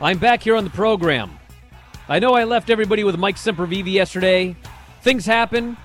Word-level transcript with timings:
I'm 0.00 0.18
back 0.18 0.44
here 0.44 0.54
on 0.54 0.62
the 0.62 0.70
program. 0.70 1.40
I 2.08 2.20
know 2.20 2.34
I 2.34 2.44
left 2.44 2.70
everybody 2.70 3.02
with 3.02 3.18
Mike 3.18 3.34
Sempervive 3.34 3.90
yesterday. 3.90 4.54
Things 5.02 5.26
happen. 5.26 5.76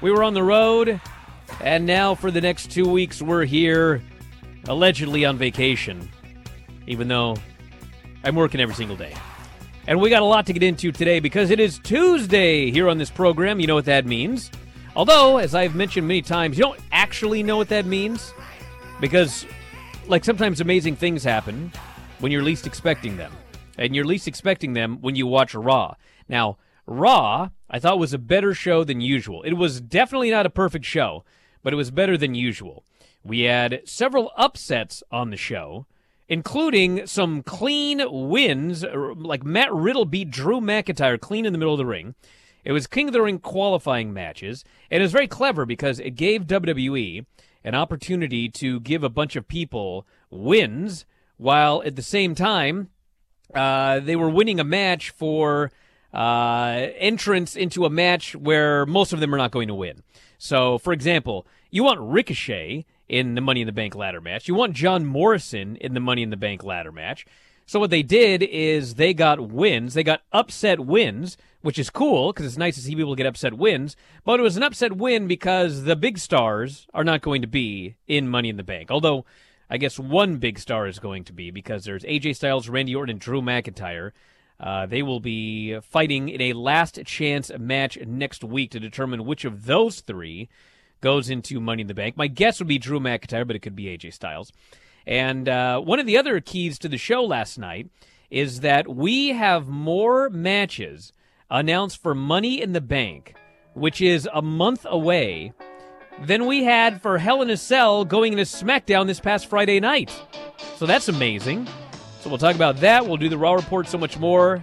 We 0.00 0.10
were 0.10 0.22
on 0.22 0.32
the 0.32 0.42
road, 0.42 0.98
and 1.60 1.84
now 1.84 2.14
for 2.14 2.30
the 2.30 2.40
next 2.40 2.70
two 2.70 2.88
weeks, 2.88 3.20
we're 3.20 3.44
here, 3.44 4.02
allegedly 4.68 5.26
on 5.26 5.36
vacation, 5.36 6.08
even 6.86 7.08
though 7.08 7.36
I'm 8.24 8.36
working 8.36 8.58
every 8.58 8.74
single 8.74 8.96
day. 8.96 9.14
And 9.86 10.00
we 10.00 10.08
got 10.08 10.22
a 10.22 10.24
lot 10.24 10.46
to 10.46 10.54
get 10.54 10.62
into 10.62 10.90
today 10.90 11.20
because 11.20 11.50
it 11.50 11.60
is 11.60 11.78
Tuesday 11.78 12.70
here 12.70 12.88
on 12.88 12.96
this 12.96 13.10
program. 13.10 13.60
You 13.60 13.66
know 13.66 13.74
what 13.74 13.84
that 13.84 14.06
means. 14.06 14.50
Although, 14.96 15.36
as 15.36 15.54
I've 15.54 15.74
mentioned 15.74 16.08
many 16.08 16.22
times, 16.22 16.56
you 16.56 16.64
don't 16.64 16.80
actually 16.90 17.42
know 17.42 17.58
what 17.58 17.68
that 17.68 17.84
means 17.84 18.32
because, 18.98 19.44
like, 20.06 20.24
sometimes 20.24 20.62
amazing 20.62 20.96
things 20.96 21.22
happen 21.22 21.70
when 22.20 22.32
you're 22.32 22.42
least 22.42 22.66
expecting 22.66 23.18
them. 23.18 23.30
And 23.78 23.94
you're 23.94 24.04
least 24.04 24.28
expecting 24.28 24.72
them 24.72 25.00
when 25.00 25.16
you 25.16 25.26
watch 25.26 25.54
Raw. 25.54 25.94
Now, 26.28 26.58
Raw, 26.86 27.50
I 27.70 27.78
thought 27.78 27.98
was 27.98 28.12
a 28.12 28.18
better 28.18 28.52
show 28.52 28.84
than 28.84 29.00
usual. 29.00 29.42
It 29.42 29.54
was 29.54 29.80
definitely 29.80 30.30
not 30.30 30.46
a 30.46 30.50
perfect 30.50 30.84
show, 30.84 31.24
but 31.62 31.72
it 31.72 31.76
was 31.76 31.90
better 31.90 32.16
than 32.16 32.34
usual. 32.34 32.84
We 33.22 33.42
had 33.42 33.82
several 33.84 34.32
upsets 34.36 35.02
on 35.10 35.30
the 35.30 35.36
show 35.36 35.86
including 36.28 37.06
some 37.06 37.42
clean 37.42 38.02
wins. 38.08 38.84
Like 38.84 39.44
Matt 39.44 39.72
Riddle 39.72 40.04
beat 40.04 40.30
Drew 40.30 40.60
McIntyre 40.60 41.18
clean 41.18 41.46
in 41.46 41.52
the 41.52 41.58
middle 41.58 41.74
of 41.74 41.78
the 41.78 41.86
ring. 41.86 42.14
It 42.64 42.72
was 42.72 42.86
King 42.86 43.08
of 43.08 43.14
the 43.14 43.22
Ring 43.22 43.38
qualifying 43.38 44.12
matches, 44.12 44.64
and 44.90 45.00
it 45.00 45.04
was 45.04 45.12
very 45.12 45.28
clever 45.28 45.64
because 45.64 45.98
it 46.00 46.10
gave 46.10 46.46
WWE 46.46 47.24
an 47.64 47.74
opportunity 47.74 48.48
to 48.50 48.80
give 48.80 49.02
a 49.02 49.08
bunch 49.08 49.36
of 49.36 49.48
people 49.48 50.06
wins 50.30 51.06
while 51.38 51.82
at 51.84 51.96
the 51.96 52.02
same 52.02 52.34
time 52.34 52.90
uh, 53.54 54.00
they 54.00 54.16
were 54.16 54.28
winning 54.28 54.60
a 54.60 54.64
match 54.64 55.10
for 55.10 55.70
uh, 56.12 56.88
entrance 56.96 57.56
into 57.56 57.84
a 57.84 57.90
match 57.90 58.34
where 58.34 58.86
most 58.86 59.12
of 59.12 59.20
them 59.20 59.34
are 59.34 59.38
not 59.38 59.50
going 59.50 59.68
to 59.68 59.74
win. 59.74 60.02
So, 60.38 60.78
for 60.78 60.92
example, 60.92 61.46
you 61.70 61.84
want 61.84 62.00
Ricochet 62.00 62.86
in 63.08 63.34
the 63.34 63.40
Money 63.40 63.60
in 63.62 63.66
the 63.66 63.72
Bank 63.72 63.94
ladder 63.94 64.20
match. 64.20 64.48
You 64.48 64.54
want 64.54 64.74
John 64.74 65.04
Morrison 65.04 65.76
in 65.76 65.94
the 65.94 66.00
Money 66.00 66.22
in 66.22 66.30
the 66.30 66.36
Bank 66.36 66.62
ladder 66.62 66.92
match. 66.92 67.26
So 67.66 67.78
what 67.78 67.90
they 67.90 68.02
did 68.02 68.42
is 68.42 68.94
they 68.94 69.12
got 69.12 69.50
wins. 69.50 69.92
They 69.92 70.02
got 70.02 70.22
upset 70.32 70.80
wins, 70.80 71.36
which 71.60 71.78
is 71.78 71.90
cool 71.90 72.32
because 72.32 72.46
it's 72.46 72.56
nice 72.56 72.76
to 72.76 72.80
see 72.80 72.94
people 72.94 73.14
get 73.14 73.26
upset 73.26 73.54
wins. 73.54 73.94
But 74.24 74.40
it 74.40 74.42
was 74.42 74.56
an 74.56 74.62
upset 74.62 74.96
win 74.96 75.26
because 75.26 75.84
the 75.84 75.96
big 75.96 76.16
stars 76.16 76.86
are 76.94 77.04
not 77.04 77.20
going 77.20 77.42
to 77.42 77.48
be 77.48 77.96
in 78.06 78.28
Money 78.28 78.48
in 78.48 78.56
the 78.56 78.62
Bank. 78.62 78.90
Although 78.90 79.26
I 79.70 79.76
guess 79.76 79.98
one 79.98 80.36
big 80.36 80.58
star 80.58 80.86
is 80.86 80.98
going 80.98 81.24
to 81.24 81.32
be 81.32 81.50
because 81.50 81.84
there's 81.84 82.04
AJ 82.04 82.36
Styles, 82.36 82.68
Randy 82.68 82.94
Orton, 82.94 83.14
and 83.14 83.20
Drew 83.20 83.42
McIntyre. 83.42 84.12
Uh, 84.58 84.86
they 84.86 85.02
will 85.02 85.20
be 85.20 85.78
fighting 85.80 86.28
in 86.28 86.40
a 86.40 86.52
last 86.52 86.98
chance 87.04 87.50
match 87.58 87.98
next 88.06 88.42
week 88.42 88.70
to 88.72 88.80
determine 88.80 89.24
which 89.24 89.44
of 89.44 89.66
those 89.66 90.00
three 90.00 90.48
goes 91.00 91.30
into 91.30 91.60
Money 91.60 91.82
in 91.82 91.86
the 91.86 91.94
Bank. 91.94 92.16
My 92.16 92.26
guess 92.26 92.58
would 92.58 92.68
be 92.68 92.78
Drew 92.78 92.98
McIntyre, 92.98 93.46
but 93.46 93.54
it 93.54 93.60
could 93.60 93.76
be 93.76 93.84
AJ 93.84 94.14
Styles. 94.14 94.52
And 95.06 95.48
uh, 95.48 95.80
one 95.80 96.00
of 96.00 96.06
the 96.06 96.18
other 96.18 96.40
keys 96.40 96.78
to 96.80 96.88
the 96.88 96.98
show 96.98 97.24
last 97.24 97.58
night 97.58 97.88
is 98.30 98.60
that 98.60 98.88
we 98.88 99.28
have 99.28 99.68
more 99.68 100.28
matches 100.28 101.12
announced 101.50 102.02
for 102.02 102.14
Money 102.14 102.60
in 102.60 102.72
the 102.72 102.80
Bank, 102.80 103.34
which 103.74 104.00
is 104.00 104.28
a 104.34 104.42
month 104.42 104.84
away, 104.88 105.52
than 106.22 106.46
we 106.46 106.64
had 106.64 107.00
for 107.00 107.18
Hell 107.18 107.42
in 107.42 107.50
a 107.50 107.56
Cell 107.56 108.04
going 108.04 108.32
into 108.32 108.44
SmackDown 108.44 109.06
this 109.06 109.20
past 109.20 109.46
Friday 109.46 109.80
night. 109.80 110.12
So 110.76 110.86
that's 110.86 111.08
amazing. 111.08 111.66
So 112.20 112.28
we'll 112.28 112.38
talk 112.38 112.54
about 112.54 112.78
that. 112.78 113.06
We'll 113.06 113.16
do 113.16 113.28
the 113.28 113.38
Raw 113.38 113.54
report, 113.54 113.88
so 113.88 113.98
much 113.98 114.18
more. 114.18 114.62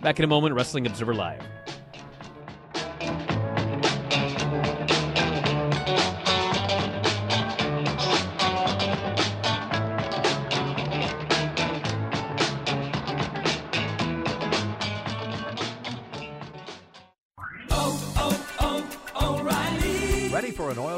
Back 0.00 0.18
in 0.18 0.24
a 0.24 0.28
moment, 0.28 0.54
Wrestling 0.54 0.86
Observer 0.86 1.14
Live. 1.14 1.42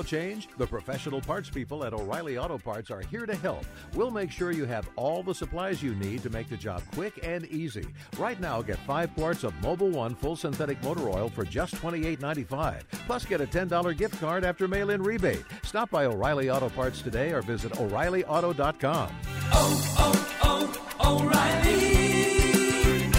Change? 0.05 0.49
The 0.57 0.67
professional 0.67 1.21
parts 1.21 1.51
people 1.51 1.85
at 1.85 1.93
O'Reilly 1.93 2.39
Auto 2.39 2.59
Parts 2.59 2.91
are 2.91 3.01
here 3.01 3.27
to 3.27 3.35
help. 3.35 3.65
We'll 3.95 4.11
make 4.11 4.31
sure 4.31 4.51
you 4.51 4.65
have 4.67 4.89
all 4.97 5.23
the 5.23 5.35
supplies 5.35 5.83
you 5.83 5.95
need 5.95 6.23
to 6.23 6.31
make 6.31 6.49
the 6.49 6.57
job 6.57 6.83
quick 6.93 7.21
and 7.23 7.47
easy. 7.47 7.87
Right 8.19 8.41
now, 8.41 8.63
get 8.63 8.79
five 8.79 9.15
quarts 9.15 9.45
of 9.45 9.53
Mobil 9.55 9.91
One 9.91 10.15
full 10.15 10.37
synthetic 10.37 10.83
motor 10.83 11.09
oil 11.09 11.29
for 11.29 11.45
just 11.45 11.75
$28.95. 11.77 12.83
Plus, 13.07 13.25
get 13.25 13.41
a 13.41 13.47
$10 13.47 13.97
gift 13.97 14.21
card 14.21 14.45
after 14.45 14.69
mail 14.69 14.91
in 14.91 15.03
rebate. 15.03 15.45
Stop 15.63 15.91
by 15.91 16.05
O'Reilly 16.07 16.51
Auto 16.51 16.69
Parts 16.69 17.03
today 17.03 17.33
or 17.33 17.43
visit 17.43 17.81
O'ReillyAuto.com. 17.81 19.11
Oh, 19.53 19.95
oh, 19.99 20.81
oh, 21.01 21.21
O'Reilly 21.21 23.11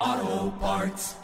Auto 0.00 0.50
Parts. 0.58 1.23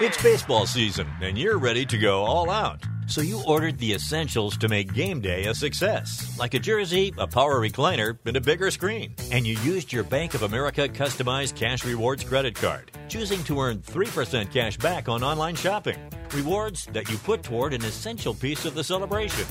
It's 0.00 0.22
baseball 0.22 0.64
season, 0.64 1.08
and 1.20 1.36
you're 1.36 1.58
ready 1.58 1.84
to 1.86 1.98
go 1.98 2.22
all 2.22 2.50
out. 2.50 2.86
So 3.08 3.20
you 3.20 3.42
ordered 3.48 3.78
the 3.78 3.94
essentials 3.94 4.56
to 4.58 4.68
make 4.68 4.92
game 4.92 5.20
day 5.20 5.46
a 5.46 5.54
success, 5.54 6.38
like 6.38 6.54
a 6.54 6.60
jersey, 6.60 7.12
a 7.18 7.26
power 7.26 7.60
recliner, 7.60 8.16
and 8.24 8.36
a 8.36 8.40
bigger 8.40 8.70
screen. 8.70 9.16
And 9.32 9.44
you 9.44 9.58
used 9.58 9.92
your 9.92 10.04
Bank 10.04 10.34
of 10.34 10.44
America 10.44 10.88
customized 10.88 11.56
cash 11.56 11.84
rewards 11.84 12.22
credit 12.22 12.54
card, 12.54 12.92
choosing 13.08 13.42
to 13.44 13.60
earn 13.60 13.78
3% 13.78 14.52
cash 14.52 14.76
back 14.76 15.08
on 15.08 15.24
online 15.24 15.56
shopping. 15.56 15.98
Rewards 16.32 16.86
that 16.92 17.10
you 17.10 17.18
put 17.18 17.42
toward 17.42 17.74
an 17.74 17.84
essential 17.84 18.34
piece 18.34 18.66
of 18.66 18.76
the 18.76 18.84
celebration 18.84 19.46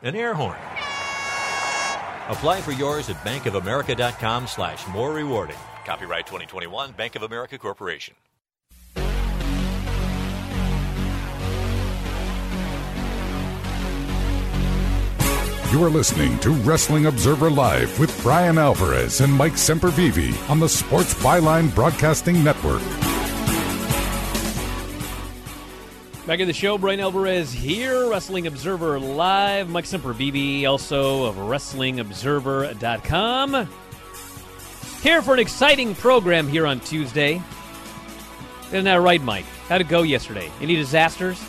an 0.00 0.16
air 0.16 0.32
horn. 0.32 0.56
Apply 2.30 2.62
for 2.62 2.72
yours 2.72 3.10
at 3.10 3.16
bankofamerica.com 3.16 4.46
slash 4.46 4.86
more 4.88 5.12
rewarding. 5.12 5.58
Copyright 5.84 6.26
2021 6.26 6.92
Bank 6.92 7.14
of 7.14 7.24
America 7.24 7.58
Corporation. 7.58 8.14
You 15.72 15.82
are 15.84 15.90
listening 15.90 16.38
to 16.40 16.50
Wrestling 16.50 17.06
Observer 17.06 17.48
Live 17.48 17.98
with 17.98 18.22
Bryan 18.22 18.58
Alvarez 18.58 19.22
and 19.22 19.32
Mike 19.32 19.54
Sempervive 19.54 20.50
on 20.50 20.60
the 20.60 20.68
Sports 20.68 21.14
Byline 21.14 21.74
Broadcasting 21.74 22.44
Network. 22.44 22.82
Back 26.26 26.40
in 26.40 26.46
the 26.46 26.52
show, 26.52 26.76
Bryan 26.76 27.00
Alvarez 27.00 27.54
here, 27.54 28.10
Wrestling 28.10 28.46
Observer 28.46 29.00
Live. 29.00 29.70
Mike 29.70 29.86
Sempervive, 29.86 30.68
also 30.68 31.24
of 31.24 31.36
WrestlingObserver.com. 31.36 33.68
Here 35.02 35.22
for 35.22 35.32
an 35.32 35.40
exciting 35.40 35.94
program 35.94 36.48
here 36.48 36.66
on 36.66 36.80
Tuesday. 36.80 37.40
Isn't 38.66 38.84
that 38.84 38.96
right, 38.96 39.22
Mike? 39.22 39.46
How'd 39.70 39.80
it 39.80 39.88
go 39.88 40.02
yesterday? 40.02 40.50
Any 40.60 40.76
disasters? 40.76 41.42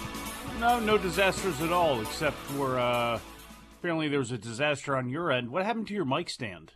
No, 0.61 0.79
no 0.79 0.97
disasters 0.97 1.59
at 1.59 1.73
all, 1.73 1.99
except 1.99 2.37
for 2.37 2.79
uh, 2.79 3.19
apparently 3.83 4.07
there 4.07 4.19
was 4.19 4.31
a 4.31 4.37
disaster 4.37 4.95
on 4.95 5.09
your 5.09 5.29
end. 5.29 5.49
What 5.51 5.65
happened 5.65 5.87
to 5.87 5.93
your 5.93 6.05
mic 6.05 6.29
stand? 6.29 6.71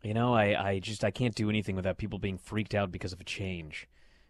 You 0.00 0.14
know, 0.14 0.32
I, 0.32 0.68
I 0.74 0.78
just 0.78 1.02
I 1.02 1.10
can't 1.10 1.34
do 1.34 1.50
anything 1.50 1.74
without 1.74 1.98
people 1.98 2.20
being 2.20 2.38
freaked 2.38 2.72
out 2.72 2.92
because 2.92 3.12
of 3.12 3.20
a 3.20 3.24
change. 3.24 3.88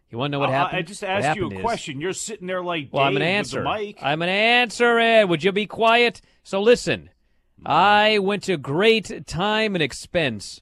You 0.09 0.17
want 0.17 0.31
to 0.31 0.33
know 0.33 0.39
what 0.39 0.49
Uh, 0.49 0.53
happened? 0.53 0.77
I 0.79 0.81
just 0.81 1.03
asked 1.03 1.37
you 1.37 1.47
a 1.47 1.53
is- 1.53 1.61
question. 1.61 2.01
You're 2.01 2.13
sitting 2.13 2.47
there 2.47 2.63
like 2.63 2.89
Well, 2.91 3.03
I'm 3.03 3.15
an 3.15 3.21
answer. 3.21 3.63
I'm 3.67 4.21
an 4.23 4.29
answer. 4.29 4.97
Ed. 4.97 5.25
Would 5.29 5.43
you 5.43 5.51
be 5.51 5.67
quiet? 5.67 6.19
So 6.41 6.59
listen, 6.59 7.11
I 7.63 8.17
went 8.17 8.41
to 8.43 8.57
great 8.57 9.27
time 9.27 9.75
and 9.75 9.81
expense 9.83 10.61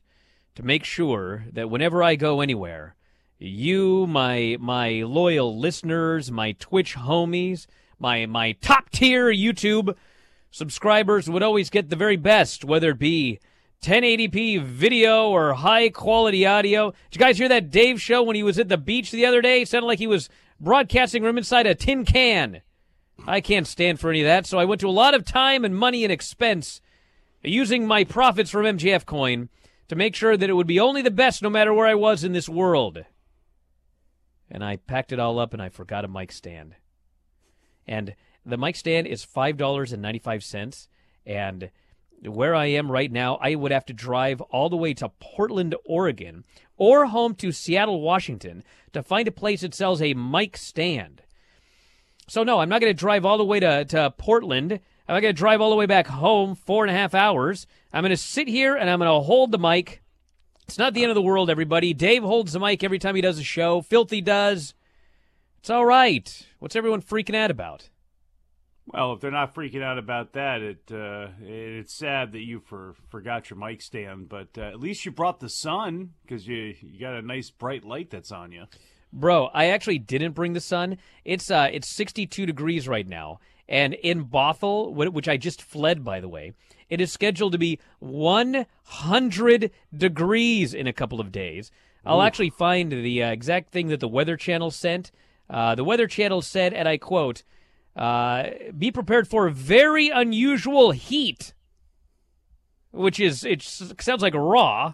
to 0.55 0.63
make 0.63 0.83
sure 0.83 1.45
that 1.53 1.69
whenever 1.69 2.03
I 2.03 2.15
go 2.15 2.41
anywhere, 2.41 2.95
you, 3.39 4.07
my 4.07 4.57
my 4.59 5.03
loyal 5.03 5.57
listeners, 5.57 6.29
my 6.31 6.51
Twitch 6.53 6.95
homies, 6.95 7.65
my 8.01 8.25
my 8.25 8.53
top 8.53 8.89
tier 8.89 9.31
YouTube 9.31 9.95
subscribers 10.49 11.29
would 11.29 11.43
always 11.43 11.69
get 11.69 11.89
the 11.89 11.95
very 11.95 12.17
best, 12.17 12.65
whether 12.65 12.91
it 12.91 12.99
be 12.99 13.39
1080p 13.83 14.61
video 14.61 15.29
or 15.29 15.53
high 15.53 15.89
quality 15.89 16.45
audio. 16.45 16.91
Did 17.09 17.19
you 17.19 17.19
guys 17.19 17.37
hear 17.37 17.49
that 17.49 17.71
Dave 17.71 18.01
show 18.01 18.23
when 18.23 18.35
he 18.35 18.43
was 18.43 18.59
at 18.59 18.69
the 18.69 18.77
beach 18.77 19.11
the 19.11 19.25
other 19.25 19.41
day? 19.41 19.61
It 19.61 19.69
sounded 19.69 19.87
like 19.87 19.99
he 19.99 20.07
was 20.07 20.29
broadcasting 20.59 21.23
from 21.23 21.37
inside 21.37 21.67
a 21.67 21.75
tin 21.75 22.03
can. 22.03 22.61
I 23.25 23.39
can't 23.39 23.67
stand 23.67 23.99
for 23.99 24.09
any 24.09 24.21
of 24.21 24.25
that, 24.25 24.47
so 24.47 24.57
I 24.57 24.65
went 24.65 24.81
to 24.81 24.89
a 24.89 24.91
lot 24.91 25.13
of 25.13 25.23
time 25.23 25.63
and 25.63 25.75
money 25.75 26.03
and 26.03 26.11
expense 26.11 26.81
using 27.43 27.85
my 27.85 28.03
profits 28.03 28.49
from 28.49 28.65
MGF 28.65 29.05
coin 29.05 29.49
to 29.89 29.95
make 29.95 30.15
sure 30.15 30.37
that 30.37 30.49
it 30.49 30.53
would 30.53 30.67
be 30.67 30.79
only 30.79 31.01
the 31.01 31.11
best 31.11 31.43
no 31.43 31.49
matter 31.49 31.73
where 31.73 31.87
I 31.87 31.95
was 31.95 32.23
in 32.23 32.33
this 32.33 32.49
world. 32.49 33.05
And 34.49 34.63
I 34.63 34.77
packed 34.77 35.11
it 35.11 35.19
all 35.19 35.37
up 35.37 35.53
and 35.53 35.61
I 35.61 35.69
forgot 35.69 36.05
a 36.05 36.07
mic 36.07 36.31
stand. 36.31 36.75
And 37.87 38.15
the 38.45 38.57
mic 38.57 38.75
stand 38.75 39.07
is 39.07 39.25
$5.95 39.25 40.87
and 41.25 41.71
where 42.23 42.53
I 42.53 42.67
am 42.67 42.91
right 42.91 43.11
now, 43.11 43.37
I 43.41 43.55
would 43.55 43.71
have 43.71 43.85
to 43.85 43.93
drive 43.93 44.41
all 44.41 44.69
the 44.69 44.77
way 44.77 44.93
to 44.95 45.09
Portland, 45.09 45.75
Oregon, 45.85 46.43
or 46.77 47.07
home 47.07 47.33
to 47.35 47.51
Seattle, 47.51 48.01
Washington, 48.01 48.63
to 48.93 49.01
find 49.01 49.27
a 49.27 49.31
place 49.31 49.61
that 49.61 49.73
sells 49.73 50.01
a 50.01 50.13
mic 50.13 50.57
stand. 50.57 51.23
So, 52.27 52.43
no, 52.43 52.59
I'm 52.59 52.69
not 52.69 52.81
going 52.81 52.91
to 52.91 52.99
drive 52.99 53.25
all 53.25 53.37
the 53.37 53.43
way 53.43 53.59
to, 53.59 53.85
to 53.85 54.11
Portland. 54.17 54.71
I'm 54.71 55.15
not 55.15 55.21
going 55.21 55.33
to 55.33 55.39
drive 55.39 55.61
all 55.61 55.71
the 55.71 55.75
way 55.75 55.87
back 55.87 56.07
home, 56.07 56.55
four 56.55 56.83
and 56.83 56.91
a 56.91 56.97
half 56.97 57.15
hours. 57.15 57.65
I'm 57.91 58.03
going 58.03 58.11
to 58.11 58.17
sit 58.17 58.47
here 58.47 58.75
and 58.75 58.89
I'm 58.89 58.99
going 58.99 59.09
to 59.09 59.25
hold 59.25 59.51
the 59.51 59.57
mic. 59.57 60.01
It's 60.67 60.77
not 60.77 60.93
the 60.93 61.01
end 61.01 61.11
of 61.11 61.15
the 61.15 61.21
world, 61.21 61.49
everybody. 61.49 61.93
Dave 61.93 62.23
holds 62.23 62.53
the 62.53 62.59
mic 62.59 62.83
every 62.83 62.99
time 62.99 63.15
he 63.15 63.21
does 63.21 63.39
a 63.39 63.43
show. 63.43 63.81
Filthy 63.81 64.21
does. 64.21 64.73
It's 65.59 65.69
all 65.69 65.85
right. 65.85 66.47
What's 66.61 66.75
everyone 66.75 67.01
freaking 67.01 67.33
out 67.33 67.49
about? 67.49 67.89
Well, 68.85 69.13
if 69.13 69.19
they're 69.19 69.31
not 69.31 69.55
freaking 69.55 69.81
out 69.81 69.97
about 69.97 70.33
that, 70.33 70.61
it 70.61 70.91
uh, 70.93 71.29
it's 71.41 71.91
sad 71.91 72.33
that 72.33 72.45
you 72.45 72.59
for, 72.59 72.93
forgot 73.09 73.49
your 73.49 73.57
mic 73.57 73.81
stand. 73.81 74.29
But 74.29 74.49
uh, 74.55 74.61
at 74.61 74.79
least 74.79 75.03
you 75.03 75.09
brought 75.09 75.39
the 75.39 75.49
sun 75.49 76.11
because 76.21 76.47
you 76.47 76.75
you 76.79 76.99
got 76.99 77.15
a 77.15 77.23
nice 77.23 77.49
bright 77.49 77.83
light 77.83 78.11
that's 78.11 78.31
on 78.31 78.51
you. 78.51 78.65
Bro, 79.11 79.47
I 79.55 79.69
actually 79.69 79.97
didn't 79.97 80.33
bring 80.33 80.53
the 80.53 80.61
sun. 80.61 80.99
It's 81.25 81.49
uh 81.49 81.67
it's 81.73 81.89
62 81.89 82.45
degrees 82.45 82.87
right 82.87 83.07
now. 83.07 83.39
And 83.67 83.95
in 83.95 84.25
Bothell, 84.25 84.93
which 84.93 85.27
I 85.27 85.37
just 85.37 85.63
fled 85.63 86.03
by 86.03 86.19
the 86.19 86.29
way, 86.29 86.53
it 86.89 87.01
is 87.01 87.11
scheduled 87.11 87.53
to 87.53 87.57
be 87.57 87.79
100 87.97 89.71
degrees 89.97 90.75
in 90.75 90.85
a 90.85 90.93
couple 90.93 91.19
of 91.19 91.31
days. 91.31 91.71
I'll 92.05 92.21
actually 92.21 92.51
find 92.51 92.91
the 92.91 93.23
uh, 93.23 93.31
exact 93.31 93.71
thing 93.71 93.87
that 93.87 93.99
the 93.99 94.07
Weather 94.07 94.37
Channel 94.37 94.69
sent. 94.69 95.11
Uh, 95.51 95.75
the 95.75 95.83
Weather 95.83 96.07
Channel 96.07 96.41
said, 96.41 96.73
and 96.73 96.87
I 96.87 96.97
quote, 96.97 97.43
uh, 97.95 98.45
"Be 98.77 98.89
prepared 98.89 99.27
for 99.27 99.49
very 99.49 100.09
unusual 100.09 100.91
heat," 100.91 101.53
which 102.91 103.19
is 103.19 103.43
it 103.43 103.61
sounds 103.61 104.21
like 104.21 104.33
raw, 104.33 104.93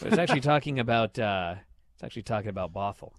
but 0.00 0.08
it's 0.08 0.18
actually 0.18 0.40
talking 0.52 0.78
about 0.78 1.18
uh, 1.18 1.56
it's 1.94 2.02
actually 2.02 2.22
talking 2.22 2.48
about 2.48 2.72
Bothell. 2.72 3.12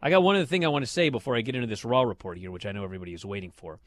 I 0.00 0.10
got 0.10 0.22
one 0.22 0.36
other 0.36 0.46
thing 0.46 0.64
I 0.64 0.68
want 0.68 0.84
to 0.84 0.90
say 0.90 1.08
before 1.08 1.36
I 1.36 1.40
get 1.40 1.56
into 1.56 1.66
this 1.66 1.84
Raw 1.84 2.02
report 2.02 2.38
here, 2.38 2.50
which 2.50 2.66
I 2.66 2.72
know 2.72 2.84
everybody 2.84 3.12
is 3.14 3.24
waiting 3.24 3.50
for. 3.50 3.80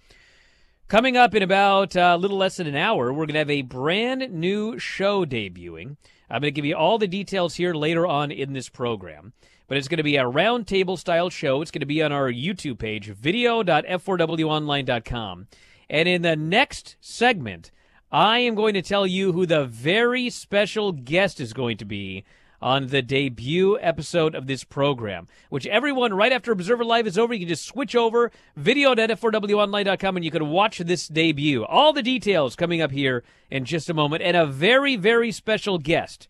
Coming 0.90 1.16
up 1.16 1.36
in 1.36 1.44
about 1.44 1.96
uh, 1.96 2.14
a 2.16 2.18
little 2.18 2.38
less 2.38 2.58
than 2.58 2.66
an 2.68 2.76
hour, 2.76 3.14
we're 3.14 3.28
going 3.28 3.36
to 3.36 3.40
have 3.40 3.50
a 3.50 3.62
brand 3.62 4.34
new 4.34 4.80
show 4.80 5.24
debuting. 5.24 5.98
I'm 6.30 6.42
going 6.42 6.52
to 6.52 6.52
give 6.52 6.66
you 6.66 6.76
all 6.76 6.98
the 6.98 7.08
details 7.08 7.56
here 7.56 7.74
later 7.74 8.08
on 8.08 8.32
in 8.32 8.54
this 8.54 8.70
program. 8.70 9.34
But 9.70 9.78
it's 9.78 9.88
going 9.88 9.98
to 9.98 10.04
be 10.04 10.18
a 10.18 10.26
roundtable 10.26 11.00
style 11.00 11.30
show. 11.30 11.62
It's 11.62 11.72
going 11.72 11.80
to 11.80 11.86
be 11.86 12.02
on 12.02 12.12
our 12.12 12.30
YouTube 12.30 12.80
page, 12.80 13.08
video.f4wonline.com. 13.08 15.48
And 15.90 16.10
in 16.10 16.24
the 16.24 16.36
next 16.36 16.98
segment, 17.00 17.72
I 18.12 18.40
am 18.40 18.56
going 18.56 18.74
to 18.74 18.82
tell 18.82 19.06
you 19.06 19.32
who 19.32 19.46
the 19.46 19.66
very 19.66 20.32
special 20.32 20.92
guest 20.92 21.40
is 21.40 21.54
going 21.54 21.78
to 21.78 21.86
be 21.86 22.26
on 22.62 22.88
the 22.88 23.02
debut 23.02 23.80
episode 23.80 24.36
of 24.36 24.48
this 24.48 24.64
program, 24.64 25.28
which 25.50 25.68
everyone 25.68 26.14
right 26.14 26.32
after 26.32 26.52
Observer 26.52 26.84
Live 26.84 27.08
is 27.08 27.18
over, 27.18 27.34
you 27.34 27.42
can 27.42 27.48
just 27.48 27.66
switch 27.66 27.96
over 27.96 28.32
video.f4wonline.com 28.56 30.16
and 30.16 30.26
you 30.26 30.32
can 30.32 30.50
watch 30.50 30.80
this 30.80 31.08
debut. 31.08 31.64
All 31.64 31.94
the 31.94 32.04
details 32.04 32.56
coming 32.56 32.82
up 32.82 32.92
here 32.92 33.24
in 33.50 33.66
just 33.66 33.90
a 33.90 33.94
moment, 33.94 34.24
and 34.24 34.36
a 34.36 34.46
very, 34.46 34.96
very 34.96 35.32
special 35.32 35.78
guest 35.78 36.28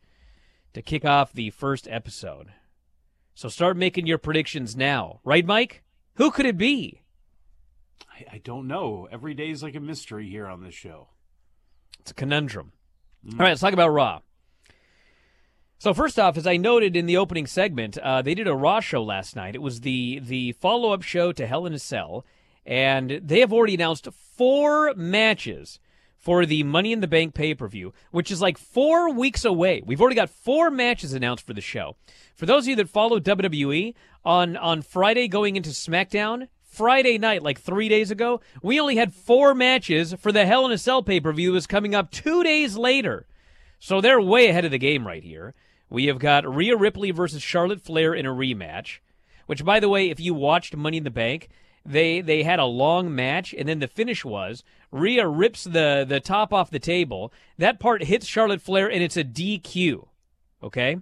to 0.74 0.82
kick 0.82 1.04
off 1.04 1.34
the 1.34 1.50
first 1.50 1.88
episode. 1.90 2.54
So 3.40 3.48
start 3.48 3.78
making 3.78 4.06
your 4.06 4.18
predictions 4.18 4.76
now, 4.76 5.22
right, 5.24 5.46
Mike? 5.46 5.82
Who 6.16 6.30
could 6.30 6.46
it 6.46 6.58
be? 6.58 7.04
I, 8.12 8.34
I 8.34 8.38
don't 8.40 8.68
know. 8.68 9.08
Every 9.10 9.34
day 9.34 9.50
is 9.50 9.64
like 9.64 9.76
a 9.76 9.80
mystery 9.80 10.30
here 10.30 10.46
on 10.46 10.62
this 10.62 10.74
show. 10.74 11.08
It's 12.02 12.12
a 12.12 12.14
conundrum. 12.14 12.74
All 13.32 13.38
right, 13.38 13.48
let's 13.48 13.62
talk 13.62 13.72
about 13.72 13.92
Raw. 13.92 14.20
So 15.78 15.94
first 15.94 16.20
off, 16.20 16.36
as 16.36 16.46
I 16.46 16.58
noted 16.58 16.98
in 16.98 17.06
the 17.06 17.16
opening 17.16 17.48
segment, 17.48 17.98
uh, 18.00 18.22
they 18.22 18.36
did 18.36 18.50
a 18.50 18.54
Raw 18.54 18.82
show 18.82 19.02
last 19.02 19.38
night. 19.38 19.56
It 19.56 19.62
was 19.62 19.80
the 19.80 20.20
the 20.20 20.52
follow 20.52 20.92
up 20.92 21.02
show 21.02 21.32
to 21.32 21.48
Hell 21.48 21.66
in 21.66 21.72
a 21.72 21.80
Cell, 21.80 22.26
and 22.66 23.22
they 23.24 23.40
have 23.40 23.54
already 23.54 23.76
announced 23.76 24.10
four 24.12 24.94
matches 24.96 25.80
for 26.20 26.46
the 26.46 26.64
Money 26.64 26.92
in 26.92 27.00
the 27.00 27.08
Bank 27.08 27.34
pay 27.34 27.56
per 27.56 27.68
view, 27.68 27.94
which 28.12 28.30
is 28.30 28.42
like 28.42 28.58
four 28.58 29.12
weeks 29.12 29.46
away. 29.46 29.82
We've 29.86 30.02
already 30.02 30.18
got 30.18 30.30
four 30.30 30.70
matches 30.70 31.14
announced 31.14 31.48
for 31.48 31.54
the 31.54 31.62
show. 31.62 31.96
For 32.36 32.46
those 32.46 32.66
of 32.66 32.68
you 32.68 32.76
that 32.76 32.90
follow 32.90 33.20
WWE 33.20 33.96
on 34.26 34.58
on 34.58 34.82
Friday 34.82 35.28
going 35.28 35.56
into 35.56 35.72
SmackDown. 35.72 36.48
Friday 36.64 37.18
night, 37.18 37.42
like 37.42 37.60
three 37.60 37.90
days 37.90 38.12
ago, 38.12 38.42
we 38.62 38.80
only 38.80 38.96
had 38.96 39.12
four 39.12 39.56
matches 39.56 40.14
for 40.20 40.32
the 40.32 40.46
Hell 40.46 40.68
in 40.68 40.72
a 40.72 40.78
Cell 40.78 41.02
pay 41.02 41.20
per 41.20 41.34
view. 41.34 41.52
was 41.52 41.66
coming 41.66 41.96
up 41.96 42.12
two 42.12 42.44
days 42.44 42.78
later. 42.78 43.26
So 43.80 44.00
they're 44.00 44.22
way 44.22 44.50
ahead 44.50 44.66
of 44.66 44.72
the 44.72 44.78
game 44.78 45.08
right 45.08 45.24
here. 45.24 45.56
We 45.90 46.06
have 46.06 46.20
got 46.20 46.48
Rhea 46.48 46.78
Ripley 46.78 47.10
versus 47.10 47.42
Charlotte 47.42 47.82
Flair 47.82 48.14
in 48.14 48.28
a 48.28 48.30
rematch. 48.30 49.00
Which, 49.48 49.66
by 49.66 49.80
the 49.80 49.90
way, 49.90 50.12
if 50.12 50.20
you 50.20 50.36
watched 50.36 50.76
Money 50.76 50.98
in 50.98 51.04
the 51.04 51.10
Bank, 51.10 51.50
they 51.86 52.22
they 52.22 52.44
had 52.44 52.60
a 52.60 52.66
long 52.66 53.14
match, 53.14 53.56
and 53.58 53.68
then 53.68 53.80
the 53.80 53.88
finish 53.88 54.24
was 54.24 54.64
Rhea 54.92 55.28
rips 55.28 55.64
the 55.64 56.06
the 56.08 56.20
top 56.20 56.54
off 56.54 56.72
the 56.72 56.80
table. 56.80 57.32
That 57.58 57.80
part 57.80 58.04
hits 58.04 58.26
Charlotte 58.26 58.62
Flair, 58.62 58.90
and 58.90 59.04
it's 59.04 59.18
a 59.18 59.24
DQ. 59.24 60.08
Okay. 60.64 60.98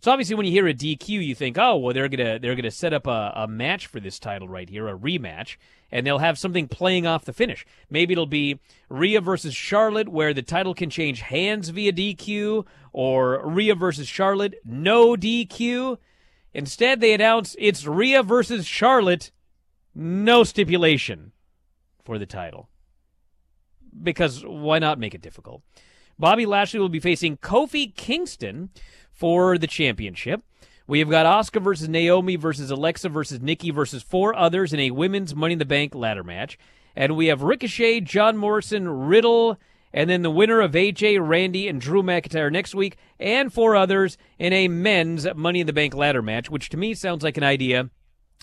So 0.00 0.12
obviously, 0.12 0.36
when 0.36 0.46
you 0.46 0.52
hear 0.52 0.68
a 0.68 0.74
DQ, 0.74 1.08
you 1.08 1.34
think, 1.34 1.58
oh, 1.58 1.76
well, 1.76 1.92
they're 1.92 2.08
gonna 2.08 2.38
they're 2.38 2.54
gonna 2.54 2.70
set 2.70 2.92
up 2.92 3.06
a, 3.06 3.32
a 3.34 3.48
match 3.48 3.86
for 3.88 3.98
this 3.98 4.20
title 4.20 4.48
right 4.48 4.68
here, 4.68 4.88
a 4.88 4.96
rematch, 4.96 5.56
and 5.90 6.06
they'll 6.06 6.18
have 6.18 6.38
something 6.38 6.68
playing 6.68 7.04
off 7.04 7.24
the 7.24 7.32
finish. 7.32 7.66
Maybe 7.90 8.12
it'll 8.12 8.26
be 8.26 8.60
Rhea 8.88 9.20
versus 9.20 9.54
Charlotte, 9.54 10.08
where 10.08 10.32
the 10.32 10.42
title 10.42 10.72
can 10.72 10.88
change 10.88 11.20
hands 11.20 11.70
via 11.70 11.92
DQ, 11.92 12.64
or 12.92 13.44
Rhea 13.44 13.74
versus 13.74 14.06
Charlotte, 14.06 14.54
no 14.64 15.16
DQ. 15.16 15.98
Instead, 16.54 17.00
they 17.00 17.12
announce 17.12 17.56
it's 17.58 17.84
Rhea 17.84 18.22
versus 18.22 18.66
Charlotte, 18.66 19.32
no 19.96 20.44
stipulation 20.44 21.32
for 22.04 22.18
the 22.18 22.26
title. 22.26 22.68
Because 24.02 24.44
why 24.44 24.78
not 24.78 24.98
make 24.98 25.14
it 25.14 25.22
difficult? 25.22 25.62
Bobby 26.18 26.46
Lashley 26.46 26.80
will 26.80 26.88
be 26.88 27.00
facing 27.00 27.36
Kofi 27.36 27.94
Kingston 27.94 28.70
for 29.12 29.56
the 29.56 29.66
championship. 29.66 30.42
We 30.86 31.00
have 31.00 31.10
got 31.10 31.26
Asuka 31.26 31.62
versus 31.62 31.88
Naomi 31.88 32.36
versus 32.36 32.70
Alexa 32.70 33.10
versus 33.10 33.40
Nikki 33.40 33.70
versus 33.70 34.02
four 34.02 34.34
others 34.34 34.72
in 34.72 34.80
a 34.80 34.90
women's 34.90 35.34
Money 35.34 35.52
in 35.52 35.58
the 35.58 35.64
Bank 35.64 35.94
ladder 35.94 36.24
match. 36.24 36.58
And 36.96 37.14
we 37.14 37.26
have 37.26 37.42
Ricochet, 37.42 38.00
John 38.00 38.36
Morrison, 38.36 38.88
Riddle, 38.88 39.58
and 39.92 40.08
then 40.08 40.22
the 40.22 40.30
winner 40.30 40.60
of 40.60 40.72
AJ, 40.72 41.18
Randy, 41.20 41.68
and 41.68 41.80
Drew 41.80 42.02
McIntyre 42.02 42.50
next 42.50 42.74
week, 42.74 42.96
and 43.20 43.52
four 43.52 43.76
others 43.76 44.16
in 44.38 44.52
a 44.52 44.68
men's 44.68 45.26
Money 45.34 45.60
in 45.60 45.66
the 45.66 45.72
Bank 45.72 45.94
ladder 45.94 46.22
match, 46.22 46.50
which 46.50 46.70
to 46.70 46.76
me 46.76 46.94
sounds 46.94 47.22
like 47.22 47.36
an 47.36 47.44
idea 47.44 47.90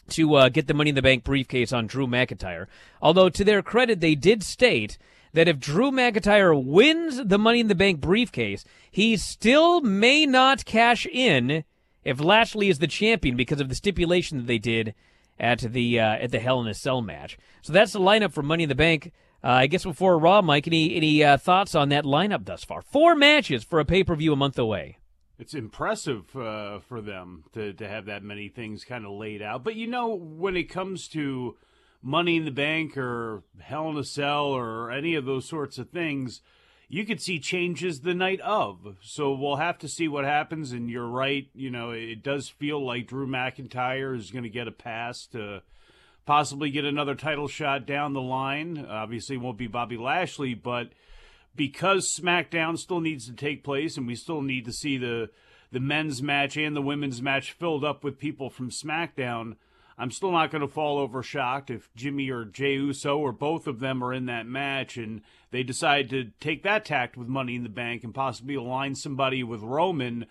to 0.10 0.36
uh, 0.36 0.50
get 0.50 0.68
the 0.68 0.74
Money 0.74 0.90
in 0.90 0.96
the 0.96 1.02
Bank 1.02 1.24
briefcase 1.24 1.74
on 1.74 1.88
Drew 1.88 2.08
McIntyre. 2.08 2.68
Although, 3.02 3.30
to 3.30 3.44
their 3.44 3.62
credit, 3.62 4.00
they 4.00 4.16
did 4.16 4.44
state 4.44 4.98
that 5.36 5.50
if 5.50 5.60
Drew 5.60 5.92
McIntyre 5.92 6.62
wins 6.64 7.22
the 7.24 7.38
Money 7.38 7.60
in 7.60 7.68
the 7.68 7.76
Bank 7.76 8.00
briefcase, 8.00 8.64
he 8.90 9.18
still 9.18 9.82
may 9.82 10.26
not 10.26 10.64
cash 10.64 11.06
in 11.06 11.66
if 12.06 12.22
Lashley 12.22 12.70
is 12.70 12.80
the 12.80 12.88
champion 12.88 13.36
because 13.36 13.60
of 13.60 13.68
the 13.68 13.76
stipulation 13.76 14.38
that 14.38 14.48
they 14.48 14.58
did 14.58 14.96
at 15.38 15.60
the 15.60 16.00
uh, 16.00 16.16
at 16.16 16.32
the 16.32 16.40
Hell 16.40 16.62
in 16.62 16.68
a 16.68 16.74
Cell 16.74 17.02
match. 17.02 17.38
So 17.62 17.74
that's 17.74 17.92
the 17.92 18.00
lineup 18.00 18.32
for 18.32 18.44
Money 18.44 18.64
in 18.64 18.70
the 18.70 18.76
Bank. 18.76 19.12
Uh, 19.44 19.50
I 19.50 19.68
guess 19.68 19.84
before 19.84 20.18
Raw, 20.18 20.42
Mike, 20.42 20.68
any 20.68 20.96
any 20.96 21.22
uh, 21.22 21.36
thoughts 21.36 21.76
on 21.76 21.90
that 21.90 22.06
lineup 22.06 22.46
thus 22.46 22.64
far? 22.64 22.82
Four 22.82 23.14
matches 23.16 23.64
for 23.64 23.82
a 23.82 23.86
pay 23.86 24.06
per 24.06 24.16
view 24.16 24.32
a 24.32 24.38
month 24.38 24.58
away. 24.58 25.00
It's 25.38 25.54
impressive 25.54 26.34
uh, 26.34 26.80
for 26.80 27.02
them 27.02 27.44
to 27.52 27.74
to 27.74 27.88
have 27.90 28.06
that 28.06 28.24
many 28.24 28.48
things 28.48 28.86
kind 28.86 29.06
of 29.06 29.12
laid 29.12 29.42
out. 29.42 29.66
But 29.66 29.76
you 29.76 29.88
know, 29.88 30.16
when 30.16 30.56
it 30.56 30.70
comes 30.70 31.10
to 31.10 31.58
Money 32.06 32.38
in 32.38 32.46
the 32.46 32.52
Bank 32.52 32.96
or 32.98 33.42
Hell 33.60 33.90
in 33.90 33.98
a 33.98 34.04
Cell 34.04 34.46
or 34.46 34.92
any 34.92 35.16
of 35.16 35.26
those 35.26 35.50
sorts 35.50 35.80
of 35.80 35.90
things, 35.90 36.42
you 36.88 37.04
could 37.04 37.20
see 37.20 37.40
changes 37.40 38.02
the 38.02 38.14
night 38.14 38.40
of. 38.42 38.98
So 39.02 39.34
we'll 39.34 39.56
have 39.56 39.80
to 39.80 39.88
see 39.88 40.08
what 40.08 40.24
happens. 40.24 40.72
And 40.72 40.88
you're 40.88 41.08
right, 41.08 41.48
you 41.56 41.72
know, 41.72 41.90
it 41.90 42.22
does 42.22 42.48
feel 42.48 42.86
like 42.86 43.08
Drew 43.08 43.26
McIntyre 43.26 44.16
is 44.16 44.30
going 44.30 44.44
to 44.44 44.50
get 44.50 44.68
a 44.68 44.72
pass 44.72 45.26
to 45.32 45.64
possibly 46.28 46.70
get 46.70 46.86
another 46.86 47.16
title 47.16 47.48
shot 47.48 47.88
down 47.88 48.14
the 48.14 48.22
line. 48.22 48.86
Obviously, 48.88 49.36
won't 49.36 49.58
be 49.58 49.66
Bobby 49.66 49.98
Lashley, 49.98 50.54
but 50.54 50.90
because 51.56 52.16
SmackDown 52.16 52.78
still 52.78 53.00
needs 53.00 53.26
to 53.26 53.34
take 53.34 53.64
place 53.64 53.98
and 53.98 54.06
we 54.06 54.16
still 54.16 54.44
need 54.44 54.66
to 54.66 54.74
see 54.74 54.98
the 54.98 55.32
the 55.72 55.80
men's 55.80 56.22
match 56.22 56.56
and 56.56 56.76
the 56.76 56.82
women's 56.84 57.20
match 57.20 57.52
filled 57.52 57.84
up 57.84 58.04
with 58.04 58.20
people 58.20 58.52
from 58.52 58.70
SmackDown, 58.70 59.56
I'm 59.98 60.12
still 60.12 60.32
not 60.32 60.52
going 60.52 60.62
to 60.62 60.68
fall 60.68 60.98
over 60.98 61.24
shocked 61.24 61.70
if 61.70 61.90
Jimmy 61.96 62.30
or 62.30 62.44
Jey 62.44 62.74
Uso 62.74 63.18
or 63.18 63.32
both 63.32 63.66
of 63.66 63.80
them 63.80 64.04
are 64.04 64.14
in 64.14 64.26
that 64.26 64.46
match 64.46 64.98
and 64.98 65.22
they 65.52 65.64
decide 65.64 66.10
to 66.10 66.32
take 66.42 66.64
that 66.64 66.84
tact 66.84 67.16
with 67.16 67.30
Money 67.30 67.56
in 67.56 67.64
the 67.64 67.70
Bank 67.70 68.04
and 68.04 68.14
possibly 68.14 68.56
align 68.56 68.96
somebody 68.96 69.42
with 69.42 69.62
Roman. 69.62 70.26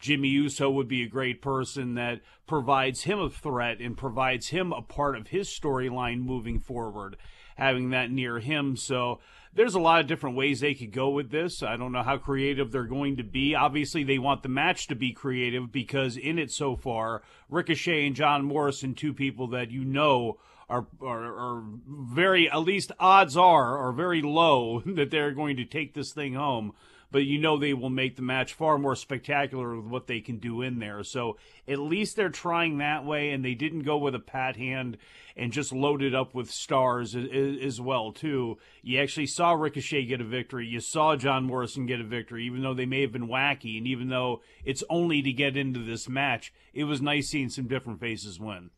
Jimmy 0.00 0.28
Uso 0.28 0.70
would 0.70 0.88
be 0.88 1.02
a 1.02 1.08
great 1.08 1.42
person 1.42 1.94
that 1.94 2.22
provides 2.46 3.02
him 3.02 3.20
a 3.20 3.28
threat 3.28 3.80
and 3.80 3.96
provides 3.96 4.48
him 4.48 4.72
a 4.72 4.82
part 4.82 5.16
of 5.16 5.28
his 5.28 5.48
storyline 5.48 6.24
moving 6.24 6.58
forward, 6.58 7.16
having 7.56 7.90
that 7.90 8.10
near 8.10 8.40
him. 8.40 8.76
So 8.76 9.20
there's 9.54 9.74
a 9.74 9.80
lot 9.80 10.00
of 10.00 10.06
different 10.06 10.36
ways 10.36 10.60
they 10.60 10.74
could 10.74 10.92
go 10.92 11.10
with 11.10 11.30
this. 11.30 11.62
I 11.62 11.76
don't 11.76 11.92
know 11.92 12.02
how 12.02 12.16
creative 12.16 12.72
they're 12.72 12.84
going 12.84 13.16
to 13.16 13.22
be. 13.22 13.54
Obviously, 13.54 14.02
they 14.02 14.18
want 14.18 14.42
the 14.42 14.48
match 14.48 14.86
to 14.88 14.94
be 14.94 15.12
creative 15.12 15.70
because 15.70 16.16
in 16.16 16.38
it 16.38 16.50
so 16.50 16.74
far, 16.74 17.22
Ricochet 17.50 18.06
and 18.06 18.16
John 18.16 18.44
Morrison, 18.44 18.94
two 18.94 19.12
people 19.12 19.48
that 19.48 19.70
you 19.70 19.84
know 19.84 20.38
are, 20.70 20.86
are, 21.02 21.58
are 21.58 21.64
very, 21.86 22.50
at 22.50 22.58
least 22.58 22.92
odds 22.98 23.36
are, 23.36 23.76
are 23.76 23.92
very 23.92 24.22
low 24.22 24.80
that 24.86 25.10
they're 25.10 25.32
going 25.32 25.56
to 25.56 25.64
take 25.64 25.94
this 25.94 26.12
thing 26.12 26.34
home 26.34 26.72
but 27.12 27.24
you 27.24 27.38
know 27.38 27.58
they 27.58 27.74
will 27.74 27.90
make 27.90 28.16
the 28.16 28.22
match 28.22 28.54
far 28.54 28.78
more 28.78 28.96
spectacular 28.96 29.76
with 29.76 29.84
what 29.84 30.06
they 30.06 30.20
can 30.20 30.38
do 30.38 30.62
in 30.62 30.78
there. 30.78 31.04
So 31.04 31.36
at 31.68 31.78
least 31.78 32.16
they're 32.16 32.30
trying 32.30 32.78
that 32.78 33.04
way, 33.04 33.30
and 33.30 33.44
they 33.44 33.54
didn't 33.54 33.82
go 33.82 33.98
with 33.98 34.14
a 34.14 34.18
pat 34.18 34.56
hand 34.56 34.96
and 35.36 35.52
just 35.52 35.72
load 35.72 36.02
it 36.02 36.14
up 36.14 36.34
with 36.34 36.50
stars 36.50 37.14
as, 37.14 37.80
well 37.80 38.12
too. 38.12 38.58
You 38.82 39.00
actually 39.00 39.26
saw 39.26 39.52
Ricochet 39.52 40.06
get 40.06 40.20
a 40.20 40.24
victory. 40.24 40.66
You 40.66 40.80
saw 40.80 41.16
John 41.16 41.44
Morrison 41.44 41.86
get 41.86 42.00
a 42.00 42.04
victory, 42.04 42.44
even 42.46 42.62
though 42.62 42.74
they 42.74 42.86
may 42.86 43.02
have 43.02 43.12
been 43.12 43.28
wacky, 43.28 43.78
and 43.78 43.86
even 43.86 44.08
though 44.08 44.42
it's 44.64 44.84
only 44.90 45.22
to 45.22 45.32
get 45.32 45.56
into 45.56 45.80
this 45.84 46.08
match, 46.08 46.52
it 46.72 46.84
was 46.84 47.00
nice 47.00 47.28
seeing 47.28 47.48
some 47.48 47.66
different 47.66 48.00
faces 48.00 48.40
win. 48.40 48.70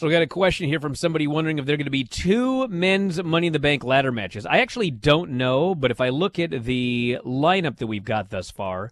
So 0.00 0.06
we 0.06 0.14
got 0.14 0.22
a 0.22 0.26
question 0.26 0.66
here 0.66 0.80
from 0.80 0.94
somebody 0.94 1.26
wondering 1.26 1.58
if 1.58 1.66
there 1.66 1.74
are 1.74 1.76
going 1.76 1.84
to 1.84 1.90
be 1.90 2.04
two 2.04 2.66
men's 2.68 3.22
Money 3.22 3.48
in 3.48 3.52
the 3.52 3.58
Bank 3.58 3.84
ladder 3.84 4.10
matches. 4.10 4.46
I 4.46 4.60
actually 4.60 4.90
don't 4.90 5.32
know, 5.32 5.74
but 5.74 5.90
if 5.90 6.00
I 6.00 6.08
look 6.08 6.38
at 6.38 6.64
the 6.64 7.18
lineup 7.22 7.76
that 7.76 7.86
we've 7.86 8.02
got 8.02 8.30
thus 8.30 8.50
far, 8.50 8.90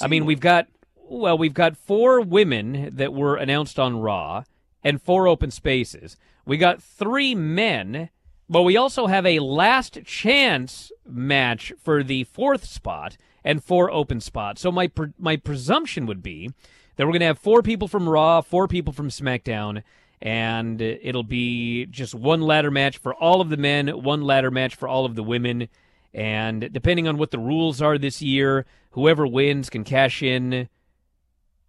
I 0.00 0.08
mean, 0.08 0.26
we've 0.26 0.40
got 0.40 0.66
well, 0.96 1.38
we've 1.38 1.54
got 1.54 1.76
four 1.76 2.20
women 2.20 2.90
that 2.96 3.14
were 3.14 3.36
announced 3.36 3.78
on 3.78 4.00
Raw 4.00 4.42
and 4.82 5.00
four 5.00 5.28
open 5.28 5.52
spaces. 5.52 6.16
We 6.44 6.56
got 6.56 6.82
three 6.82 7.36
men, 7.36 8.10
but 8.48 8.62
we 8.62 8.76
also 8.76 9.06
have 9.06 9.24
a 9.24 9.38
last 9.38 10.02
chance 10.04 10.90
match 11.06 11.72
for 11.80 12.02
the 12.02 12.24
fourth 12.24 12.64
spot 12.64 13.16
and 13.44 13.62
four 13.62 13.88
open 13.88 14.18
spots. 14.18 14.60
So 14.62 14.72
my 14.72 14.88
pre- 14.88 15.12
my 15.16 15.36
presumption 15.36 16.06
would 16.06 16.24
be 16.24 16.50
that 16.96 17.06
we're 17.06 17.12
going 17.12 17.20
to 17.20 17.26
have 17.26 17.38
four 17.38 17.62
people 17.62 17.86
from 17.86 18.08
Raw, 18.08 18.40
four 18.40 18.66
people 18.66 18.92
from 18.92 19.10
SmackDown, 19.10 19.84
and 20.22 20.80
it'll 20.80 21.22
be 21.22 21.86
just 21.86 22.14
one 22.14 22.42
ladder 22.42 22.70
match 22.70 22.98
for 22.98 23.14
all 23.14 23.40
of 23.40 23.48
the 23.48 23.56
men, 23.56 23.88
one 23.88 24.22
ladder 24.22 24.50
match 24.50 24.74
for 24.74 24.88
all 24.88 25.04
of 25.04 25.14
the 25.14 25.22
women. 25.22 25.68
And 26.12 26.72
depending 26.72 27.08
on 27.08 27.16
what 27.16 27.30
the 27.30 27.38
rules 27.38 27.80
are 27.80 27.96
this 27.96 28.20
year, 28.20 28.66
whoever 28.90 29.26
wins 29.26 29.70
can 29.70 29.84
cash 29.84 30.22
in. 30.22 30.68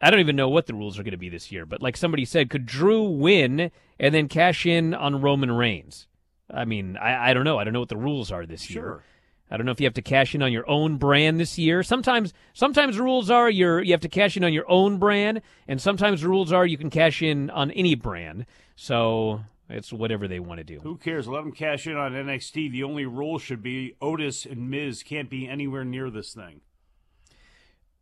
I 0.01 0.09
don't 0.09 0.19
even 0.19 0.35
know 0.35 0.49
what 0.49 0.65
the 0.65 0.73
rules 0.73 0.97
are 0.97 1.03
going 1.03 1.11
to 1.11 1.17
be 1.17 1.29
this 1.29 1.51
year, 1.51 1.65
but 1.65 1.81
like 1.81 1.95
somebody 1.95 2.25
said, 2.25 2.49
could 2.49 2.65
Drew 2.65 3.03
win 3.03 3.71
and 3.99 4.15
then 4.15 4.27
cash 4.27 4.65
in 4.65 4.93
on 4.95 5.21
Roman 5.21 5.51
Reigns? 5.51 6.07
I 6.49 6.65
mean, 6.65 6.97
I, 6.97 7.29
I 7.29 7.33
don't 7.33 7.43
know. 7.43 7.59
I 7.59 7.63
don't 7.63 7.73
know 7.73 7.79
what 7.79 7.89
the 7.89 7.97
rules 7.97 8.31
are 8.31 8.45
this 8.45 8.69
year. 8.69 9.03
I 9.51 9.57
don't 9.57 9.65
know 9.65 9.73
if 9.73 9.81
you 9.81 9.85
have 9.85 9.93
to 9.95 10.01
cash 10.01 10.33
in 10.33 10.41
on 10.41 10.53
your 10.53 10.67
own 10.69 10.95
brand 10.95 11.39
this 11.39 11.59
year. 11.59 11.83
Sometimes, 11.83 12.33
sometimes 12.53 12.97
rules 12.97 13.29
are 13.29 13.49
you're, 13.49 13.81
you 13.81 13.91
have 13.91 14.01
to 14.01 14.09
cash 14.09 14.37
in 14.37 14.45
on 14.45 14.53
your 14.53 14.69
own 14.71 14.97
brand, 14.97 15.41
and 15.67 15.81
sometimes 15.81 16.21
the 16.21 16.29
rules 16.29 16.53
are 16.53 16.65
you 16.65 16.77
can 16.77 16.89
cash 16.89 17.21
in 17.21 17.49
on 17.49 17.69
any 17.71 17.93
brand. 17.93 18.45
So 18.77 19.41
it's 19.69 19.91
whatever 19.91 20.27
they 20.27 20.39
want 20.39 20.59
to 20.59 20.63
do. 20.63 20.79
Who 20.79 20.95
cares? 20.95 21.27
Let 21.27 21.43
them 21.43 21.51
cash 21.51 21.85
in 21.85 21.97
on 21.97 22.13
NXT. 22.13 22.71
The 22.71 22.83
only 22.83 23.05
rule 23.05 23.39
should 23.39 23.61
be 23.61 23.95
Otis 24.01 24.45
and 24.45 24.69
Miz 24.69 25.03
can't 25.03 25.29
be 25.29 25.47
anywhere 25.47 25.83
near 25.83 26.09
this 26.09 26.33
thing. 26.33 26.61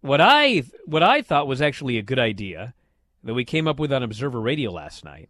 What 0.01 0.21
I 0.21 0.63
what 0.85 1.03
I 1.03 1.21
thought 1.21 1.47
was 1.47 1.61
actually 1.61 1.97
a 1.97 2.03
good 2.03 2.19
idea 2.19 2.73
that 3.23 3.33
we 3.33 3.43
came 3.43 3.67
up 3.67 3.79
with 3.79 3.91
on 3.91 4.03
Observer 4.03 4.39
Radio 4.39 4.71
last 4.71 5.03
night 5.03 5.29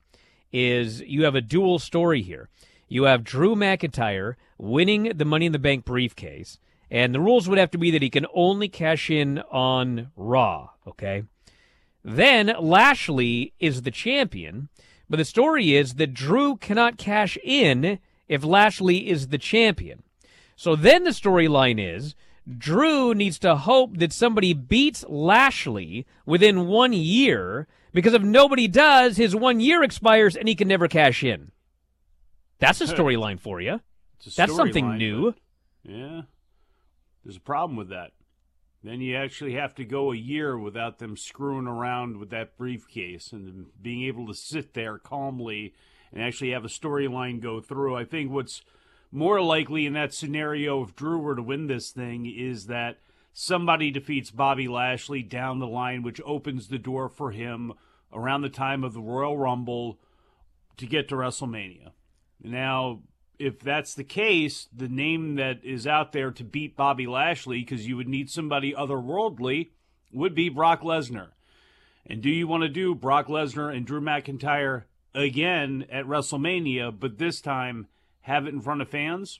is 0.51 1.01
you 1.01 1.23
have 1.23 1.35
a 1.35 1.41
dual 1.41 1.79
story 1.79 2.21
here. 2.21 2.49
You 2.91 3.03
have 3.03 3.23
Drew 3.23 3.55
McIntyre 3.55 4.33
winning 4.57 5.13
the 5.15 5.23
Money 5.23 5.45
in 5.45 5.51
the 5.51 5.59
Bank 5.59 5.85
briefcase, 5.85 6.57
and 6.89 7.13
the 7.13 7.19
rules 7.19 7.47
would 7.47 7.59
have 7.59 7.69
to 7.71 7.77
be 7.77 7.91
that 7.91 8.01
he 8.01 8.09
can 8.09 8.25
only 8.33 8.67
cash 8.67 9.11
in 9.11 9.39
on 9.51 10.09
Raw, 10.15 10.71
okay? 10.87 11.23
Then 12.03 12.51
Lashley 12.59 13.53
is 13.59 13.83
the 13.83 13.91
champion, 13.91 14.69
but 15.07 15.17
the 15.17 15.25
story 15.25 15.75
is 15.75 15.95
that 15.95 16.15
Drew 16.15 16.57
cannot 16.57 16.97
cash 16.97 17.37
in 17.43 17.99
if 18.27 18.43
Lashley 18.43 19.07
is 19.07 19.27
the 19.27 19.37
champion. 19.37 20.01
So 20.55 20.75
then 20.75 21.03
the 21.03 21.11
storyline 21.11 21.79
is 21.79 22.15
Drew 22.57 23.13
needs 23.13 23.37
to 23.39 23.55
hope 23.55 23.97
that 23.99 24.11
somebody 24.11 24.53
beats 24.53 25.05
Lashley 25.07 26.07
within 26.25 26.65
one 26.65 26.93
year 26.93 27.67
because 27.93 28.15
if 28.15 28.23
nobody 28.23 28.67
does, 28.67 29.17
his 29.17 29.35
one 29.35 29.59
year 29.59 29.83
expires 29.83 30.35
and 30.35 30.47
he 30.47 30.55
can 30.55 30.67
never 30.67 30.87
cash 30.87 31.23
in. 31.23 31.51
That's 32.59 32.81
a 32.81 32.85
storyline 32.95 33.39
for 33.39 33.61
you. 33.61 33.81
That's 34.35 34.55
something 34.55 34.85
storyline, 34.85 34.97
new. 34.97 35.35
Yeah. 35.83 36.21
There's 37.23 37.37
a 37.37 37.41
problem 37.41 37.77
with 37.77 37.89
that. 37.89 38.11
Then 38.83 39.01
you 39.01 39.15
actually 39.15 39.53
have 39.55 39.75
to 39.75 39.83
go 39.83 40.11
a 40.11 40.17
year 40.17 40.57
without 40.57 40.99
them 40.99 41.17
screwing 41.17 41.67
around 41.67 42.17
with 42.17 42.29
that 42.29 42.57
briefcase 42.57 43.33
and 43.33 43.67
being 43.81 44.03
able 44.03 44.25
to 44.27 44.33
sit 44.33 44.73
there 44.73 44.97
calmly 44.97 45.73
and 46.13 46.21
actually 46.21 46.51
have 46.51 46.63
a 46.63 46.69
storyline 46.69 47.41
go 47.41 47.59
through. 47.59 47.95
I 47.95 48.05
think 48.05 48.31
what's 48.31 48.61
more 49.11 49.41
likely 49.41 49.85
in 49.85 49.93
that 49.93 50.13
scenario 50.13 50.81
if 50.83 50.95
Drew 50.95 51.19
were 51.19 51.35
to 51.35 51.41
win 51.41 51.67
this 51.67 51.91
thing 51.91 52.25
is 52.25 52.67
that 52.67 52.99
somebody 53.33 53.91
defeats 53.91 54.31
Bobby 54.31 54.67
Lashley 54.67 55.23
down 55.23 55.59
the 55.59 55.67
line, 55.67 56.01
which 56.01 56.21
opens 56.25 56.67
the 56.67 56.77
door 56.77 57.09
for 57.09 57.31
him 57.31 57.73
around 58.13 58.41
the 58.41 58.49
time 58.49 58.83
of 58.83 58.93
the 58.93 59.01
Royal 59.01 59.37
Rumble 59.37 59.99
to 60.77 60.85
get 60.85 61.09
to 61.09 61.15
WrestleMania. 61.15 61.91
Now, 62.41 63.01
if 63.37 63.59
that's 63.59 63.93
the 63.93 64.03
case, 64.03 64.67
the 64.75 64.87
name 64.87 65.35
that 65.35 65.63
is 65.63 65.87
out 65.87 66.11
there 66.11 66.31
to 66.31 66.43
beat 66.43 66.75
Bobby 66.75 67.07
Lashley, 67.07 67.59
because 67.59 67.87
you 67.87 67.97
would 67.97 68.07
need 68.07 68.29
somebody 68.29 68.73
otherworldly, 68.73 69.69
would 70.11 70.35
be 70.35 70.49
Brock 70.49 70.81
Lesnar. 70.81 71.29
And 72.05 72.21
do 72.21 72.29
you 72.29 72.47
want 72.47 72.63
to 72.63 72.69
do 72.69 72.95
Brock 72.95 73.27
Lesnar 73.27 73.75
and 73.75 73.85
Drew 73.85 74.01
McIntyre 74.01 74.83
again 75.13 75.85
at 75.91 76.05
WrestleMania, 76.05 76.97
but 76.99 77.17
this 77.17 77.39
time 77.41 77.87
have 78.21 78.45
it 78.45 78.53
in 78.53 78.61
front 78.61 78.81
of 78.81 78.89
fans? 78.89 79.39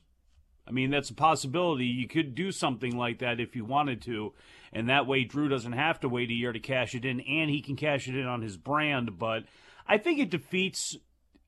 I 0.67 0.71
mean, 0.71 0.91
that's 0.91 1.09
a 1.09 1.15
possibility. 1.15 1.85
You 1.85 2.07
could 2.07 2.35
do 2.35 2.51
something 2.51 2.95
like 2.95 3.19
that 3.19 3.39
if 3.39 3.55
you 3.55 3.65
wanted 3.65 4.03
to, 4.03 4.33
and 4.71 4.87
that 4.87 5.07
way 5.07 5.23
Drew 5.23 5.49
doesn't 5.49 5.73
have 5.73 5.99
to 6.01 6.09
wait 6.09 6.29
a 6.29 6.33
year 6.33 6.53
to 6.53 6.59
cash 6.59 6.93
it 6.93 7.05
in, 7.05 7.21
and 7.21 7.49
he 7.49 7.61
can 7.61 7.75
cash 7.75 8.07
it 8.07 8.15
in 8.15 8.27
on 8.27 8.43
his 8.43 8.55
brand. 8.55 9.17
But 9.17 9.45
I 9.87 9.97
think 9.97 10.19
it 10.19 10.29
defeats 10.29 10.95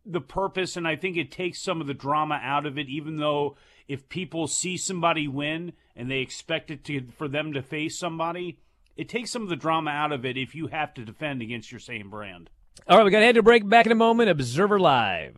the 0.05 0.21
purpose, 0.21 0.75
and 0.75 0.87
I 0.87 0.95
think 0.95 1.17
it 1.17 1.31
takes 1.31 1.61
some 1.61 1.81
of 1.81 1.87
the 1.87 1.93
drama 1.93 2.39
out 2.41 2.65
of 2.65 2.77
it. 2.77 2.87
Even 2.89 3.17
though 3.17 3.55
if 3.87 4.09
people 4.09 4.47
see 4.47 4.77
somebody 4.77 5.27
win 5.27 5.73
and 5.95 6.09
they 6.09 6.19
expect 6.19 6.71
it 6.71 6.83
to 6.85 7.07
for 7.17 7.27
them 7.27 7.53
to 7.53 7.61
face 7.61 7.97
somebody, 7.97 8.59
it 8.95 9.09
takes 9.09 9.31
some 9.31 9.43
of 9.43 9.49
the 9.49 9.55
drama 9.55 9.91
out 9.91 10.11
of 10.11 10.25
it 10.25 10.37
if 10.37 10.55
you 10.55 10.67
have 10.67 10.93
to 10.95 11.05
defend 11.05 11.41
against 11.41 11.71
your 11.71 11.79
same 11.79 12.09
brand. 12.09 12.49
All 12.87 12.97
right, 12.97 13.03
we 13.03 13.11
got 13.11 13.19
to 13.19 13.25
head 13.25 13.35
to 13.35 13.43
break. 13.43 13.67
Back 13.67 13.85
in 13.85 13.91
a 13.91 13.95
moment. 13.95 14.29
Observer 14.29 14.79
Live. 14.79 15.37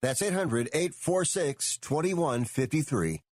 That's 0.00 0.22
800 0.22 0.68
846 0.72 1.78
2153. 1.78 3.22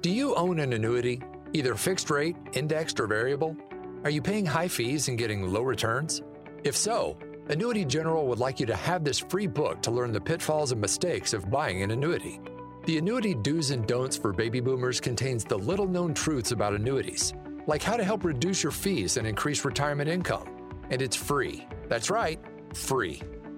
Do 0.00 0.10
you 0.10 0.34
own 0.34 0.58
an 0.58 0.72
annuity, 0.72 1.22
either 1.52 1.74
fixed 1.76 2.10
rate, 2.10 2.36
indexed, 2.52 2.98
or 2.98 3.06
variable? 3.06 3.56
Are 4.02 4.10
you 4.10 4.20
paying 4.20 4.44
high 4.44 4.68
fees 4.68 5.08
and 5.08 5.16
getting 5.16 5.52
low 5.52 5.62
returns? 5.62 6.22
If 6.64 6.76
so, 6.76 7.16
Annuity 7.48 7.84
General 7.84 8.26
would 8.26 8.40
like 8.40 8.58
you 8.58 8.66
to 8.66 8.74
have 8.74 9.04
this 9.04 9.20
free 9.20 9.46
book 9.46 9.80
to 9.82 9.92
learn 9.92 10.12
the 10.12 10.20
pitfalls 10.20 10.72
and 10.72 10.80
mistakes 10.80 11.32
of 11.32 11.48
buying 11.48 11.82
an 11.82 11.92
annuity. 11.92 12.40
The 12.86 12.98
Annuity 12.98 13.34
Do's 13.34 13.70
and 13.70 13.86
Don'ts 13.86 14.16
for 14.16 14.32
Baby 14.32 14.60
Boomers 14.60 15.00
contains 15.00 15.44
the 15.44 15.58
little 15.58 15.86
known 15.86 16.12
truths 16.12 16.50
about 16.50 16.74
annuities, 16.74 17.34
like 17.68 17.82
how 17.82 17.96
to 17.96 18.04
help 18.04 18.24
reduce 18.24 18.64
your 18.64 18.72
fees 18.72 19.16
and 19.16 19.28
increase 19.28 19.64
retirement 19.64 20.08
income. 20.08 20.48
And 20.90 21.00
it's 21.00 21.16
free. 21.16 21.66
That's 21.88 22.10
right, 22.10 22.40
free. 22.74 23.22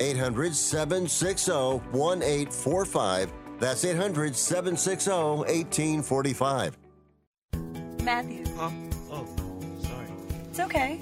800 0.00 0.54
760 0.54 1.52
1845. 1.96 3.32
That's 3.58 3.84
800 3.84 4.36
760 4.36 5.10
1845. 5.10 6.78
Matthew. 8.02 8.44
Huh? 8.56 8.70
Oh, 9.10 9.26
sorry. 9.82 10.06
It's 10.50 10.60
okay. 10.60 11.00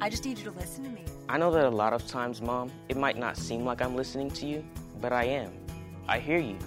I 0.00 0.10
just 0.10 0.24
need 0.24 0.38
you 0.38 0.44
to 0.44 0.50
listen 0.50 0.84
to 0.84 0.90
me. 0.90 1.04
I 1.28 1.38
know 1.38 1.50
that 1.52 1.64
a 1.64 1.70
lot 1.70 1.92
of 1.92 2.06
times, 2.06 2.42
Mom, 2.42 2.70
it 2.88 2.96
might 2.96 3.16
not 3.16 3.36
seem 3.36 3.64
like 3.64 3.80
I'm 3.80 3.94
listening 3.94 4.30
to 4.32 4.46
you, 4.46 4.64
but 5.00 5.12
I 5.12 5.24
am. 5.24 5.52
I 6.08 6.18
hear 6.18 6.38
you. 6.38 6.58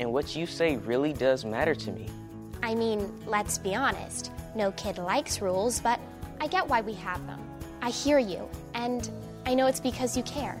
And 0.00 0.12
what 0.12 0.34
you 0.34 0.46
say 0.46 0.76
really 0.78 1.12
does 1.12 1.44
matter 1.44 1.74
to 1.74 1.92
me. 1.92 2.08
I 2.62 2.74
mean, 2.74 3.12
let's 3.26 3.58
be 3.58 3.74
honest. 3.74 4.32
No 4.56 4.72
kid 4.72 4.98
likes 4.98 5.40
rules, 5.40 5.80
but 5.80 6.00
I 6.40 6.46
get 6.46 6.66
why 6.66 6.80
we 6.80 6.94
have 6.94 7.24
them. 7.26 7.40
I 7.82 7.90
hear 7.90 8.18
you, 8.18 8.48
and 8.74 9.08
I 9.46 9.54
know 9.54 9.66
it's 9.66 9.80
because 9.80 10.16
you 10.16 10.22
care. 10.22 10.60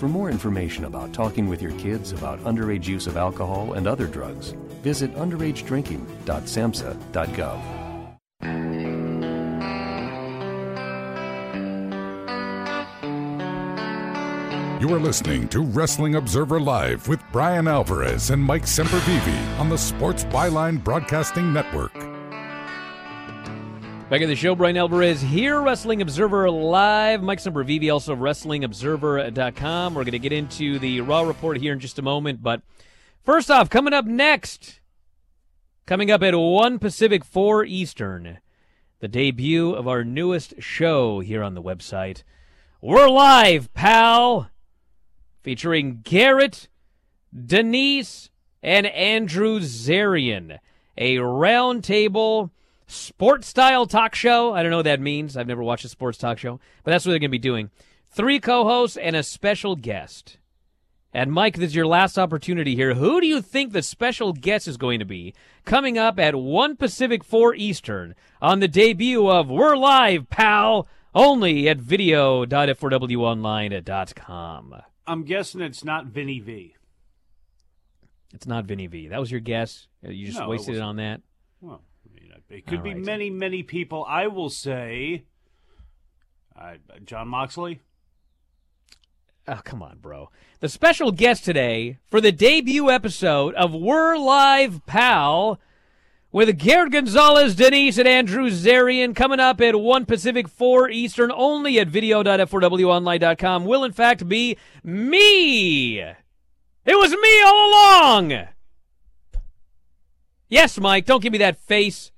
For 0.00 0.08
more 0.08 0.30
information 0.30 0.86
about 0.86 1.12
talking 1.12 1.46
with 1.46 1.60
your 1.60 1.72
kids 1.72 2.12
about 2.12 2.42
underage 2.44 2.86
use 2.86 3.06
of 3.06 3.18
alcohol 3.18 3.74
and 3.74 3.86
other 3.86 4.06
drugs, 4.06 4.52
visit 4.82 5.14
underagedrinking.samhsa.gov. 5.14 7.60
You 14.80 14.94
are 14.94 14.98
listening 14.98 15.46
to 15.48 15.60
Wrestling 15.60 16.14
Observer 16.14 16.58
Live 16.58 17.06
with 17.06 17.20
Bryan 17.30 17.68
Alvarez 17.68 18.30
and 18.30 18.42
Mike 18.42 18.64
Sempervive 18.64 19.58
on 19.58 19.68
the 19.68 19.76
Sports 19.76 20.24
Byline 20.24 20.82
Broadcasting 20.82 21.52
Network. 21.52 22.09
Back 24.10 24.22
in 24.22 24.28
the 24.28 24.34
show, 24.34 24.56
Bryan 24.56 24.76
Alvarez 24.76 25.22
here, 25.22 25.62
Wrestling 25.62 26.02
Observer 26.02 26.50
Live. 26.50 27.22
Mike 27.22 27.38
Sempervive, 27.38 27.92
also 27.92 28.16
WrestlingObserver.com. 28.16 29.94
We're 29.94 30.02
going 30.02 30.10
to 30.10 30.18
get 30.18 30.32
into 30.32 30.80
the 30.80 31.00
Raw 31.02 31.20
report 31.20 31.58
here 31.58 31.72
in 31.72 31.78
just 31.78 31.96
a 31.96 32.02
moment. 32.02 32.42
But 32.42 32.60
first 33.22 33.52
off, 33.52 33.70
coming 33.70 33.92
up 33.92 34.06
next, 34.06 34.80
coming 35.86 36.10
up 36.10 36.24
at 36.24 36.36
1 36.36 36.80
Pacific, 36.80 37.24
4 37.24 37.64
Eastern, 37.66 38.38
the 38.98 39.06
debut 39.06 39.70
of 39.70 39.86
our 39.86 40.02
newest 40.02 40.54
show 40.58 41.20
here 41.20 41.44
on 41.44 41.54
the 41.54 41.62
website. 41.62 42.24
We're 42.80 43.08
live, 43.08 43.72
pal! 43.74 44.50
Featuring 45.44 46.00
Garrett, 46.02 46.66
Denise, 47.32 48.30
and 48.60 48.86
Andrew 48.86 49.60
Zarian. 49.60 50.58
A 50.98 51.18
roundtable 51.18 52.50
sports 52.90 53.48
style 53.48 53.86
talk 53.86 54.14
show. 54.14 54.52
I 54.54 54.62
don't 54.62 54.70
know 54.70 54.78
what 54.78 54.84
that 54.84 55.00
means. 55.00 55.36
I've 55.36 55.46
never 55.46 55.62
watched 55.62 55.84
a 55.84 55.88
sports 55.88 56.16
talk 56.18 56.38
show, 56.38 56.58
but 56.84 56.90
that's 56.90 57.04
what 57.06 57.10
they're 57.10 57.18
going 57.18 57.30
to 57.30 57.32
be 57.32 57.38
doing. 57.38 57.70
Three 58.10 58.40
co 58.40 58.64
hosts 58.64 58.96
and 58.96 59.14
a 59.16 59.22
special 59.22 59.76
guest. 59.76 60.36
And 61.12 61.32
Mike, 61.32 61.56
this 61.56 61.70
is 61.70 61.74
your 61.74 61.88
last 61.88 62.16
opportunity 62.18 62.76
here. 62.76 62.94
Who 62.94 63.20
do 63.20 63.26
you 63.26 63.42
think 63.42 63.72
the 63.72 63.82
special 63.82 64.32
guest 64.32 64.68
is 64.68 64.76
going 64.76 65.00
to 65.00 65.04
be 65.04 65.34
coming 65.64 65.98
up 65.98 66.20
at 66.20 66.36
1 66.36 66.76
Pacific, 66.76 67.24
4 67.24 67.52
Eastern 67.56 68.14
on 68.40 68.60
the 68.60 68.68
debut 68.68 69.28
of 69.28 69.50
We're 69.50 69.76
Live, 69.76 70.30
pal, 70.30 70.86
only 71.12 71.68
at 71.68 71.78
video.f4wonline.com? 71.78 74.74
I'm 75.06 75.24
guessing 75.24 75.60
it's 75.60 75.84
not 75.84 76.06
Vinny 76.06 76.38
V. 76.38 76.74
It's 78.32 78.46
not 78.46 78.64
Vinny 78.66 78.86
V. 78.86 79.08
That 79.08 79.18
was 79.18 79.32
your 79.32 79.40
guess. 79.40 79.88
You 80.02 80.26
just 80.26 80.38
No, 80.38 80.48
wasted 80.48 80.76
it 80.76 80.78
wasn't. 80.78 80.88
on 80.88 80.96
that. 80.96 81.20
Well, 81.60 81.82
it 82.50 82.66
could 82.66 82.78
All 82.78 82.84
be 82.84 82.94
right. 82.94 83.04
many, 83.04 83.30
many 83.30 83.62
people. 83.62 84.04
I 84.08 84.26
will 84.26 84.50
say, 84.50 85.24
uh, 86.60 86.74
Jon 87.04 87.28
Moxley. 87.28 87.80
Oh, 89.48 89.60
come 89.64 89.82
on, 89.82 89.98
bro. 89.98 90.30
The 90.60 90.68
special 90.68 91.10
guest 91.12 91.44
today 91.44 91.98
for 92.08 92.20
the 92.20 92.32
debut 92.32 92.90
episode 92.90 93.54
of 93.54 93.74
We're 93.74 94.16
Live 94.16 94.84
Pal 94.86 95.58
with 96.30 96.58
Garrett 96.58 96.92
Gonzalez, 96.92 97.56
Denise, 97.56 97.98
and 97.98 98.06
Andrew 98.06 98.48
Zarian 98.50 99.16
coming 99.16 99.40
up 99.40 99.60
at 99.60 99.80
1 99.80 100.06
Pacific, 100.06 100.46
4 100.48 100.90
Eastern, 100.90 101.32
only 101.34 101.80
at 101.80 101.88
video.f4wonline.com 101.88 103.64
will, 103.64 103.82
in 103.82 103.92
fact, 103.92 104.28
be 104.28 104.56
me. 104.84 105.98
It 105.98 106.14
was 106.86 107.10
me 107.12 107.42
all 107.42 107.70
along. 107.70 108.46
Yes, 110.48 110.78
Mike, 110.78 111.06
don't 111.06 111.22
give 111.22 111.32
me 111.32 111.38
that 111.38 111.56
face. 111.58 112.12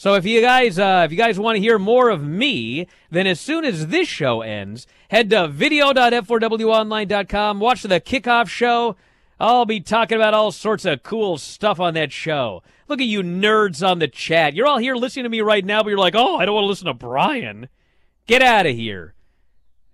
So 0.00 0.14
if 0.14 0.24
you 0.24 0.40
guys 0.40 0.78
uh, 0.78 1.02
if 1.04 1.12
you 1.12 1.18
guys 1.18 1.38
want 1.38 1.56
to 1.56 1.60
hear 1.60 1.78
more 1.78 2.08
of 2.08 2.26
me, 2.26 2.86
then 3.10 3.26
as 3.26 3.38
soon 3.38 3.66
as 3.66 3.88
this 3.88 4.08
show 4.08 4.40
ends, 4.40 4.86
head 5.10 5.28
to 5.28 5.46
video.f4wonline.com, 5.46 7.60
watch 7.60 7.82
the 7.82 8.00
kickoff 8.00 8.48
show. 8.48 8.96
I'll 9.38 9.66
be 9.66 9.80
talking 9.80 10.16
about 10.16 10.32
all 10.32 10.52
sorts 10.52 10.86
of 10.86 11.02
cool 11.02 11.36
stuff 11.36 11.78
on 11.78 11.92
that 11.92 12.12
show. 12.12 12.62
Look 12.88 13.02
at 13.02 13.08
you 13.08 13.22
nerds 13.22 13.86
on 13.86 13.98
the 13.98 14.08
chat. 14.08 14.54
You're 14.54 14.66
all 14.66 14.78
here 14.78 14.94
listening 14.94 15.24
to 15.24 15.28
me 15.28 15.42
right 15.42 15.66
now, 15.66 15.82
but 15.82 15.90
you're 15.90 15.98
like, 15.98 16.16
"Oh, 16.16 16.38
I 16.38 16.46
don't 16.46 16.54
want 16.54 16.64
to 16.64 16.68
listen 16.68 16.86
to 16.86 16.94
Bryan." 16.94 17.68
Get 18.26 18.40
out 18.40 18.64
of 18.64 18.74
here. 18.74 19.12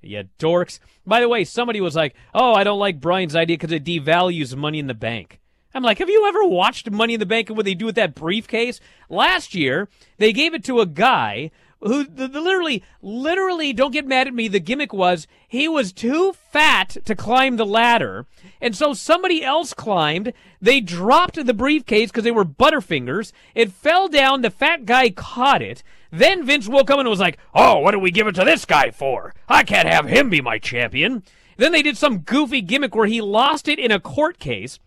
You 0.03 0.29
dorks. 0.39 0.79
By 1.05 1.19
the 1.19 1.29
way, 1.29 1.43
somebody 1.43 1.81
was 1.81 1.97
like, 1.97 2.15
"Oh, 2.33 2.55
I 2.55 2.63
don't 2.63 2.79
like 2.79 3.01
Bryan's 3.01 3.35
idea 3.35 3.57
because 3.57 3.73
it 3.73 3.83
devalues 3.83 4.55
Money 4.55 4.79
in 4.79 4.87
the 4.87 4.95
Bank." 4.95 5.41
I'm 5.77 5.83
like, 5.83 5.99
have 5.99 6.09
you 6.09 6.27
ever 6.27 6.43
watched 6.43 6.91
Money 6.91 7.15
in 7.15 7.21
the 7.21 7.27
Bank 7.27 7.51
and 7.51 7.57
what 7.57 7.67
they 7.67 7.75
do 7.75 7.85
with 7.85 7.97
that 7.97 8.15
briefcase? 8.15 8.81
Last 9.11 9.55
year, 9.55 9.91
they 10.17 10.33
gave 10.33 10.55
it 10.55 10.65
to 10.65 10.81
a 10.81 10.87
guy 10.87 11.51
who 11.81 12.05
the, 12.07 12.27
the 12.27 12.41
literally, 12.41 12.83
literally, 13.03 13.75
don't 13.75 13.93
get 13.93 14.07
mad 14.07 14.27
at 14.27 14.33
me. 14.33 14.49
The 14.49 14.59
gimmick 14.59 14.95
was 14.95 15.27
he 15.47 15.69
was 15.69 15.93
too 15.93 16.33
fat 16.33 16.97
to 17.05 17.15
climb 17.15 17.57
the 17.57 17.67
ladder, 17.67 18.25
and 18.59 18.75
so 18.75 18.95
somebody 18.95 19.45
else 19.45 19.75
climbed. 19.75 20.33
They 20.63 20.81
dropped 20.81 21.45
the 21.45 21.53
briefcase 21.53 22.11
because 22.11 22.25
they 22.25 22.31
were 22.31 22.47
Butterfingers. 22.47 23.33
It 23.55 23.71
fell 23.71 24.09
down. 24.09 24.41
The 24.41 24.49
fat 24.49 24.87
guy 24.87 25.11
caught 25.11 25.61
it. 25.61 25.83
Then 26.11 26.47
Vince 26.47 26.69
woke 26.69 26.91
up 26.91 26.99
and 26.99 27.07
was 27.07 27.21
like, 27.21 27.37
"Oh, 27.55 27.81
what 27.81 27.91
do 27.91 27.99
we 27.99 28.11
give 28.11 28.27
it 28.27 28.35
to 28.37 28.45
this 28.45 28.65
guy 28.65 28.91
for? 28.91 29.35
I 29.47 29.63
can't 29.63 29.87
have 29.87 30.07
him 30.07 30.31
be 30.31 30.41
my 30.41 30.59
champion." 30.59 31.23
Then 31.59 31.73
they 31.73 31.83
did 31.83 31.99
some 31.99 32.21
goofy 32.21 32.63
gimmick 32.63 32.95
where 32.95 33.07
he 33.07 33.21
lost 33.21 33.69
it 33.69 33.79
in 33.79 33.91
a 33.91 34.01
court 34.01 34.39
case. 34.39 34.79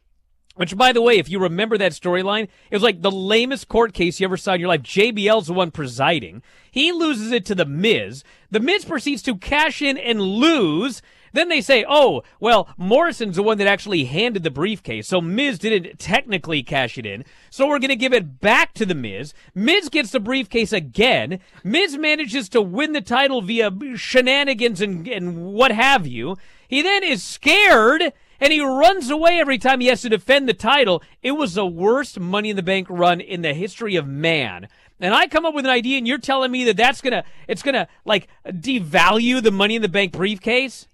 Which, 0.59 0.75
by 0.75 0.91
the 0.91 1.01
way, 1.01 1.17
if 1.17 1.29
you 1.29 1.39
remember 1.39 1.77
that 1.77 1.93
storyline, 1.93 2.49
it 2.69 2.75
was 2.75 2.83
like 2.83 3.01
the 3.01 3.09
lamest 3.09 3.69
court 3.69 3.93
case 3.93 4.19
you 4.19 4.25
ever 4.25 4.35
saw 4.35 4.55
in 4.55 4.59
your 4.59 4.67
life. 4.67 4.81
JBL's 4.81 5.47
the 5.47 5.53
one 5.53 5.71
presiding. 5.71 6.43
He 6.69 6.91
loses 6.91 7.31
it 7.31 7.45
to 7.45 7.55
The 7.55 7.63
Miz. 7.63 8.25
The 8.51 8.59
Miz 8.59 8.83
proceeds 8.83 9.21
to 9.21 9.37
cash 9.37 9.81
in 9.81 9.97
and 9.97 10.21
lose. 10.21 11.01
Then 11.31 11.47
they 11.47 11.61
say, 11.61 11.85
oh, 11.87 12.23
well, 12.41 12.67
Morrison's 12.75 13.37
the 13.37 13.43
one 13.43 13.57
that 13.59 13.67
actually 13.67 14.03
handed 14.03 14.43
the 14.43 14.51
briefcase, 14.51 15.07
so 15.07 15.21
Miz 15.21 15.59
didn't 15.59 15.97
technically 15.97 16.61
cash 16.61 16.97
it 16.97 17.05
in. 17.05 17.23
So 17.49 17.65
we're 17.65 17.79
going 17.79 17.87
to 17.87 17.95
give 17.95 18.11
it 18.11 18.41
back 18.41 18.73
to 18.73 18.85
The 18.85 18.95
Miz. 18.95 19.33
Miz 19.55 19.87
gets 19.87 20.11
the 20.11 20.19
briefcase 20.19 20.73
again. 20.73 21.39
Miz 21.63 21.97
manages 21.97 22.49
to 22.49 22.61
win 22.61 22.91
the 22.91 22.99
title 22.99 23.41
via 23.41 23.71
shenanigans 23.95 24.81
and, 24.81 25.07
and 25.07 25.53
what 25.53 25.71
have 25.71 26.05
you. 26.05 26.35
He 26.67 26.81
then 26.81 27.05
is 27.05 27.23
scared 27.23 28.11
and 28.39 28.54
he 28.54 28.62
runs 28.62 29.10
away 29.10 29.39
every 29.39 29.58
time 29.58 29.80
he 29.80 29.88
has 29.88 30.02
to 30.02 30.10
defend 30.10 30.47
the 30.47 30.54
title. 30.54 31.04
It 31.21 31.34
was 31.34 31.56
the 31.56 31.65
worst 31.65 32.19
Money 32.19 32.49
in 32.49 32.56
the 32.56 32.63
Bank 32.63 32.88
run 32.89 33.21
in 33.21 33.41
the 33.41 33.54
history 33.54 33.95
of 33.95 34.08
man. 34.08 34.67
And 34.99 35.13
I 35.13 35.28
come 35.28 35.45
up 35.45 35.54
with 35.54 35.65
an 35.65 35.71
idea, 35.71 35.97
and 35.97 36.08
you're 36.08 36.17
telling 36.17 36.52
me 36.52 36.65
that 36.65 36.78
that's 36.78 37.02
gonna, 37.02 37.23
it's 37.47 37.62
gonna 37.62 37.88
like 38.06 38.28
devalue 38.45 39.41
the 39.41 39.52
Money 39.52 39.75
in 39.75 39.82
the 39.82 39.89
Bank 39.89 40.12
briefcase. 40.12 40.88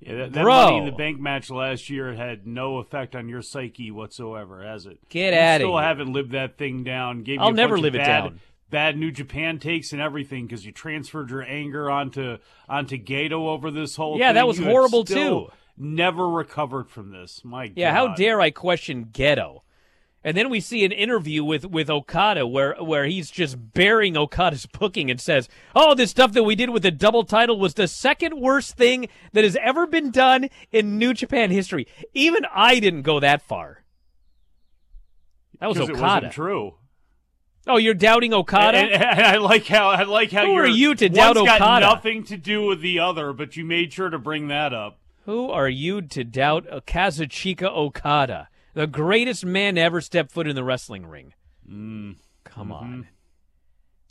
Yeah, 0.00 0.16
that, 0.16 0.32
that. 0.32 0.44
Money 0.44 0.78
in 0.78 0.86
the 0.86 0.92
Bank 0.92 1.20
match 1.20 1.50
last 1.50 1.90
year 1.90 2.14
had 2.14 2.46
no 2.46 2.78
effect 2.78 3.14
on 3.14 3.28
your 3.28 3.42
psyche 3.42 3.90
whatsoever, 3.90 4.62
has 4.62 4.86
it? 4.86 4.98
Get 5.10 5.34
you 5.34 5.40
outta 5.40 5.64
Still 5.64 5.78
haven't 5.78 6.12
lived 6.12 6.32
that 6.32 6.56
thing 6.56 6.84
down. 6.84 7.22
Gave 7.22 7.40
I'll 7.40 7.52
never 7.52 7.78
live 7.78 7.94
it 7.94 7.98
bad, 7.98 8.22
down. 8.22 8.40
Bad 8.70 8.96
New 8.96 9.10
Japan 9.10 9.58
takes 9.58 9.92
and 9.92 10.00
everything 10.00 10.46
because 10.46 10.64
you 10.64 10.72
transferred 10.72 11.30
your 11.30 11.42
anger 11.42 11.90
onto 11.90 12.38
onto 12.68 12.96
Gedo 12.96 13.48
over 13.48 13.70
this 13.70 13.96
whole. 13.96 14.18
Yeah, 14.18 14.28
thing. 14.28 14.34
that 14.36 14.46
was 14.46 14.58
You 14.58 14.64
horrible, 14.66 15.04
still 15.04 15.46
too. 15.46 15.52
Never 15.76 16.28
recovered 16.28 16.90
from 16.90 17.10
this. 17.10 17.42
My 17.44 17.68
God. 17.68 17.76
Yeah, 17.76 17.92
God. 17.92 18.08
how 18.08 18.14
dare 18.14 18.40
I 18.40 18.50
question 18.50 19.06
Gedo? 19.06 19.60
And 20.22 20.36
then 20.36 20.50
we 20.50 20.60
see 20.60 20.84
an 20.84 20.92
interview 20.92 21.42
with, 21.42 21.64
with 21.64 21.88
Okada 21.88 22.46
where 22.46 22.74
where 22.74 23.06
he's 23.06 23.30
just 23.30 23.72
burying 23.72 24.18
Okada's 24.18 24.66
booking 24.78 25.10
and 25.10 25.18
says, 25.18 25.48
"Oh, 25.74 25.94
this 25.94 26.10
stuff 26.10 26.32
that 26.32 26.42
we 26.42 26.54
did 26.54 26.68
with 26.70 26.82
the 26.82 26.90
double 26.90 27.24
title 27.24 27.58
was 27.58 27.72
the 27.74 27.88
second 27.88 28.38
worst 28.38 28.76
thing 28.76 29.08
that 29.32 29.44
has 29.44 29.56
ever 29.62 29.86
been 29.86 30.10
done 30.10 30.50
in 30.70 30.98
New 30.98 31.14
Japan 31.14 31.50
history." 31.50 31.86
Even 32.12 32.42
I 32.54 32.80
didn't 32.80 33.02
go 33.02 33.18
that 33.20 33.40
far. 33.40 33.82
That 35.58 35.68
was 35.68 35.78
Okada. 35.78 35.98
It 35.98 36.02
wasn't 36.02 36.32
true. 36.32 36.74
Oh, 37.66 37.76
you're 37.76 37.94
doubting 37.94 38.32
Okada? 38.32 38.78
And, 38.78 38.90
and 39.02 39.20
I 39.20 39.36
like 39.36 39.66
how 39.66 39.88
I 39.90 40.02
like 40.04 40.32
how 40.32 40.44
Who 40.46 40.52
are 40.52 40.66
you're- 40.66 40.78
you 40.78 40.94
to 40.96 41.08
doubt 41.08 41.36
one's 41.36 41.46
got 41.48 41.60
Okada? 41.60 41.86
nothing 41.86 42.24
to 42.24 42.36
do 42.36 42.64
with 42.66 42.80
the 42.80 42.98
other, 42.98 43.32
but 43.32 43.56
you 43.56 43.64
made 43.64 43.92
sure 43.92 44.08
to 44.10 44.18
bring 44.18 44.48
that 44.48 44.72
up. 44.74 44.98
Who 45.24 45.50
are 45.50 45.68
you 45.68 46.02
to 46.02 46.24
doubt 46.24 46.66
Kazuchika 46.86 47.68
Okada, 47.70 48.48
the 48.74 48.86
greatest 48.86 49.44
man 49.44 49.74
to 49.74 49.80
ever 49.80 50.00
step 50.00 50.30
foot 50.30 50.46
in 50.46 50.56
the 50.56 50.64
wrestling 50.64 51.06
ring? 51.06 51.34
Mm. 51.70 52.16
Come 52.44 52.72
on. 52.72 53.08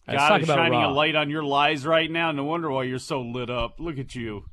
Let's 0.08 0.20
God 0.20 0.42
is 0.42 0.48
shining 0.48 0.80
Raw. 0.80 0.90
a 0.90 0.92
light 0.92 1.16
on 1.16 1.30
your 1.30 1.44
lies 1.44 1.86
right 1.86 2.10
now. 2.10 2.32
No 2.32 2.44
wonder 2.44 2.70
why 2.72 2.84
you're 2.84 3.00
so 3.00 3.22
lit 3.22 3.50
up. 3.50 3.76
Look 3.80 4.00
at 4.00 4.16
you. 4.16 4.46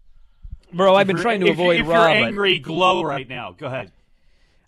Bro, 0.72 0.96
I've 0.96 1.06
been 1.06 1.16
trying 1.16 1.40
to 1.40 1.46
if, 1.46 1.52
avoid 1.52 1.80
if 1.80 1.86
Raw. 1.86 2.08
You're 2.12 2.20
but- 2.20 2.28
angry, 2.28 2.58
glow 2.58 3.02
right 3.02 3.28
now. 3.28 3.52
Go 3.56 3.66
ahead. 3.66 3.92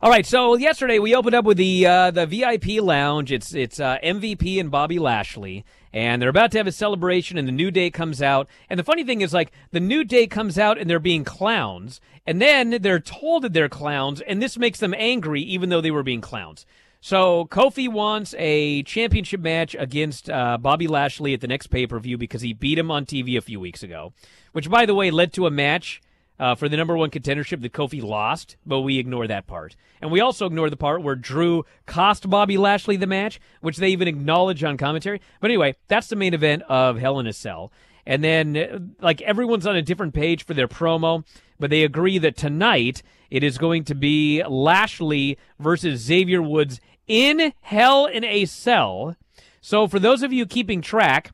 All 0.00 0.10
right, 0.10 0.24
so 0.24 0.56
yesterday 0.56 1.00
we 1.00 1.16
opened 1.16 1.34
up 1.34 1.44
with 1.44 1.56
the 1.56 1.84
uh, 1.84 2.10
the 2.12 2.24
VIP 2.24 2.80
lounge. 2.80 3.32
It's 3.32 3.52
it's 3.52 3.80
uh, 3.80 3.98
MVP 4.04 4.60
and 4.60 4.70
Bobby 4.70 5.00
Lashley, 5.00 5.64
and 5.92 6.20
they're 6.20 6.28
about 6.28 6.52
to 6.52 6.58
have 6.58 6.66
a 6.66 6.72
celebration. 6.72 7.38
And 7.38 7.46
the 7.48 7.52
New 7.52 7.70
Day 7.70 7.90
comes 7.90 8.22
out, 8.22 8.48
and 8.68 8.78
the 8.78 8.84
funny 8.84 9.04
thing 9.04 9.20
is, 9.20 9.32
like 9.32 9.52
the 9.70 9.80
New 9.80 10.04
Day 10.04 10.26
comes 10.26 10.58
out 10.58 10.78
and 10.78 10.88
they're 10.88 10.98
being 10.98 11.24
clowns, 11.24 12.00
and 12.26 12.40
then 12.40 12.78
they're 12.82 13.00
told 13.00 13.42
that 13.44 13.52
they're 13.52 13.68
clowns, 13.68 14.20
and 14.20 14.42
this 14.42 14.58
makes 14.58 14.80
them 14.80 14.94
angry, 14.96 15.42
even 15.42 15.68
though 15.68 15.80
they 15.80 15.90
were 15.90 16.02
being 16.02 16.20
clowns. 16.20 16.66
So 17.00 17.46
Kofi 17.46 17.88
wants 17.88 18.34
a 18.38 18.82
championship 18.82 19.40
match 19.40 19.76
against 19.78 20.28
uh, 20.28 20.58
Bobby 20.58 20.88
Lashley 20.88 21.32
at 21.32 21.40
the 21.40 21.46
next 21.46 21.68
pay 21.68 21.86
per 21.86 21.98
view 22.00 22.18
because 22.18 22.42
he 22.42 22.52
beat 22.52 22.78
him 22.78 22.90
on 22.90 23.06
TV 23.06 23.38
a 23.38 23.40
few 23.40 23.60
weeks 23.60 23.82
ago, 23.82 24.12
which 24.52 24.68
by 24.68 24.84
the 24.84 24.94
way 24.94 25.10
led 25.10 25.32
to 25.34 25.46
a 25.46 25.50
match 25.50 26.00
uh, 26.38 26.54
for 26.54 26.68
the 26.68 26.76
number 26.76 26.96
one 26.96 27.10
contendership 27.10 27.60
that 27.62 27.72
Kofi 27.72 28.02
lost, 28.02 28.56
but 28.64 28.80
we 28.80 28.98
ignore 28.98 29.26
that 29.26 29.46
part. 29.46 29.76
And 30.00 30.10
we 30.10 30.20
also 30.20 30.46
ignore 30.46 30.70
the 30.70 30.76
part 30.76 31.02
where 31.02 31.16
Drew 31.16 31.64
cost 31.86 32.28
Bobby 32.30 32.56
Lashley 32.56 32.96
the 32.96 33.06
match, 33.06 33.40
which 33.60 33.78
they 33.78 33.88
even 33.88 34.08
acknowledge 34.08 34.62
on 34.62 34.76
commentary. 34.76 35.20
But 35.40 35.50
anyway, 35.50 35.74
that's 35.88 36.08
the 36.08 36.16
main 36.16 36.34
event 36.34 36.62
of 36.68 36.98
Hell 36.98 37.18
in 37.18 37.26
a 37.26 37.32
Cell. 37.32 37.72
And 38.06 38.24
then, 38.24 38.56
uh, 38.56 38.78
like, 39.00 39.20
everyone's 39.22 39.66
on 39.66 39.76
a 39.76 39.82
different 39.82 40.14
page 40.14 40.44
for 40.44 40.54
their 40.54 40.68
promo, 40.68 41.24
but 41.58 41.70
they 41.70 41.84
agree 41.84 42.18
that 42.18 42.36
tonight 42.36 43.02
it 43.30 43.42
is 43.42 43.58
going 43.58 43.84
to 43.84 43.94
be 43.94 44.42
Lashley 44.48 45.36
versus 45.58 46.00
Xavier 46.00 46.40
Woods 46.40 46.80
in 47.06 47.52
Hell 47.60 48.06
in 48.06 48.24
a 48.24 48.46
Cell. 48.46 49.16
So, 49.60 49.86
for 49.86 49.98
those 49.98 50.22
of 50.22 50.32
you 50.32 50.46
keeping 50.46 50.80
track, 50.80 51.32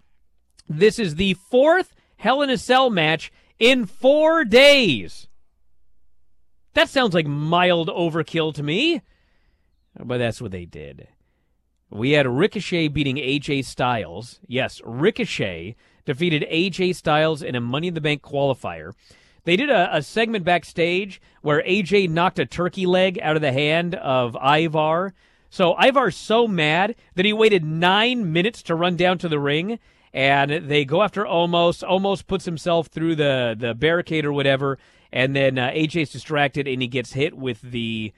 this 0.68 0.98
is 0.98 1.14
the 1.14 1.34
fourth 1.34 1.94
Hell 2.16 2.42
in 2.42 2.50
a 2.50 2.58
Cell 2.58 2.90
match 2.90 3.30
in 3.58 3.86
four 3.86 4.44
days. 4.44 5.28
That 6.74 6.88
sounds 6.88 7.14
like 7.14 7.26
mild 7.26 7.88
overkill 7.88 8.54
to 8.54 8.62
me. 8.62 9.00
But 9.98 10.18
that's 10.18 10.40
what 10.40 10.50
they 10.50 10.64
did. 10.64 11.08
We 11.90 12.12
had 12.12 12.26
Ricochet 12.26 12.88
beating 12.88 13.16
AJ 13.16 13.64
Styles. 13.64 14.40
Yes, 14.48 14.80
Ricochet 14.84 15.76
defeated 16.04 16.46
AJ 16.50 16.96
Styles 16.96 17.42
in 17.42 17.54
a 17.54 17.60
Money 17.60 17.88
in 17.88 17.94
the 17.94 18.00
Bank 18.00 18.22
qualifier. 18.22 18.92
They 19.44 19.56
did 19.56 19.70
a, 19.70 19.96
a 19.96 20.02
segment 20.02 20.44
backstage 20.44 21.20
where 21.42 21.62
AJ 21.62 22.10
knocked 22.10 22.38
a 22.38 22.46
turkey 22.46 22.86
leg 22.86 23.18
out 23.22 23.36
of 23.36 23.42
the 23.42 23.52
hand 23.52 23.94
of 23.94 24.36
Ivar. 24.36 25.14
So 25.50 25.76
Ivar's 25.78 26.16
so 26.16 26.48
mad 26.48 26.96
that 27.14 27.24
he 27.24 27.32
waited 27.32 27.64
nine 27.64 28.32
minutes 28.32 28.62
to 28.64 28.74
run 28.74 28.96
down 28.96 29.18
to 29.18 29.28
the 29.28 29.38
ring, 29.38 29.78
and 30.14 30.70
they 30.70 30.84
go 30.84 31.02
after 31.02 31.26
almost. 31.26 31.82
Almost 31.82 32.28
puts 32.28 32.44
himself 32.44 32.86
through 32.86 33.16
the, 33.16 33.56
the 33.58 33.74
barricade 33.74 34.24
or 34.24 34.32
whatever, 34.32 34.78
and 35.12 35.34
then 35.34 35.58
uh, 35.58 35.70
AJ's 35.70 36.10
distracted 36.10 36.68
and 36.68 36.80
he 36.80 36.88
gets 36.88 37.12
hit 37.12 37.36
with 37.36 37.60
the. 37.60 38.12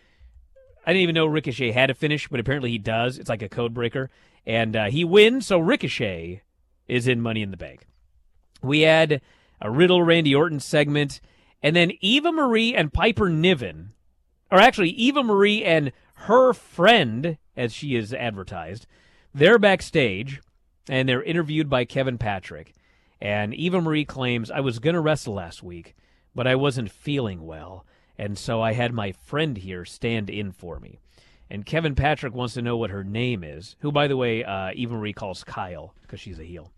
I 0.87 0.93
didn't 0.93 1.03
even 1.03 1.15
know 1.17 1.27
Ricochet 1.27 1.73
had 1.73 1.91
a 1.91 1.95
finish, 1.95 2.29
but 2.29 2.39
apparently 2.39 2.71
he 2.71 2.79
does. 2.79 3.19
It's 3.19 3.31
like 3.31 3.43
a 3.43 3.49
code 3.49 3.75
breaker. 3.75 4.09
And 4.47 4.77
uh, 4.77 4.85
he 4.85 5.05
wins, 5.05 5.47
so 5.47 5.59
Ricochet 5.59 6.43
is 6.87 7.09
in 7.09 7.21
Money 7.21 7.43
in 7.43 7.51
the 7.51 7.57
Bank. 7.57 7.89
We 8.63 8.83
had 8.83 9.21
a 9.61 9.69
Riddle 9.69 10.03
Randy 10.03 10.33
Orton 10.33 10.61
segment, 10.61 11.21
and 11.61 11.75
then 11.75 11.93
Eva 12.01 12.31
Marie 12.31 12.73
and 12.73 12.93
Piper 12.93 13.29
Niven, 13.29 13.95
or 14.53 14.61
actually 14.61 14.91
Eva 14.91 15.25
Marie 15.25 15.65
and 15.65 15.91
her 16.15 16.53
friend, 16.53 17.39
as 17.57 17.73
she 17.73 17.97
is 17.97 18.15
advertised, 18.15 18.87
they're 19.35 19.59
backstage 19.59 20.41
and 20.89 21.09
they're 21.09 21.23
interviewed 21.23 21.69
by 21.69 21.85
Kevin 21.85 22.19
Patrick. 22.19 22.75
And 23.21 23.55
Eva 23.55 23.81
Marie 23.81 24.05
claims, 24.05 24.51
I 24.51 24.61
was 24.61 24.79
going 24.79 24.95
to 24.95 25.01
wrestle 25.01 25.35
last 25.35 25.63
week, 25.63 25.97
but 26.35 26.47
I 26.47 26.55
wasn't 26.55 26.91
feeling 26.91 27.45
well. 27.47 27.87
And 28.19 28.39
so 28.39 28.63
I 28.63 28.73
had 28.73 28.93
my 28.93 29.13
friend 29.13 29.57
here 29.57 29.85
stand 29.85 30.31
in 30.31 30.53
for 30.53 30.79
me. 30.81 30.99
And 31.49 31.65
Kevin 31.65 31.95
Patrick 31.95 32.35
wants 32.35 32.55
to 32.55 32.63
know 32.63 32.77
what 32.77 32.91
her 32.91 33.05
name 33.05 33.45
is, 33.45 33.77
who, 33.81 33.93
by 33.93 34.09
the 34.09 34.17
way, 34.17 34.43
uh, 34.43 34.73
Eva 34.75 34.95
Marie 34.95 35.13
calls 35.13 35.45
Kyle 35.45 35.95
because 36.03 36.21
she's 36.21 36.39
a 36.39 36.45
heel. 36.45 36.73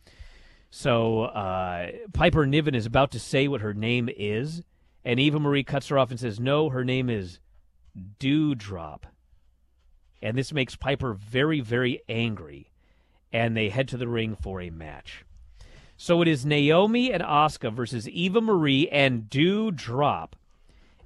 So 0.71 1.23
uh, 1.23 1.91
Piper 2.13 2.47
Niven 2.47 2.75
is 2.75 2.85
about 2.85 3.11
to 3.13 3.21
say 3.21 3.49
what 3.49 3.63
her 3.63 3.73
name 3.73 4.11
is, 4.15 4.63
and 5.05 5.19
Eva 5.19 5.41
Marie 5.41 5.65
cuts 5.65 5.89
her 5.89 5.99
off 5.99 6.11
and 6.11 6.21
says, 6.21 6.39
No, 6.39 6.69
her 6.69 6.85
name 6.85 7.09
is 7.09 7.41
Doudrop. 8.21 9.05
And 10.21 10.37
this 10.37 10.53
makes 10.53 10.77
Piper 10.77 11.15
very, 11.15 11.61
very 11.61 12.03
angry, 12.09 12.71
and 13.33 13.57
they 13.57 13.69
head 13.69 13.89
to 13.89 13.97
the 13.97 14.09
ring 14.09 14.37
for 14.37 14.61
a 14.61 14.71
match. 14.71 15.25
So 15.97 16.23
it 16.23 16.29
is 16.29 16.47
Naomi 16.47 17.13
and 17.13 17.23
Asuka 17.23 17.73
versus 17.73 18.09
Eva 18.09 18.41
Marie 18.41 18.89
and 18.89 19.29
Do 19.29 19.73
Doudrop 19.73 20.33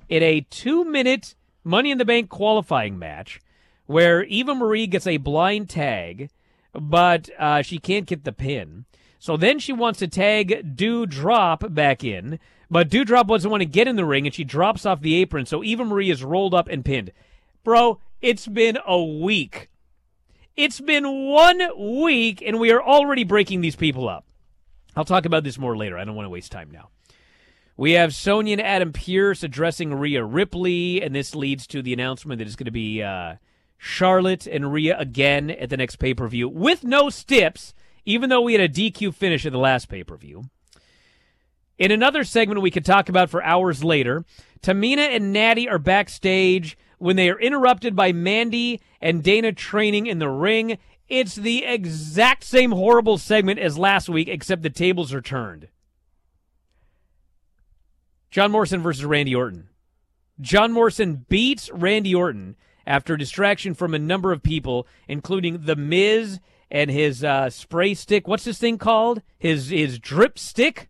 in 0.08 0.22
a 0.22 0.42
two 0.42 0.84
minute 0.84 1.34
Money 1.64 1.90
in 1.90 1.98
the 1.98 2.04
Bank 2.04 2.28
qualifying 2.28 2.98
match 2.98 3.40
where 3.86 4.24
Eva 4.24 4.54
Marie 4.54 4.86
gets 4.86 5.06
a 5.06 5.16
blind 5.16 5.68
tag, 5.68 6.30
but 6.72 7.30
uh, 7.38 7.62
she 7.62 7.78
can't 7.78 8.06
get 8.06 8.24
the 8.24 8.32
pin. 8.32 8.84
So 9.18 9.36
then 9.36 9.58
she 9.58 9.72
wants 9.72 9.98
to 10.00 10.08
tag 10.08 10.76
Do 10.76 11.06
Doudrop 11.06 11.72
back 11.74 12.02
in, 12.02 12.38
but 12.70 12.88
Doudrop 12.88 13.28
doesn't 13.28 13.50
want 13.50 13.60
to 13.60 13.66
get 13.66 13.88
in 13.88 13.96
the 13.96 14.04
ring, 14.04 14.26
and 14.26 14.34
she 14.34 14.44
drops 14.44 14.84
off 14.84 15.00
the 15.00 15.14
apron. 15.14 15.46
So 15.46 15.62
Eva 15.62 15.84
Marie 15.84 16.10
is 16.10 16.24
rolled 16.24 16.54
up 16.54 16.68
and 16.68 16.84
pinned. 16.84 17.12
Bro, 17.64 18.00
it's 18.20 18.46
been 18.46 18.78
a 18.86 19.02
week. 19.02 19.68
It's 20.56 20.80
been 20.80 21.30
one 21.30 21.62
week, 22.04 22.42
and 22.44 22.60
we 22.60 22.70
are 22.72 22.82
already 22.82 23.24
breaking 23.24 23.62
these 23.62 23.76
people 23.76 24.08
up. 24.08 24.26
I'll 24.94 25.04
talk 25.04 25.24
about 25.24 25.44
this 25.44 25.58
more 25.58 25.76
later. 25.76 25.96
I 25.96 26.04
don't 26.04 26.14
want 26.14 26.26
to 26.26 26.30
waste 26.30 26.52
time 26.52 26.70
now. 26.70 26.90
We 27.78 27.92
have 27.92 28.14
Sonya 28.14 28.52
and 28.52 28.60
Adam 28.60 28.92
Pearce 28.92 29.42
addressing 29.42 29.94
Rhea 29.94 30.22
Ripley, 30.22 31.00
and 31.00 31.14
this 31.14 31.34
leads 31.34 31.66
to 31.68 31.80
the 31.80 31.94
announcement 31.94 32.38
that 32.38 32.46
it's 32.46 32.56
going 32.56 32.66
to 32.66 32.70
be 32.70 33.02
uh, 33.02 33.36
Charlotte 33.78 34.46
and 34.46 34.70
Rhea 34.70 34.98
again 34.98 35.50
at 35.50 35.70
the 35.70 35.78
next 35.78 35.96
pay 35.96 36.12
per 36.12 36.28
view 36.28 36.50
with 36.50 36.84
no 36.84 37.08
stips, 37.08 37.72
even 38.04 38.28
though 38.28 38.42
we 38.42 38.52
had 38.52 38.60
a 38.60 38.68
DQ 38.68 39.14
finish 39.14 39.46
at 39.46 39.52
the 39.52 39.58
last 39.58 39.88
pay 39.88 40.04
per 40.04 40.18
view. 40.18 40.44
In 41.78 41.90
another 41.90 42.24
segment 42.24 42.60
we 42.60 42.70
could 42.70 42.84
talk 42.84 43.08
about 43.08 43.30
for 43.30 43.42
hours 43.42 43.82
later, 43.82 44.26
Tamina 44.62 45.16
and 45.16 45.32
Natty 45.32 45.66
are 45.66 45.78
backstage 45.78 46.76
when 47.02 47.16
they 47.16 47.28
are 47.28 47.40
interrupted 47.40 47.96
by 47.96 48.12
Mandy 48.12 48.80
and 49.00 49.24
Dana 49.24 49.50
training 49.50 50.06
in 50.06 50.20
the 50.20 50.28
ring. 50.28 50.78
It's 51.08 51.34
the 51.34 51.64
exact 51.64 52.44
same 52.44 52.70
horrible 52.70 53.18
segment 53.18 53.58
as 53.58 53.76
last 53.76 54.08
week, 54.08 54.28
except 54.28 54.62
the 54.62 54.70
tables 54.70 55.12
are 55.12 55.20
turned. 55.20 55.66
John 58.30 58.52
Morrison 58.52 58.82
versus 58.82 59.04
Randy 59.04 59.34
Orton. 59.34 59.68
John 60.40 60.70
Morrison 60.70 61.26
beats 61.28 61.68
Randy 61.72 62.14
Orton 62.14 62.54
after 62.86 63.16
distraction 63.16 63.74
from 63.74 63.94
a 63.94 63.98
number 63.98 64.30
of 64.30 64.44
people, 64.44 64.86
including 65.08 65.64
The 65.64 65.76
Miz 65.76 66.38
and 66.70 66.88
his 66.88 67.24
uh, 67.24 67.50
spray 67.50 67.94
stick. 67.94 68.28
What's 68.28 68.44
this 68.44 68.58
thing 68.58 68.78
called? 68.78 69.22
His 69.40 69.70
his 69.70 69.98
drip 69.98 70.38
stick. 70.38 70.88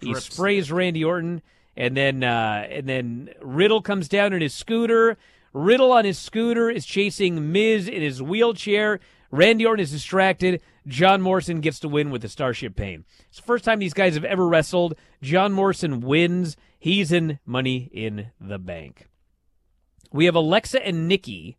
he 0.00 0.10
Drip 0.10 0.24
sprays 0.24 0.72
Randy 0.72 1.04
Orton, 1.04 1.42
and 1.78 1.96
then 1.96 2.24
uh, 2.24 2.66
and 2.68 2.86
then 2.88 3.30
Riddle 3.40 3.80
comes 3.80 4.08
down 4.08 4.32
in 4.34 4.42
his 4.42 4.52
scooter. 4.52 5.16
Riddle 5.52 5.92
on 5.92 6.04
his 6.04 6.18
scooter 6.18 6.68
is 6.68 6.84
chasing 6.84 7.52
Miz 7.52 7.88
in 7.88 8.02
his 8.02 8.20
wheelchair. 8.20 8.98
Randy 9.30 9.64
Orton 9.64 9.82
is 9.82 9.92
distracted. 9.92 10.60
John 10.86 11.22
Morrison 11.22 11.60
gets 11.60 11.78
to 11.80 11.88
win 11.88 12.10
with 12.10 12.22
the 12.22 12.28
Starship 12.28 12.74
Pain. 12.74 13.04
It's 13.28 13.38
the 13.38 13.46
first 13.46 13.64
time 13.64 13.78
these 13.78 13.94
guys 13.94 14.14
have 14.14 14.24
ever 14.24 14.46
wrestled. 14.46 14.94
John 15.22 15.52
Morrison 15.52 16.00
wins. 16.00 16.56
He's 16.78 17.12
in 17.12 17.38
Money 17.46 17.88
in 17.92 18.30
the 18.40 18.58
Bank. 18.58 19.08
We 20.12 20.24
have 20.24 20.34
Alexa 20.34 20.84
and 20.84 21.06
Nikki. 21.06 21.58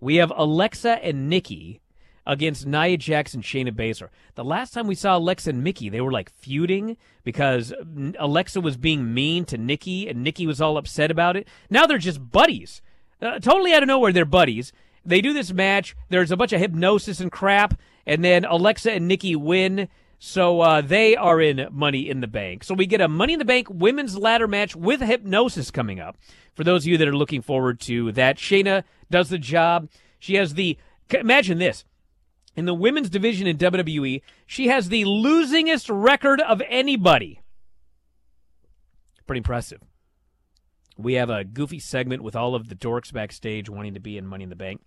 We 0.00 0.16
have 0.16 0.32
Alexa 0.34 1.04
and 1.04 1.28
Nikki 1.28 1.80
against 2.28 2.66
Nia 2.66 2.98
Jax 2.98 3.32
and 3.32 3.42
Shayna 3.42 3.72
Baszler. 3.72 4.10
The 4.34 4.44
last 4.44 4.74
time 4.74 4.86
we 4.86 4.94
saw 4.94 5.16
Alexa 5.16 5.48
and 5.48 5.64
Mickey, 5.64 5.88
they 5.88 6.02
were 6.02 6.12
like 6.12 6.30
feuding 6.30 6.98
because 7.24 7.72
Alexa 8.18 8.60
was 8.60 8.76
being 8.76 9.14
mean 9.14 9.46
to 9.46 9.56
Nikki 9.56 10.06
and 10.06 10.22
Nikki 10.22 10.46
was 10.46 10.60
all 10.60 10.76
upset 10.76 11.10
about 11.10 11.36
it. 11.36 11.48
Now 11.70 11.86
they're 11.86 11.96
just 11.96 12.30
buddies. 12.30 12.82
Uh, 13.20 13.38
totally 13.40 13.72
out 13.72 13.82
of 13.82 13.88
nowhere, 13.88 14.12
they're 14.12 14.26
buddies. 14.26 14.72
They 15.04 15.22
do 15.22 15.32
this 15.32 15.52
match. 15.52 15.96
There's 16.10 16.30
a 16.30 16.36
bunch 16.36 16.52
of 16.52 16.60
hypnosis 16.60 17.18
and 17.18 17.32
crap, 17.32 17.80
and 18.06 18.22
then 18.22 18.44
Alexa 18.44 18.92
and 18.92 19.08
Nikki 19.08 19.34
win. 19.34 19.88
So 20.18 20.60
uh, 20.60 20.80
they 20.82 21.16
are 21.16 21.40
in 21.40 21.68
Money 21.70 22.10
in 22.10 22.20
the 22.20 22.26
Bank. 22.26 22.62
So 22.62 22.74
we 22.74 22.84
get 22.84 23.00
a 23.00 23.08
Money 23.08 23.32
in 23.32 23.38
the 23.38 23.44
Bank 23.46 23.68
women's 23.70 24.18
ladder 24.18 24.46
match 24.46 24.76
with 24.76 25.00
hypnosis 25.00 25.70
coming 25.70 25.98
up. 25.98 26.18
For 26.54 26.62
those 26.62 26.82
of 26.82 26.88
you 26.88 26.98
that 26.98 27.08
are 27.08 27.16
looking 27.16 27.40
forward 27.40 27.80
to 27.82 28.12
that, 28.12 28.36
Shayna 28.36 28.84
does 29.10 29.30
the 29.30 29.38
job. 29.38 29.88
She 30.18 30.34
has 30.34 30.54
the. 30.54 30.76
Imagine 31.10 31.58
this. 31.58 31.84
In 32.58 32.64
the 32.64 32.74
women's 32.74 33.08
division 33.08 33.46
in 33.46 33.56
WWE, 33.56 34.20
she 34.44 34.66
has 34.66 34.88
the 34.88 35.04
losingest 35.04 35.88
record 35.88 36.40
of 36.40 36.60
anybody. 36.68 37.40
Pretty 39.28 39.38
impressive. 39.38 39.80
We 40.96 41.12
have 41.12 41.30
a 41.30 41.44
goofy 41.44 41.78
segment 41.78 42.24
with 42.24 42.34
all 42.34 42.56
of 42.56 42.68
the 42.68 42.74
dorks 42.74 43.12
backstage 43.12 43.70
wanting 43.70 43.94
to 43.94 44.00
be 44.00 44.18
in 44.18 44.26
Money 44.26 44.42
in 44.42 44.50
the 44.50 44.56
Bank. 44.56 44.80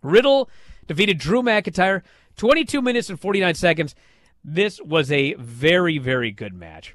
Riddle 0.00 0.48
defeated 0.86 1.18
Drew 1.18 1.42
McIntyre 1.42 2.00
22 2.38 2.80
minutes 2.80 3.10
and 3.10 3.20
49 3.20 3.56
seconds. 3.56 3.94
This 4.42 4.80
was 4.80 5.12
a 5.12 5.34
very, 5.34 5.98
very 5.98 6.30
good 6.30 6.54
match. 6.54 6.94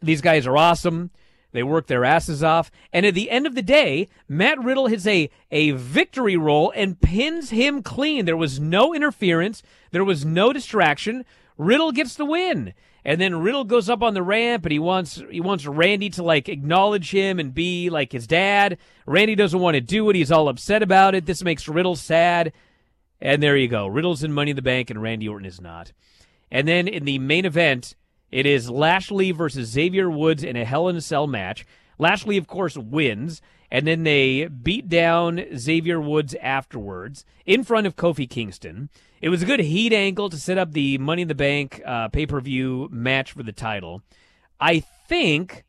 These 0.00 0.22
guys 0.22 0.46
are 0.46 0.56
awesome. 0.56 1.10
They 1.52 1.62
work 1.62 1.86
their 1.86 2.04
asses 2.04 2.42
off. 2.42 2.70
And 2.92 3.06
at 3.06 3.14
the 3.14 3.30
end 3.30 3.46
of 3.46 3.54
the 3.54 3.62
day, 3.62 4.08
Matt 4.28 4.62
Riddle 4.62 4.86
hits 4.86 5.06
a, 5.06 5.30
a 5.50 5.72
victory 5.72 6.36
roll 6.36 6.72
and 6.74 7.00
pins 7.00 7.50
him 7.50 7.82
clean. 7.82 8.24
There 8.24 8.36
was 8.36 8.58
no 8.58 8.94
interference, 8.94 9.62
there 9.90 10.04
was 10.04 10.24
no 10.24 10.52
distraction. 10.52 11.24
Riddle 11.58 11.92
gets 11.92 12.14
the 12.14 12.24
win. 12.24 12.74
And 13.04 13.20
then 13.20 13.40
Riddle 13.40 13.64
goes 13.64 13.90
up 13.90 14.02
on 14.02 14.14
the 14.14 14.22
ramp 14.22 14.64
and 14.64 14.72
he 14.72 14.78
wants 14.78 15.20
he 15.30 15.40
wants 15.40 15.66
Randy 15.66 16.08
to 16.10 16.22
like 16.22 16.48
acknowledge 16.48 17.10
him 17.10 17.40
and 17.40 17.52
be 17.52 17.90
like 17.90 18.12
his 18.12 18.28
dad. 18.28 18.78
Randy 19.06 19.34
doesn't 19.34 19.58
want 19.58 19.74
to 19.74 19.80
do 19.80 20.08
it. 20.08 20.16
He's 20.16 20.30
all 20.30 20.48
upset 20.48 20.82
about 20.82 21.14
it. 21.14 21.26
This 21.26 21.42
makes 21.42 21.68
Riddle 21.68 21.96
sad. 21.96 22.52
And 23.20 23.42
there 23.42 23.56
you 23.56 23.68
go. 23.68 23.86
Riddle's 23.86 24.22
in 24.22 24.32
Money 24.32 24.50
in 24.50 24.56
the 24.56 24.62
Bank 24.62 24.88
and 24.88 25.02
Randy 25.02 25.28
Orton 25.28 25.46
is 25.46 25.60
not. 25.60 25.92
And 26.50 26.68
then 26.68 26.86
in 26.86 27.04
the 27.04 27.18
main 27.18 27.44
event, 27.44 27.96
it 28.32 28.46
is 28.46 28.70
Lashley 28.70 29.30
versus 29.30 29.68
Xavier 29.68 30.10
Woods 30.10 30.42
in 30.42 30.56
a 30.56 30.64
Hell 30.64 30.88
in 30.88 30.96
a 30.96 31.00
Cell 31.00 31.26
match. 31.26 31.64
Lashley, 31.98 32.38
of 32.38 32.46
course, 32.46 32.76
wins, 32.76 33.42
and 33.70 33.86
then 33.86 34.02
they 34.02 34.48
beat 34.48 34.88
down 34.88 35.44
Xavier 35.56 36.00
Woods 36.00 36.34
afterwards 36.42 37.24
in 37.46 37.62
front 37.62 37.86
of 37.86 37.94
Kofi 37.94 38.28
Kingston. 38.28 38.88
It 39.20 39.28
was 39.28 39.42
a 39.42 39.46
good 39.46 39.60
heat 39.60 39.92
angle 39.92 40.30
to 40.30 40.36
set 40.36 40.58
up 40.58 40.72
the 40.72 40.98
Money 40.98 41.22
in 41.22 41.28
the 41.28 41.34
Bank 41.34 41.80
uh, 41.86 42.08
pay 42.08 42.26
per 42.26 42.40
view 42.40 42.88
match 42.90 43.32
for 43.32 43.42
the 43.42 43.52
title. 43.52 44.02
I 44.58 44.80
think 44.80 45.64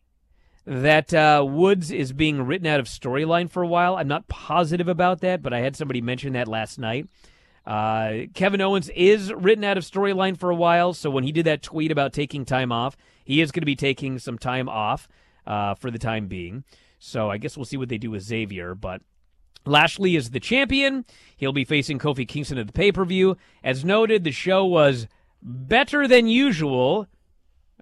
that 0.65 1.13
uh, 1.13 1.45
Woods 1.47 1.91
is 1.91 2.13
being 2.13 2.43
written 2.43 2.67
out 2.67 2.79
of 2.79 2.87
storyline 2.87 3.49
for 3.49 3.61
a 3.61 3.67
while. 3.67 3.95
I'm 3.95 4.07
not 4.07 4.27
positive 4.27 4.87
about 4.87 5.21
that, 5.21 5.41
but 5.41 5.53
I 5.53 5.59
had 5.59 5.75
somebody 5.75 6.01
mention 6.01 6.33
that 6.33 6.47
last 6.47 6.79
night. 6.79 7.07
Uh, 7.65 8.25
Kevin 8.33 8.61
Owens 8.61 8.89
is 8.89 9.31
written 9.33 9.63
out 9.63 9.77
of 9.77 9.83
storyline 9.83 10.37
for 10.37 10.49
a 10.49 10.55
while, 10.55 10.93
so 10.93 11.09
when 11.09 11.23
he 11.23 11.31
did 11.31 11.45
that 11.45 11.61
tweet 11.61 11.91
about 11.91 12.13
taking 12.13 12.43
time 12.43 12.71
off, 12.71 12.97
he 13.23 13.41
is 13.41 13.51
going 13.51 13.61
to 13.61 13.65
be 13.65 13.75
taking 13.75 14.19
some 14.19 14.37
time 14.37 14.67
off 14.67 15.07
uh, 15.47 15.75
for 15.75 15.89
the 15.89 15.99
time 15.99 16.27
being. 16.27 16.63
So 16.99 17.29
I 17.29 17.37
guess 17.37 17.57
we'll 17.57 17.65
see 17.65 17.77
what 17.77 17.89
they 17.89 17.97
do 17.97 18.11
with 18.11 18.23
Xavier, 18.23 18.75
but 18.75 19.01
Lashley 19.65 20.15
is 20.15 20.31
the 20.31 20.39
champion. 20.39 21.05
He'll 21.37 21.53
be 21.53 21.65
facing 21.65 21.99
Kofi 21.99 22.27
Kingston 22.27 22.57
at 22.57 22.67
the 22.67 22.73
pay 22.73 22.91
per 22.91 23.05
view. 23.05 23.37
As 23.63 23.85
noted, 23.85 24.23
the 24.23 24.31
show 24.31 24.65
was 24.65 25.07
better 25.41 26.07
than 26.07 26.27
usual, 26.27 27.07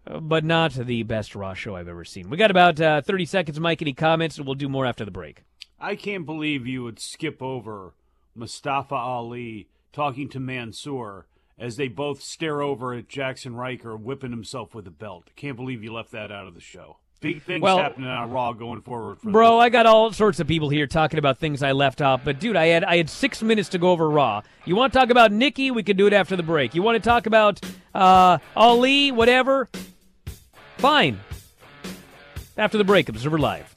but 0.05 0.43
not 0.43 0.73
the 0.73 1.03
best 1.03 1.35
Raw 1.35 1.53
show 1.53 1.75
I've 1.75 1.87
ever 1.87 2.05
seen. 2.05 2.29
We 2.29 2.37
got 2.37 2.51
about 2.51 2.79
uh, 2.79 3.01
30 3.01 3.25
seconds, 3.25 3.59
Mike. 3.59 3.81
Any 3.81 3.93
comments? 3.93 4.37
And 4.37 4.45
we'll 4.45 4.55
do 4.55 4.69
more 4.69 4.85
after 4.85 5.05
the 5.05 5.11
break. 5.11 5.43
I 5.79 5.95
can't 5.95 6.25
believe 6.25 6.67
you 6.67 6.83
would 6.83 6.99
skip 6.99 7.41
over 7.41 7.93
Mustafa 8.35 8.95
Ali 8.95 9.67
talking 9.93 10.29
to 10.29 10.39
Mansoor 10.39 11.27
as 11.59 11.75
they 11.77 11.87
both 11.87 12.21
stare 12.21 12.61
over 12.61 12.93
at 12.93 13.07
Jaxson 13.07 13.55
Ryker 13.55 13.95
whipping 13.95 14.31
himself 14.31 14.73
with 14.73 14.87
a 14.87 14.91
belt. 14.91 15.29
Can't 15.35 15.55
believe 15.55 15.83
you 15.83 15.93
left 15.93 16.11
that 16.11 16.31
out 16.31 16.47
of 16.47 16.55
the 16.55 16.61
show. 16.61 16.97
Big 17.19 17.43
things 17.43 17.61
Well- 17.61 17.77
happening 17.77 18.09
on 18.09 18.31
Raw 18.31 18.51
going 18.53 18.81
forward. 18.81 19.19
For 19.19 19.29
Bro, 19.29 19.59
I 19.59 19.69
got 19.69 19.85
all 19.85 20.11
sorts 20.11 20.39
of 20.39 20.47
people 20.47 20.69
here 20.69 20.87
talking 20.87 21.19
about 21.19 21.37
things 21.37 21.61
I 21.61 21.71
left 21.71 22.01
off, 22.01 22.21
but 22.25 22.39
dude, 22.39 22.55
I 22.55 22.65
had 22.67 22.83
I 22.83 22.97
had 22.97 23.11
six 23.11 23.43
minutes 23.43 23.69
to 23.69 23.77
go 23.77 23.91
over 23.91 24.09
Raw. 24.09 24.41
You 24.65 24.75
want 24.75 24.91
to 24.91 24.97
talk 24.97 25.11
about 25.11 25.31
Nikki? 25.31 25.69
We 25.69 25.83
can 25.83 25.95
do 25.97 26.07
it 26.07 26.13
after 26.13 26.35
the 26.35 26.41
break. 26.41 26.73
You 26.73 26.81
want 26.81 27.01
to 27.01 27.07
talk 27.07 27.27
about 27.27 27.61
uh, 27.93 28.39
Ali? 28.55 29.11
Whatever. 29.11 29.69
Fine. 30.77 31.19
After 32.57 32.79
the 32.79 32.83
break, 32.83 33.07
Observer 33.07 33.37
Live. 33.37 33.70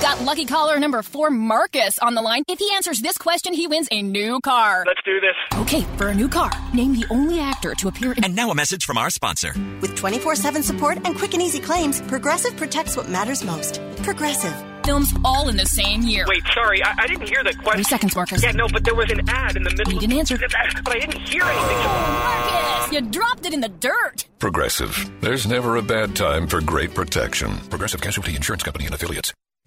We've 0.00 0.08
got 0.08 0.24
lucky 0.24 0.46
caller 0.46 0.78
number 0.78 1.02
four, 1.02 1.30
Marcus, 1.30 1.98
on 1.98 2.14
the 2.14 2.22
line. 2.22 2.42
If 2.48 2.58
he 2.58 2.70
answers 2.74 3.00
this 3.00 3.18
question, 3.18 3.52
he 3.52 3.66
wins 3.66 3.86
a 3.90 4.00
new 4.00 4.40
car. 4.40 4.84
Let's 4.86 5.02
do 5.04 5.20
this. 5.20 5.34
Okay, 5.60 5.82
for 5.98 6.08
a 6.08 6.14
new 6.14 6.28
car, 6.28 6.50
name 6.72 6.94
the 6.94 7.04
only 7.10 7.38
actor 7.38 7.74
to 7.74 7.88
appear 7.88 8.12
in. 8.12 8.24
And 8.24 8.34
now 8.34 8.50
a 8.50 8.54
message 8.54 8.86
from 8.86 8.96
our 8.96 9.10
sponsor. 9.10 9.52
With 9.82 9.96
24 9.96 10.36
7 10.36 10.62
support 10.62 10.98
and 11.04 11.16
quick 11.16 11.34
and 11.34 11.42
easy 11.42 11.60
claims, 11.60 12.00
Progressive 12.02 12.56
protects 12.56 12.96
what 12.96 13.08
matters 13.10 13.44
most. 13.44 13.80
Progressive. 14.02 14.54
Films 14.84 15.12
all 15.22 15.50
in 15.50 15.58
the 15.58 15.66
same 15.66 16.00
year. 16.00 16.24
Wait, 16.26 16.42
sorry, 16.54 16.82
I, 16.82 16.94
I 17.00 17.06
didn't 17.06 17.28
hear 17.28 17.44
the 17.44 17.52
question. 17.52 17.72
Three 17.74 17.84
seconds, 17.84 18.16
Marcus. 18.16 18.42
Yeah, 18.42 18.52
no, 18.52 18.66
but 18.72 18.82
there 18.84 18.94
was 18.94 19.10
an 19.10 19.28
ad 19.28 19.56
in 19.56 19.64
the 19.64 19.70
middle. 19.70 19.92
You 19.92 20.00
didn't 20.00 20.18
answer. 20.18 20.38
But 20.38 20.96
I 20.96 20.98
didn't 20.98 21.28
hear 21.28 21.42
oh, 21.44 21.48
anything. 21.48 21.76
Marcus, 21.84 22.92
you 22.92 23.00
dropped 23.02 23.44
it 23.44 23.52
in 23.52 23.60
the 23.60 23.68
dirt. 23.68 24.24
Progressive. 24.38 25.10
There's 25.20 25.46
never 25.46 25.76
a 25.76 25.82
bad 25.82 26.16
time 26.16 26.46
for 26.46 26.62
great 26.62 26.94
protection. 26.94 27.58
Progressive 27.68 28.00
Casualty 28.00 28.34
Insurance 28.34 28.62
Company 28.62 28.86
and 28.86 28.94
Affiliates. 28.94 29.34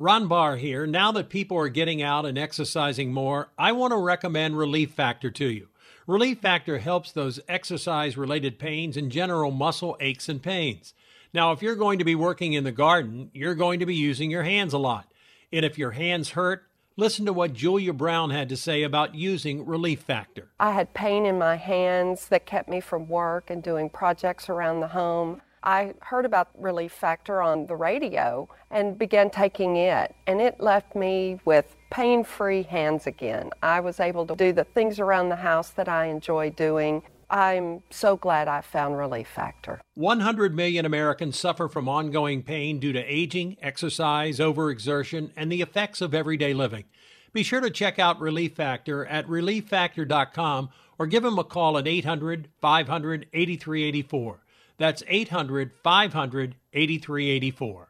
Ron 0.00 0.28
Barr 0.28 0.54
here. 0.54 0.86
Now 0.86 1.10
that 1.10 1.28
people 1.28 1.56
are 1.56 1.68
getting 1.68 2.00
out 2.00 2.24
and 2.24 2.38
exercising 2.38 3.12
more, 3.12 3.48
I 3.58 3.72
want 3.72 3.90
to 3.90 3.96
recommend 3.96 4.56
Relief 4.56 4.92
Factor 4.92 5.28
to 5.32 5.46
you. 5.46 5.66
Relief 6.06 6.38
Factor 6.38 6.78
helps 6.78 7.10
those 7.10 7.40
exercise 7.48 8.16
related 8.16 8.60
pains 8.60 8.96
and 8.96 9.10
general 9.10 9.50
muscle 9.50 9.96
aches 9.98 10.28
and 10.28 10.40
pains. 10.40 10.94
Now, 11.34 11.50
if 11.50 11.62
you're 11.62 11.74
going 11.74 11.98
to 11.98 12.04
be 12.04 12.14
working 12.14 12.52
in 12.52 12.62
the 12.62 12.70
garden, 12.70 13.32
you're 13.34 13.56
going 13.56 13.80
to 13.80 13.86
be 13.86 13.96
using 13.96 14.30
your 14.30 14.44
hands 14.44 14.72
a 14.72 14.78
lot. 14.78 15.10
And 15.52 15.64
if 15.64 15.76
your 15.76 15.90
hands 15.90 16.30
hurt, 16.30 16.68
listen 16.96 17.26
to 17.26 17.32
what 17.32 17.52
Julia 17.52 17.92
Brown 17.92 18.30
had 18.30 18.48
to 18.50 18.56
say 18.56 18.84
about 18.84 19.16
using 19.16 19.66
Relief 19.66 20.00
Factor. 20.02 20.46
I 20.60 20.70
had 20.70 20.94
pain 20.94 21.26
in 21.26 21.38
my 21.38 21.56
hands 21.56 22.28
that 22.28 22.46
kept 22.46 22.68
me 22.68 22.80
from 22.80 23.08
work 23.08 23.50
and 23.50 23.64
doing 23.64 23.90
projects 23.90 24.48
around 24.48 24.78
the 24.78 24.88
home. 24.88 25.42
I 25.62 25.94
heard 26.00 26.24
about 26.24 26.48
Relief 26.56 26.92
Factor 26.92 27.42
on 27.42 27.66
the 27.66 27.76
radio 27.76 28.48
and 28.70 28.98
began 28.98 29.30
taking 29.30 29.76
it, 29.76 30.14
and 30.26 30.40
it 30.40 30.60
left 30.60 30.94
me 30.94 31.40
with 31.44 31.76
pain 31.90 32.24
free 32.24 32.62
hands 32.62 33.06
again. 33.06 33.50
I 33.62 33.80
was 33.80 34.00
able 34.00 34.26
to 34.26 34.36
do 34.36 34.52
the 34.52 34.64
things 34.64 35.00
around 35.00 35.28
the 35.28 35.36
house 35.36 35.70
that 35.70 35.88
I 35.88 36.06
enjoy 36.06 36.50
doing. 36.50 37.02
I'm 37.30 37.82
so 37.90 38.16
glad 38.16 38.48
I 38.48 38.62
found 38.62 38.96
Relief 38.96 39.28
Factor. 39.28 39.80
100 39.94 40.54
million 40.54 40.86
Americans 40.86 41.38
suffer 41.38 41.68
from 41.68 41.88
ongoing 41.88 42.42
pain 42.42 42.78
due 42.78 42.92
to 42.92 43.00
aging, 43.00 43.56
exercise, 43.60 44.38
overexertion, 44.38 45.30
and 45.36 45.52
the 45.52 45.60
effects 45.60 46.00
of 46.00 46.14
everyday 46.14 46.54
living. 46.54 46.84
Be 47.32 47.42
sure 47.42 47.60
to 47.60 47.70
check 47.70 47.98
out 47.98 48.20
Relief 48.20 48.54
Factor 48.54 49.04
at 49.04 49.26
relieffactor.com 49.26 50.70
or 50.98 51.06
give 51.06 51.22
them 51.22 51.38
a 51.38 51.44
call 51.44 51.76
at 51.76 51.86
800 51.86 52.48
500 52.60 53.26
8384. 53.32 54.40
That's 54.78 55.02
800 55.06 55.72
500 55.82 56.54
8384. 56.72 57.88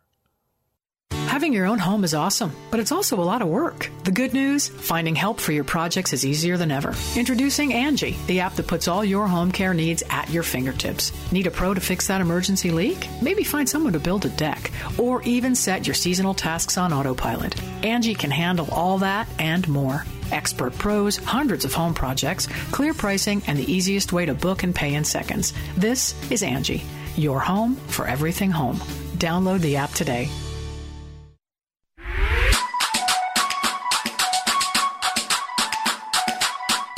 Having 1.28 1.52
your 1.52 1.66
own 1.66 1.78
home 1.78 2.04
is 2.04 2.14
awesome, 2.14 2.50
but 2.70 2.80
it's 2.80 2.90
also 2.90 3.20
a 3.20 3.22
lot 3.22 3.42
of 3.42 3.48
work. 3.48 3.90
The 4.04 4.10
good 4.10 4.32
news 4.32 4.66
finding 4.68 5.14
help 5.14 5.38
for 5.38 5.52
your 5.52 5.62
projects 5.62 6.12
is 6.12 6.24
easier 6.24 6.56
than 6.56 6.70
ever. 6.72 6.94
Introducing 7.16 7.74
Angie, 7.74 8.16
the 8.26 8.40
app 8.40 8.54
that 8.54 8.66
puts 8.66 8.88
all 8.88 9.04
your 9.04 9.28
home 9.28 9.52
care 9.52 9.74
needs 9.74 10.02
at 10.08 10.30
your 10.30 10.42
fingertips. 10.42 11.12
Need 11.30 11.46
a 11.46 11.50
pro 11.50 11.74
to 11.74 11.80
fix 11.80 12.06
that 12.06 12.22
emergency 12.22 12.70
leak? 12.70 13.06
Maybe 13.22 13.44
find 13.44 13.68
someone 13.68 13.92
to 13.92 14.00
build 14.00 14.24
a 14.24 14.30
deck, 14.30 14.72
or 14.96 15.22
even 15.22 15.54
set 15.54 15.86
your 15.86 15.94
seasonal 15.94 16.34
tasks 16.34 16.78
on 16.78 16.92
autopilot. 16.94 17.62
Angie 17.84 18.14
can 18.14 18.30
handle 18.30 18.68
all 18.72 18.98
that 18.98 19.28
and 19.38 19.68
more. 19.68 20.04
Expert 20.32 20.74
pros, 20.78 21.16
hundreds 21.18 21.64
of 21.64 21.72
home 21.72 21.94
projects, 21.94 22.46
clear 22.72 22.94
pricing, 22.94 23.42
and 23.46 23.58
the 23.58 23.70
easiest 23.72 24.12
way 24.12 24.26
to 24.26 24.34
book 24.34 24.62
and 24.62 24.74
pay 24.74 24.94
in 24.94 25.04
seconds. 25.04 25.52
This 25.76 26.14
is 26.30 26.42
Angie, 26.42 26.84
your 27.16 27.40
home 27.40 27.76
for 27.86 28.06
everything 28.06 28.50
home. 28.50 28.76
Download 29.16 29.60
the 29.60 29.76
app 29.76 29.90
today. 29.92 30.28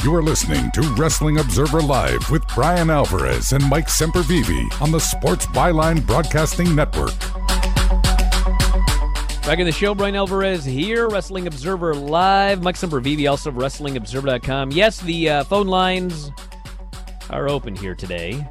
You 0.03 0.15
are 0.15 0.23
listening 0.23 0.71
to 0.73 0.81
Wrestling 0.97 1.41
Observer 1.41 1.83
Live 1.83 2.31
with 2.31 2.47
Bryan 2.55 2.89
Alvarez 2.89 3.53
and 3.53 3.63
Mike 3.69 3.89
Sempervive 3.89 4.81
on 4.81 4.91
the 4.91 4.99
Sports 4.99 5.45
Byline 5.49 6.07
Broadcasting 6.07 6.75
Network. 6.75 7.30
Back 9.51 9.59
in 9.59 9.67
the 9.67 9.73
show, 9.73 9.97
Bryan 9.97 10.15
Alvarez 10.15 10.65
here, 10.65 11.09
Wrestling 11.09 11.49
Observer 11.49 11.93
Live. 11.93 12.63
Mike 12.63 12.77
Sempervive, 12.77 13.29
also 13.29 13.51
WrestlingObserver.com. 13.51 14.71
Yes, 14.71 15.01
the 15.01 15.29
uh, 15.29 15.43
phone 15.43 15.67
lines 15.67 16.31
are 17.31 17.49
open 17.49 17.75
here 17.75 17.97
today. 17.97 18.47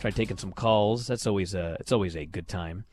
Try 0.00 0.12
taking 0.12 0.38
some 0.38 0.52
calls. 0.52 1.08
That's 1.08 1.26
always 1.26 1.54
a, 1.54 1.76
it's 1.80 1.90
always 1.90 2.14
a 2.14 2.24
good 2.24 2.46
time. 2.46 2.84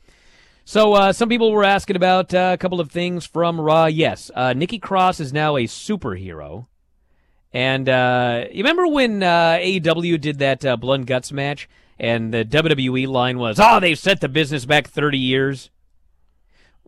So, 0.64 0.94
uh, 0.94 1.12
some 1.12 1.28
people 1.28 1.52
were 1.52 1.62
asking 1.62 1.94
about 1.94 2.34
uh, 2.34 2.50
a 2.54 2.58
couple 2.58 2.80
of 2.80 2.90
things 2.90 3.24
from 3.24 3.60
Raw. 3.60 3.86
Yes, 3.86 4.32
uh, 4.34 4.52
Nikki 4.52 4.80
Cross 4.80 5.20
is 5.20 5.32
now 5.32 5.56
a 5.56 5.68
superhero. 5.68 6.66
And 7.52 7.88
uh, 7.88 8.46
you 8.50 8.64
remember 8.64 8.88
when 8.88 9.22
uh, 9.22 9.58
AEW 9.60 10.20
did 10.20 10.40
that 10.40 10.64
uh, 10.64 10.76
Blood 10.76 11.06
Guts 11.06 11.30
match, 11.30 11.68
and 11.96 12.34
the 12.34 12.44
WWE 12.44 13.06
line 13.06 13.38
was, 13.38 13.60
"Oh, 13.62 13.78
they've 13.78 13.96
set 13.96 14.20
the 14.20 14.28
business 14.28 14.64
back 14.64 14.88
30 14.88 15.16
years." 15.16 15.70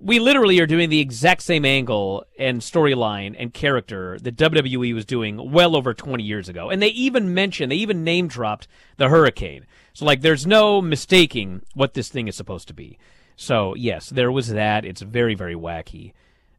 We 0.03 0.19
literally 0.19 0.59
are 0.61 0.67
doing 0.67 0.89
the 0.89 1.01
exact 1.01 1.43
same 1.43 1.67
angle 1.67 2.25
and 2.39 2.63
storyline 2.63 3.37
and 3.39 3.53
character 3.53 4.19
that 4.23 4.37
WWE 4.37 4.95
was 4.95 5.05
doing 5.05 5.53
well 5.53 5.77
over 5.77 5.93
20 5.93 6.23
years 6.23 6.49
ago, 6.49 6.71
and 6.71 6.81
they 6.81 6.89
even 6.89 7.35
mentioned, 7.35 7.71
they 7.71 7.77
even 7.77 8.03
name 8.03 8.27
dropped 8.27 8.67
the 8.97 9.11
Hurricane. 9.11 9.67
So, 9.93 10.07
like, 10.07 10.23
there's 10.23 10.47
no 10.47 10.81
mistaking 10.81 11.63
what 11.75 11.93
this 11.93 12.09
thing 12.09 12.29
is 12.29 12.37
supposed 12.37 12.67
to 12.69 12.75
be. 12.75 12.99
So, 13.37 13.75
yes, 13.75 14.09
there 14.09 14.33
was 14.33 14.49
that. 14.49 14.87
It's 14.87 15.03
very, 15.03 15.35
very 15.35 15.55
wacky. 15.55 16.15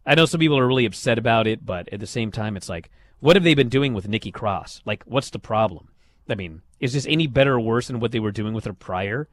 I 0.05 0.13
know 0.13 0.25
some 0.25 0.39
people 0.39 0.59
are 0.59 0.67
really 0.67 0.85
upset 0.85 1.17
about 1.17 1.47
it, 1.47 1.65
but 1.65 1.89
at 1.91 1.99
the 1.99 2.07
same 2.07 2.31
time, 2.31 2.55
it's 2.55 2.69
like 2.69 2.91
what 3.21 3.35
have 3.35 3.43
they 3.43 3.53
been 3.53 3.69
doing 3.69 3.93
with 3.93 4.07
Nikki 4.07 4.31
Cross? 4.31 4.81
Like, 4.83 5.03
what's 5.05 5.29
the 5.29 5.39
problem? 5.39 5.89
I 6.27 6.35
mean, 6.35 6.63
is 6.79 6.93
this 6.93 7.05
any 7.07 7.27
better 7.27 7.53
or 7.53 7.59
worse 7.59 7.87
than 7.87 7.99
what 7.99 8.11
they 8.11 8.19
were 8.19 8.31
doing 8.31 8.53
with 8.53 8.65
her 8.65 8.73
prior? 8.73 9.29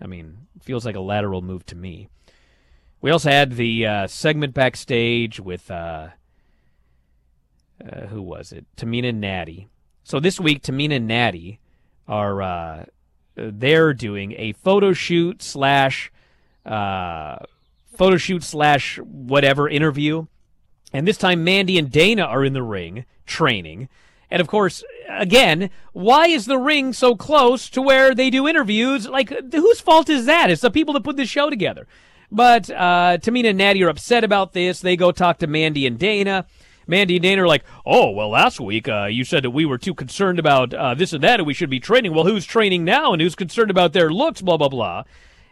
I 0.00 0.06
mean, 0.06 0.46
feels 0.60 0.86
like 0.86 0.96
a 0.96 1.00
lateral 1.00 1.42
move 1.42 1.64
to 1.66 1.76
me. 1.76 2.08
We 3.00 3.10
also 3.10 3.30
had 3.30 3.52
the 3.52 3.86
uh, 3.86 4.06
segment 4.06 4.54
backstage 4.54 5.38
with 5.38 5.70
uh, 5.70 6.08
uh, 7.84 8.06
who 8.06 8.22
was 8.22 8.52
it? 8.52 8.66
Tamina 8.76 9.10
and 9.10 9.20
Natty. 9.20 9.68
So 10.02 10.20
this 10.20 10.40
week, 10.40 10.62
Tamina 10.62 10.96
and 10.96 11.06
Natty 11.06 11.60
are 12.08 12.42
uh, 12.42 12.84
they're 13.34 13.92
doing 13.92 14.32
a 14.38 14.52
photo 14.52 14.92
shoot 14.92 15.42
slash 15.42 16.10
uh, 16.64 17.36
photo 17.94 18.16
shoot 18.16 18.42
slash 18.42 18.98
whatever 18.98 19.68
interview 19.68 20.26
and 20.92 21.06
this 21.06 21.18
time, 21.18 21.44
Mandy 21.44 21.78
and 21.78 21.90
Dana 21.90 22.22
are 22.22 22.44
in 22.44 22.52
the 22.52 22.62
ring 22.62 23.04
training. 23.26 23.88
And 24.30 24.40
of 24.40 24.48
course, 24.48 24.82
again, 25.08 25.70
why 25.92 26.28
is 26.28 26.46
the 26.46 26.58
ring 26.58 26.92
so 26.92 27.14
close 27.14 27.68
to 27.70 27.82
where 27.82 28.14
they 28.14 28.30
do 28.30 28.48
interviews? 28.48 29.06
Like, 29.06 29.30
whose 29.52 29.80
fault 29.80 30.08
is 30.08 30.26
that? 30.26 30.50
It's 30.50 30.62
the 30.62 30.70
people 30.70 30.94
that 30.94 31.04
put 31.04 31.16
this 31.16 31.28
show 31.28 31.50
together. 31.50 31.86
But 32.30 32.70
uh, 32.70 33.18
Tamina 33.20 33.50
and 33.50 33.58
Natty 33.58 33.82
are 33.84 33.88
upset 33.88 34.24
about 34.24 34.52
this. 34.52 34.80
They 34.80 34.96
go 34.96 35.12
talk 35.12 35.38
to 35.38 35.46
Mandy 35.46 35.86
and 35.86 35.98
Dana. 35.98 36.46
Mandy 36.86 37.16
and 37.16 37.22
Dana 37.22 37.42
are 37.42 37.48
like, 37.48 37.64
oh, 37.84 38.10
well, 38.10 38.30
last 38.30 38.60
week 38.60 38.88
uh, 38.88 39.06
you 39.06 39.24
said 39.24 39.42
that 39.44 39.50
we 39.50 39.64
were 39.64 39.78
too 39.78 39.94
concerned 39.94 40.38
about 40.38 40.72
uh, 40.72 40.94
this 40.94 41.12
and 41.12 41.22
that 41.24 41.40
and 41.40 41.46
we 41.46 41.54
should 41.54 41.70
be 41.70 41.80
training. 41.80 42.14
Well, 42.14 42.24
who's 42.24 42.44
training 42.44 42.84
now 42.84 43.12
and 43.12 43.20
who's 43.20 43.34
concerned 43.34 43.70
about 43.70 43.92
their 43.92 44.10
looks, 44.10 44.40
blah, 44.40 44.56
blah, 44.56 44.68
blah. 44.68 45.04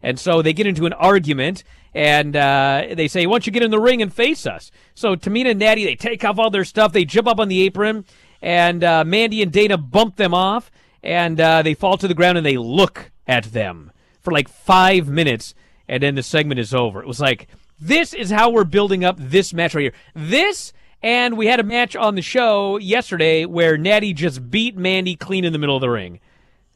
And 0.02 0.20
so 0.20 0.42
they 0.42 0.52
get 0.52 0.66
into 0.66 0.84
an 0.84 0.92
argument, 0.92 1.64
and 1.94 2.36
uh, 2.36 2.88
they 2.92 3.08
say, 3.08 3.26
"Why 3.26 3.32
don't 3.32 3.46
you 3.46 3.52
get 3.52 3.62
in 3.62 3.70
the 3.70 3.80
ring 3.80 4.02
and 4.02 4.12
face 4.12 4.46
us?" 4.46 4.70
So 4.94 5.16
Tamina 5.16 5.52
and 5.52 5.58
Natty 5.58 5.86
they 5.86 5.96
take 5.96 6.22
off 6.26 6.38
all 6.38 6.50
their 6.50 6.66
stuff, 6.66 6.92
they 6.92 7.06
jump 7.06 7.26
up 7.26 7.40
on 7.40 7.48
the 7.48 7.62
apron, 7.62 8.04
and 8.42 8.84
uh, 8.84 9.04
Mandy 9.04 9.40
and 9.40 9.50
Dana 9.50 9.78
bump 9.78 10.16
them 10.16 10.34
off, 10.34 10.70
and 11.02 11.40
uh, 11.40 11.62
they 11.62 11.72
fall 11.72 11.96
to 11.96 12.06
the 12.06 12.12
ground 12.12 12.36
and 12.36 12.46
they 12.46 12.58
look 12.58 13.12
at 13.26 13.44
them 13.44 13.92
for 14.20 14.30
like 14.30 14.48
five 14.48 15.08
minutes, 15.08 15.54
and 15.88 16.02
then 16.02 16.14
the 16.14 16.22
segment 16.22 16.60
is 16.60 16.74
over. 16.74 17.00
It 17.00 17.08
was 17.08 17.20
like 17.20 17.48
this 17.78 18.14
is 18.14 18.30
how 18.30 18.50
we're 18.50 18.64
building 18.64 19.04
up 19.04 19.16
this 19.18 19.52
match 19.52 19.74
right 19.74 19.82
here. 19.82 19.92
This. 20.14 20.72
And 21.02 21.36
we 21.36 21.48
had 21.48 21.60
a 21.60 21.64
match 21.64 21.94
on 21.96 22.14
the 22.14 22.22
show 22.22 22.78
yesterday 22.78 23.44
where 23.44 23.76
Natty 23.76 24.14
just 24.14 24.50
beat 24.50 24.74
Mandy 24.74 25.16
clean 25.16 25.44
in 25.44 25.52
the 25.52 25.58
middle 25.58 25.76
of 25.76 25.82
the 25.82 25.90
ring. 25.90 26.18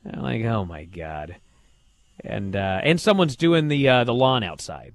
I'm 0.05 0.21
like, 0.21 0.45
oh 0.45 0.67
my 0.67 0.85
god 0.85 1.37
and 2.25 2.57
uh, 2.57 2.81
and 2.83 3.01
someone's 3.01 3.37
doing 3.37 3.69
the 3.69 3.89
uh, 3.89 4.05
the 4.05 4.15
lawn 4.15 4.43
outside. 4.43 4.95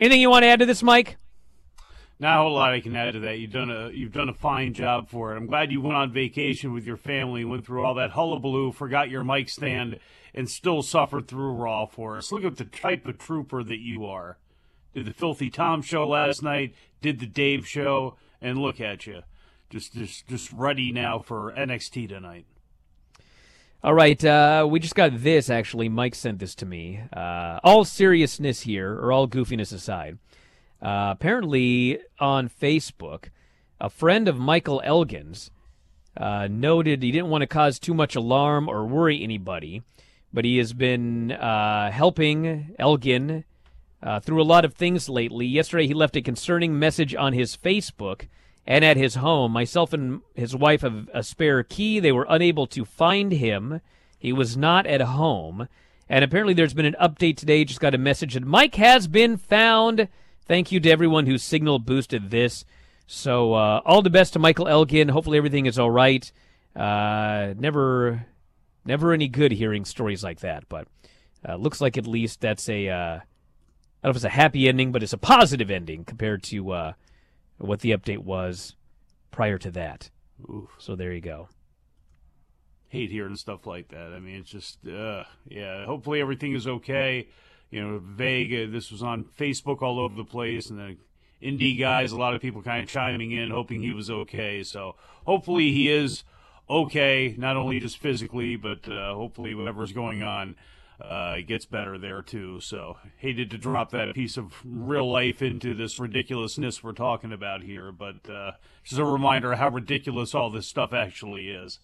Anything 0.00 0.20
you 0.20 0.30
want 0.30 0.42
to 0.42 0.48
add 0.48 0.60
to 0.60 0.66
this, 0.66 0.82
Mike? 0.82 1.16
Not 2.18 2.38
a 2.38 2.42
whole 2.42 2.54
lot 2.54 2.72
I 2.72 2.80
can 2.80 2.94
add 2.96 3.14
to 3.14 3.20
that. 3.20 3.38
You've 3.38 3.52
done 3.52 3.70
a 3.70 3.90
you've 3.90 4.12
done 4.12 4.28
a 4.28 4.34
fine 4.34 4.74
job 4.74 5.08
for 5.08 5.32
it. 5.32 5.36
I'm 5.36 5.46
glad 5.46 5.72
you 5.72 5.80
went 5.80 5.96
on 5.96 6.12
vacation 6.12 6.72
with 6.72 6.86
your 6.86 6.96
family, 6.96 7.44
went 7.44 7.66
through 7.66 7.84
all 7.84 7.94
that 7.94 8.10
hullabaloo, 8.10 8.72
forgot 8.72 9.10
your 9.10 9.24
mic 9.24 9.48
stand, 9.48 9.98
and 10.34 10.50
still 10.50 10.82
suffered 10.82 11.28
through 11.28 11.52
Raw 11.52 11.86
for 11.86 12.16
us. 12.16 12.32
Look 12.32 12.44
at 12.44 12.56
the 12.56 12.64
type 12.64 13.06
of 13.06 13.18
trooper 13.18 13.62
that 13.62 13.78
you 13.78 14.04
are. 14.04 14.38
Did 14.92 15.06
the 15.06 15.12
Filthy 15.12 15.50
Tom 15.50 15.82
show 15.82 16.06
last 16.06 16.42
night? 16.42 16.74
Did 17.00 17.20
the 17.20 17.26
Dave 17.26 17.66
show? 17.66 18.16
And 18.40 18.58
look 18.58 18.80
at 18.80 19.06
you, 19.06 19.22
just 19.70 19.94
just 19.94 20.26
just 20.28 20.52
ready 20.52 20.92
now 20.92 21.18
for 21.18 21.52
NXT 21.56 22.08
tonight. 22.08 22.46
All 23.82 23.94
right, 23.94 24.22
uh, 24.24 24.66
we 24.68 24.80
just 24.80 24.94
got 24.94 25.22
this 25.22 25.50
actually. 25.50 25.88
Mike 25.88 26.14
sent 26.14 26.38
this 26.38 26.54
to 26.56 26.66
me. 26.66 27.00
Uh, 27.12 27.60
all 27.62 27.84
seriousness 27.84 28.62
here, 28.62 28.92
or 28.94 29.12
all 29.12 29.28
goofiness 29.28 29.72
aside, 29.72 30.18
uh, 30.82 31.08
apparently 31.12 31.98
on 32.18 32.48
Facebook, 32.48 33.26
a 33.80 33.90
friend 33.90 34.28
of 34.28 34.38
Michael 34.38 34.80
Elgin's 34.84 35.50
uh, 36.16 36.48
noted 36.50 37.02
he 37.02 37.10
didn't 37.10 37.30
want 37.30 37.42
to 37.42 37.46
cause 37.46 37.78
too 37.78 37.94
much 37.94 38.14
alarm 38.14 38.68
or 38.68 38.86
worry 38.86 39.22
anybody, 39.22 39.82
but 40.34 40.44
he 40.44 40.58
has 40.58 40.72
been 40.72 41.30
uh, 41.30 41.92
helping 41.92 42.74
Elgin 42.76 43.44
uh, 44.02 44.18
through 44.18 44.42
a 44.42 44.44
lot 44.44 44.64
of 44.64 44.74
things 44.74 45.08
lately. 45.08 45.46
Yesterday, 45.46 45.86
he 45.86 45.94
left 45.94 46.16
a 46.16 46.20
concerning 46.20 46.76
message 46.76 47.14
on 47.14 47.32
his 47.32 47.56
Facebook 47.56 48.26
and 48.66 48.84
at 48.84 48.96
his 48.96 49.14
home. 49.14 49.52
Myself 49.52 49.92
and 49.92 50.22
his 50.34 50.56
wife 50.56 50.82
have 50.82 51.08
a 51.14 51.22
spare 51.22 51.62
key. 51.62 52.00
They 52.00 52.12
were 52.12 52.26
unable 52.28 52.66
to 52.66 52.84
find 52.84 53.30
him. 53.30 53.80
He 54.18 54.32
was 54.32 54.56
not 54.56 54.86
at 54.86 55.00
home. 55.00 55.68
And 56.08 56.24
apparently, 56.24 56.52
there's 56.52 56.74
been 56.74 56.84
an 56.84 56.96
update 57.00 57.36
today. 57.36 57.64
Just 57.64 57.80
got 57.80 57.94
a 57.94 57.98
message 57.98 58.34
that 58.34 58.44
Mike 58.44 58.74
has 58.74 59.06
been 59.06 59.36
found. 59.36 60.08
Thank 60.46 60.72
you 60.72 60.80
to 60.80 60.90
everyone 60.90 61.26
who 61.26 61.38
signal 61.38 61.78
boosted 61.78 62.30
this. 62.30 62.64
So, 63.06 63.54
uh, 63.54 63.80
all 63.84 64.02
the 64.02 64.10
best 64.10 64.32
to 64.32 64.38
Michael 64.38 64.66
Elgin. 64.66 65.10
Hopefully, 65.10 65.38
everything 65.38 65.66
is 65.66 65.78
all 65.78 65.90
right. 65.90 66.30
Uh, 66.76 67.54
never, 67.56 68.26
never 68.84 69.12
any 69.12 69.28
good 69.28 69.52
hearing 69.52 69.84
stories 69.84 70.24
like 70.24 70.40
that, 70.40 70.68
but 70.68 70.88
uh, 71.48 71.56
looks 71.56 71.80
like 71.80 71.96
at 71.96 72.06
least 72.06 72.40
that's 72.40 72.68
a. 72.68 72.88
Uh, 72.88 72.94
I 72.94 74.08
don't 74.08 74.10
know 74.10 74.10
if 74.10 74.16
it's 74.16 74.24
a 74.24 74.30
happy 74.30 74.68
ending, 74.68 74.92
but 74.92 75.02
it's 75.02 75.14
a 75.14 75.18
positive 75.18 75.70
ending 75.70 76.04
compared 76.04 76.42
to 76.44 76.70
uh, 76.72 76.92
what 77.58 77.80
the 77.80 77.92
update 77.92 78.18
was 78.18 78.76
prior 79.30 79.56
to 79.58 79.70
that. 79.70 80.10
Oof. 80.48 80.70
So 80.78 80.94
there 80.94 81.12
you 81.12 81.22
go. 81.22 81.48
Hate 82.88 83.10
hearing 83.10 83.36
stuff 83.36 83.66
like 83.66 83.88
that. 83.88 84.12
I 84.12 84.20
mean, 84.20 84.36
it's 84.36 84.50
just, 84.50 84.86
uh, 84.86 85.24
yeah. 85.48 85.86
Hopefully 85.86 86.20
everything 86.20 86.54
is 86.54 86.66
okay. 86.66 87.28
You 87.70 87.82
know, 87.82 87.98
vague. 88.04 88.52
Uh, 88.52 88.70
this 88.70 88.92
was 88.92 89.02
on 89.02 89.24
Facebook 89.24 89.82
all 89.82 89.98
over 89.98 90.14
the 90.14 90.24
place, 90.24 90.70
and 90.70 90.78
the 90.78 90.96
indie 91.42 91.78
guys, 91.78 92.12
a 92.12 92.18
lot 92.18 92.34
of 92.34 92.40
people 92.40 92.62
kind 92.62 92.82
of 92.82 92.88
chiming 92.88 93.32
in, 93.32 93.50
hoping 93.50 93.82
he 93.82 93.92
was 93.92 94.10
okay. 94.10 94.62
So 94.62 94.96
hopefully 95.26 95.72
he 95.72 95.90
is 95.90 96.24
okay, 96.68 97.34
not 97.38 97.56
only 97.56 97.80
just 97.80 97.98
physically, 97.98 98.56
but 98.56 98.88
uh, 98.88 99.14
hopefully 99.14 99.54
whatever's 99.54 99.92
going 99.92 100.22
on 100.22 100.56
uh, 101.00 101.34
it 101.38 101.42
gets 101.46 101.64
better 101.64 101.98
there 101.98 102.22
too. 102.22 102.60
So 102.60 102.98
hated 103.16 103.50
to 103.50 103.58
drop 103.58 103.90
that 103.90 104.14
piece 104.14 104.36
of 104.36 104.54
real 104.64 105.10
life 105.10 105.42
into 105.42 105.74
this 105.74 105.98
ridiculousness 105.98 106.82
we're 106.82 106.92
talking 106.92 107.32
about 107.32 107.62
here, 107.62 107.90
but 107.90 108.28
uh, 108.30 108.52
just 108.84 109.00
a 109.00 109.04
reminder 109.04 109.56
how 109.56 109.70
ridiculous 109.70 110.34
all 110.34 110.50
this 110.50 110.66
stuff 110.66 110.92
actually 110.92 111.50
is. 111.50 111.80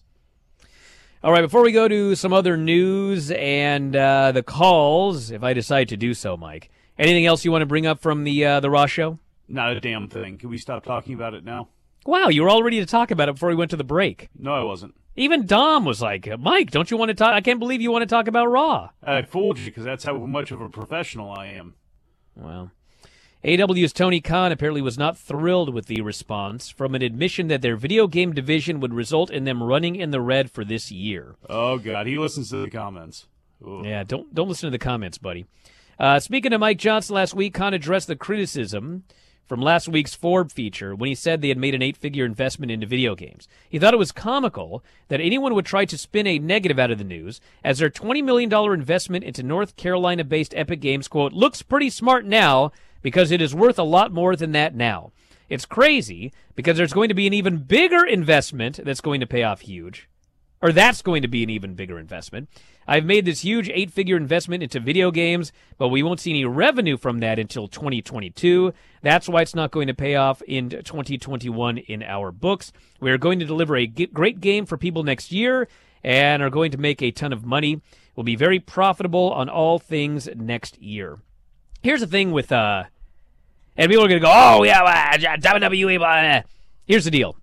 All 1.23 1.31
right, 1.31 1.41
before 1.41 1.61
we 1.61 1.71
go 1.71 1.87
to 1.87 2.15
some 2.15 2.33
other 2.33 2.57
news 2.57 3.29
and 3.31 3.95
uh, 3.95 4.31
the 4.31 4.41
calls, 4.41 5.29
if 5.29 5.43
I 5.43 5.53
decide 5.53 5.89
to 5.89 5.97
do 5.97 6.13
so, 6.13 6.35
Mike, 6.35 6.71
Anything 6.97 7.25
else 7.25 7.43
you 7.43 7.51
want 7.51 7.63
to 7.63 7.67
bring 7.67 7.87
up 7.87 7.99
from 7.99 8.25
the 8.25 8.45
uh, 8.45 8.59
the 8.59 8.69
Raw 8.69 8.85
show? 8.85 9.17
Not 9.47 9.71
a 9.71 9.79
damn 9.79 10.07
thing. 10.07 10.37
Can 10.37 10.49
we 10.49 10.59
stop 10.59 10.85
talking 10.85 11.15
about 11.15 11.33
it 11.33 11.43
now? 11.43 11.67
Wow, 12.05 12.29
you 12.29 12.43
were 12.43 12.49
all 12.49 12.63
ready 12.63 12.79
to 12.79 12.85
talk 12.85 13.11
about 13.11 13.29
it 13.29 13.33
before 13.33 13.49
we 13.49 13.55
went 13.55 13.71
to 13.71 13.77
the 13.77 13.83
break. 13.83 14.29
No, 14.37 14.53
I 14.53 14.63
wasn't. 14.63 14.95
Even 15.15 15.45
Dom 15.45 15.85
was 15.85 16.01
like, 16.01 16.27
"Mike, 16.39 16.71
don't 16.71 16.89
you 16.89 16.97
want 16.97 17.09
to 17.09 17.15
talk? 17.15 17.33
I 17.33 17.41
can't 17.41 17.59
believe 17.59 17.81
you 17.81 17.91
want 17.91 18.01
to 18.01 18.07
talk 18.07 18.27
about 18.27 18.47
Raw." 18.47 18.89
I 19.03 19.21
fooled 19.21 19.59
you 19.59 19.65
because 19.65 19.83
that's 19.83 20.05
how 20.05 20.17
much 20.17 20.51
of 20.51 20.61
a 20.61 20.69
professional 20.69 21.31
I 21.31 21.47
am. 21.47 21.75
Well, 22.35 22.71
AEW's 23.43 23.91
Tony 23.91 24.21
Khan 24.21 24.51
apparently 24.51 24.81
was 24.81 24.97
not 24.97 25.17
thrilled 25.17 25.73
with 25.73 25.87
the 25.87 26.01
response 26.01 26.69
from 26.69 26.95
an 26.95 27.01
admission 27.01 27.49
that 27.49 27.61
their 27.61 27.75
video 27.75 28.07
game 28.07 28.33
division 28.33 28.79
would 28.79 28.93
result 28.93 29.29
in 29.29 29.43
them 29.43 29.61
running 29.61 29.95
in 29.95 30.11
the 30.11 30.21
red 30.21 30.49
for 30.49 30.63
this 30.63 30.91
year. 30.91 31.35
Oh 31.49 31.77
God, 31.77 32.07
he 32.07 32.17
listens 32.17 32.49
to 32.51 32.57
the 32.57 32.69
comments. 32.69 33.27
Ooh. 33.61 33.81
Yeah, 33.83 34.03
don't 34.03 34.33
don't 34.33 34.47
listen 34.47 34.67
to 34.67 34.71
the 34.71 34.83
comments, 34.83 35.17
buddy. 35.17 35.45
Uh, 35.99 36.19
speaking 36.19 36.51
to 36.51 36.57
Mike 36.57 36.77
Johnson 36.77 37.15
last 37.15 37.33
week, 37.35 37.53
Khan 37.53 37.73
addressed 37.73 38.07
the 38.07 38.15
criticism 38.15 39.03
from 39.51 39.61
last 39.61 39.89
week's 39.89 40.15
Forbes 40.15 40.53
feature 40.53 40.95
when 40.95 41.09
he 41.09 41.13
said 41.13 41.41
they 41.41 41.49
had 41.49 41.57
made 41.57 41.75
an 41.75 41.81
eight 41.81 41.97
figure 41.97 42.23
investment 42.23 42.71
into 42.71 42.87
video 42.87 43.15
games. 43.15 43.49
He 43.69 43.79
thought 43.79 43.93
it 43.93 43.97
was 43.97 44.13
comical 44.13 44.81
that 45.09 45.19
anyone 45.19 45.53
would 45.53 45.65
try 45.65 45.83
to 45.83 45.97
spin 45.97 46.25
a 46.25 46.39
negative 46.39 46.79
out 46.79 46.89
of 46.89 46.97
the 46.97 47.03
news, 47.03 47.41
as 47.61 47.79
their 47.79 47.89
$20 47.89 48.23
million 48.23 48.53
investment 48.71 49.25
into 49.25 49.43
North 49.43 49.75
Carolina 49.75 50.23
based 50.23 50.53
Epic 50.55 50.79
Games, 50.79 51.09
quote, 51.09 51.33
looks 51.33 51.63
pretty 51.63 51.89
smart 51.89 52.25
now 52.25 52.71
because 53.01 53.29
it 53.29 53.41
is 53.41 53.53
worth 53.53 53.77
a 53.77 53.83
lot 53.83 54.13
more 54.13 54.37
than 54.37 54.53
that 54.53 54.73
now. 54.73 55.11
It's 55.49 55.65
crazy 55.65 56.31
because 56.55 56.77
there's 56.77 56.93
going 56.93 57.09
to 57.09 57.13
be 57.13 57.27
an 57.27 57.33
even 57.33 57.57
bigger 57.57 58.05
investment 58.05 58.79
that's 58.85 59.01
going 59.01 59.19
to 59.19 59.27
pay 59.27 59.43
off 59.43 59.59
huge 59.59 60.07
or 60.61 60.71
that's 60.71 61.01
going 61.01 61.21
to 61.21 61.27
be 61.27 61.43
an 61.43 61.49
even 61.49 61.73
bigger 61.73 61.97
investment. 61.97 62.49
I've 62.87 63.05
made 63.05 63.25
this 63.25 63.41
huge 63.41 63.69
eight 63.69 63.91
figure 63.91 64.17
investment 64.17 64.63
into 64.63 64.79
video 64.79 65.11
games, 65.11 65.51
but 65.77 65.89
we 65.89 66.03
won't 66.03 66.19
see 66.19 66.31
any 66.31 66.45
revenue 66.45 66.97
from 66.97 67.19
that 67.19 67.39
until 67.39 67.67
2022. 67.67 68.73
That's 69.01 69.29
why 69.29 69.41
it's 69.41 69.55
not 69.55 69.71
going 69.71 69.87
to 69.87 69.93
pay 69.93 70.15
off 70.15 70.41
in 70.43 70.69
2021 70.69 71.77
in 71.77 72.03
our 72.03 72.31
books. 72.31 72.71
We 72.99 73.11
are 73.11 73.17
going 73.17 73.39
to 73.39 73.45
deliver 73.45 73.75
a 73.77 73.87
great 73.87 74.41
game 74.41 74.65
for 74.65 74.77
people 74.77 75.03
next 75.03 75.31
year 75.31 75.67
and 76.03 76.41
are 76.41 76.49
going 76.49 76.71
to 76.71 76.77
make 76.77 77.01
a 77.01 77.11
ton 77.11 77.33
of 77.33 77.45
money. 77.45 77.81
We'll 78.15 78.23
be 78.23 78.35
very 78.35 78.59
profitable 78.59 79.31
on 79.31 79.47
all 79.47 79.79
things 79.79 80.27
next 80.35 80.81
year. 80.81 81.19
Here's 81.81 82.01
the 82.01 82.07
thing 82.07 82.31
with, 82.31 82.51
uh, 82.51 82.83
and 83.77 83.89
people 83.89 84.05
are 84.05 84.09
going 84.09 84.21
to 84.21 84.25
go, 84.25 84.31
oh, 84.33 84.63
yeah, 84.63 85.17
WWE. 85.17 85.97
Blah. 85.97 86.41
Here's 86.85 87.05
the 87.05 87.11
deal 87.11 87.37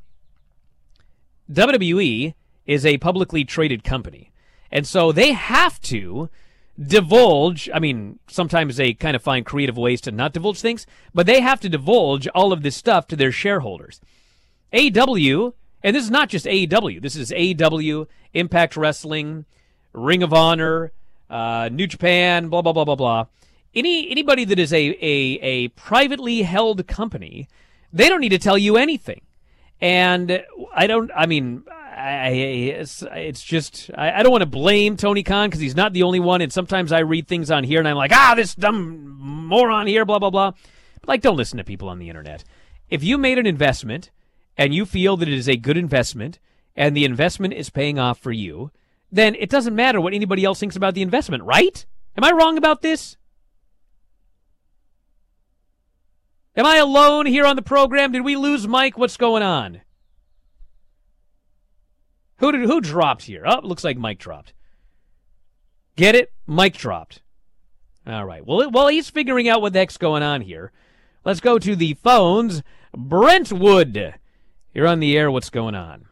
WWE 1.51 2.35
is 2.69 2.87
a 2.87 2.99
publicly 2.99 3.45
traded 3.45 3.83
company. 3.83 4.31
And 4.71 4.87
so 4.87 5.11
they 5.11 5.33
have 5.33 5.81
to 5.83 6.29
divulge. 6.81 7.69
I 7.75 7.81
mean, 7.81 8.21
sometimes 8.29 8.77
they 8.77 8.93
kind 8.93 9.16
of 9.16 9.23
find 9.23 9.45
creative 9.45 9.77
ways 9.77 10.01
to 10.03 10.12
not 10.12 10.35
divulge 10.35 10.61
things, 10.61 10.87
but 11.12 11.27
they 11.27 11.41
have 11.41 11.59
to 11.61 11.69
divulge 11.69 12.29
all 12.29 12.53
of 12.53 12.62
this 12.62 12.77
stuff 12.77 13.09
to 13.09 13.16
their 13.16 13.33
shareholders. 13.33 14.01
AEW, 14.73 15.55
and 15.83 15.97
this 15.97 16.05
is 16.05 16.11
not 16.11 16.29
just 16.29 16.45
AEW, 16.45 17.01
this 17.01 17.16
is 17.16 17.31
AEW, 17.31 18.07
Impact 18.35 18.77
Wrestling, 18.77 19.47
Ring 19.95 20.23
of 20.23 20.35
Honor, 20.35 20.93
uh, 21.31 21.71
New 21.73 21.87
Japan, 21.87 22.51
blah, 22.51 22.61
blah, 22.61 22.75
blah, 22.75 22.85
blah, 22.85 22.97
blah. 22.97 23.27
Any, 23.75 24.11
anybody 24.11 24.45
that 24.45 24.59
is 24.59 24.73
a, 24.73 24.91
a, 25.01 25.39
a 25.41 25.69
privately 25.69 26.43
held 26.43 26.87
company, 26.87 27.49
they 27.93 28.11
don't 28.11 28.21
need 28.21 28.29
to 28.31 28.39
tell 28.39 28.59
you 28.59 28.77
anything. 28.77 29.23
And 29.81 30.45
I 30.75 30.87
don't, 30.87 31.11
I 31.16 31.27
mean, 31.27 31.64
I, 31.99 32.29
it's, 32.29 33.03
it's 33.03 33.43
just 33.43 33.91
I, 33.97 34.13
I 34.13 34.23
don't 34.23 34.31
want 34.33 34.43
to 34.43 34.47
blame 34.47 34.97
Tony 34.97 35.23
Khan 35.23 35.49
because 35.49 35.61
he's 35.61 35.77
not 35.77 35.93
the 35.93 36.05
only 36.05 36.21
one. 36.21 36.41
And 36.41 36.53
sometimes 36.53 36.93
I 36.93 37.01
read 37.01 37.27
things 37.27 37.51
on 37.51 37.65
here 37.65 37.79
and 37.79 37.89
I'm 37.89 37.97
like, 37.97 38.13
ah, 38.13 38.35
this 38.37 38.55
dumb 38.55 39.19
moron 39.19 39.87
here, 39.87 40.05
blah 40.05 40.19
blah 40.19 40.31
blah. 40.31 40.53
But 41.01 41.09
like, 41.09 41.23
don't 41.23 41.37
listen 41.37 41.59
to 41.59 41.65
people 41.65 41.89
on 41.89 41.99
the 41.99 42.09
internet. 42.09 42.45
If 42.89 43.03
you 43.03 43.19
made 43.19 43.39
an 43.39 43.47
investment 43.47 44.11
and 44.57 44.73
you 44.73 44.87
feel 44.87 45.17
that 45.17 45.29
it 45.29 45.35
is 45.35 45.49
a 45.49 45.57
good 45.57 45.77
investment 45.77 46.39
and 46.77 46.97
the 46.97 47.05
investment 47.05 47.55
is 47.55 47.71
paying 47.71 47.99
off 47.99 48.19
for 48.19 48.33
you, 48.33 48.71
then 49.11 49.35
it 49.35 49.51
doesn't 49.51 49.75
matter 49.75 50.01
what 50.01 50.15
anybody 50.15 50.45
else 50.45 50.61
thinks 50.61 50.77
about 50.77 50.95
the 50.95 51.03
investment, 51.03 51.43
right? 51.43 51.85
Am 52.17 52.25
I 52.25 52.31
wrong 52.31 52.57
about 52.57 52.83
this? 52.83 53.17
Am 56.57 56.67
I 56.67 56.77
alone 56.77 57.27
here 57.27 57.47
on 57.47 57.57
the 57.57 57.63
program? 57.63 58.13
Did 58.13 58.25
we 58.25 58.37
lose 58.37 58.67
Mike? 58.67 58.99
What's 58.99 59.17
going 59.17 59.43
on? 59.43 59.81
Who 62.39 62.53
did 62.53 62.62
who 62.62 62.80
dropped 62.80 63.22
here? 63.22 63.45
Oh, 63.47 63.61
looks 63.62 63.84
like 63.84 63.97
Mike 63.97 64.18
dropped. 64.18 64.53
Get 65.97 66.14
it? 66.14 66.32
Mike 66.47 66.76
dropped. 66.76 67.22
All 68.07 68.24
right. 68.24 68.47
Well, 68.47 68.70
while 68.70 68.89
he's 68.89 69.11
figuring 69.11 69.49
out 69.49 69.61
what 69.61 69.72
the 69.72 69.80
heck's 69.80 69.97
going 69.97 70.22
on 70.22 70.41
here, 70.41 70.72
let's 71.24 71.41
go 71.41 71.59
to 71.59 71.74
the 71.76 71.95
phones. 71.95 72.62
Brentwood, 72.97 74.14
you're 74.72 74.86
on 74.86 75.01
the 75.01 75.18
air. 75.18 75.30
What's 75.30 75.51
going 75.51 75.74
on? 75.74 76.07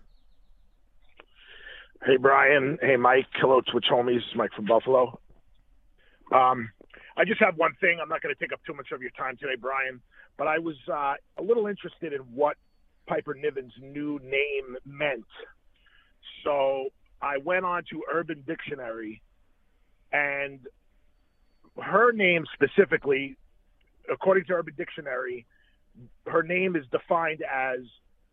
Hey, 2.05 2.17
Bryan. 2.17 2.79
Hey, 2.83 2.97
Mike. 2.97 3.27
Hello, 3.35 3.61
Twitch 3.61 3.87
homies. 3.91 4.23
Mike 4.35 4.53
from 4.55 4.67
Buffalo. 4.67 5.21
Um, 6.33 6.71
I 7.17 7.25
just 7.25 7.41
have 7.41 7.57
one 7.57 7.73
thing. 7.81 7.99
I'm 8.03 8.09
not 8.09 8.23
going 8.23 8.35
to 8.35 8.39
take 8.39 8.53
up 8.53 8.61
too 8.67 8.75
much 8.75 8.93
of 8.93 9.01
your 9.01 9.11
time 9.13 9.37
today, 9.37 9.57
Bryan, 9.59 10.01
but 10.37 10.49
I 10.49 10.59
was 10.59 10.77
uh, 10.93 11.15
a 11.39 11.43
little 11.43 11.67
interested 11.67 12.13
in 12.13 12.21
what 12.35 12.57
Piper 13.07 13.35
Niven's 13.35 13.73
new 13.81 14.21
name 14.23 14.77
meant 14.85 15.25
so 16.47 16.91
I 17.21 17.39
went 17.39 17.65
on 17.65 17.83
to 17.91 18.05
Urban 18.13 18.45
Dictionary, 18.47 19.21
and 20.13 20.61
her 21.83 22.13
name 22.13 22.47
specifically, 22.55 23.37
according 24.11 24.45
to 24.45 24.53
Urban 24.55 24.75
Dictionary, 24.77 25.45
her 26.27 26.43
name 26.43 26.77
is 26.77 26.85
defined 26.93 27.43
as 27.43 27.81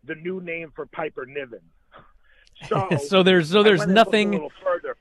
the 0.04 0.16
new 0.16 0.40
name 0.42 0.72
for 0.76 0.86
Piper 0.86 1.26
Niven. 1.26 1.62
So, 2.70 2.88
so 3.08 3.24
there's 3.24 3.50
so 3.50 3.64
there's 3.64 3.88
nothing. 3.88 4.48
further. 4.64 4.96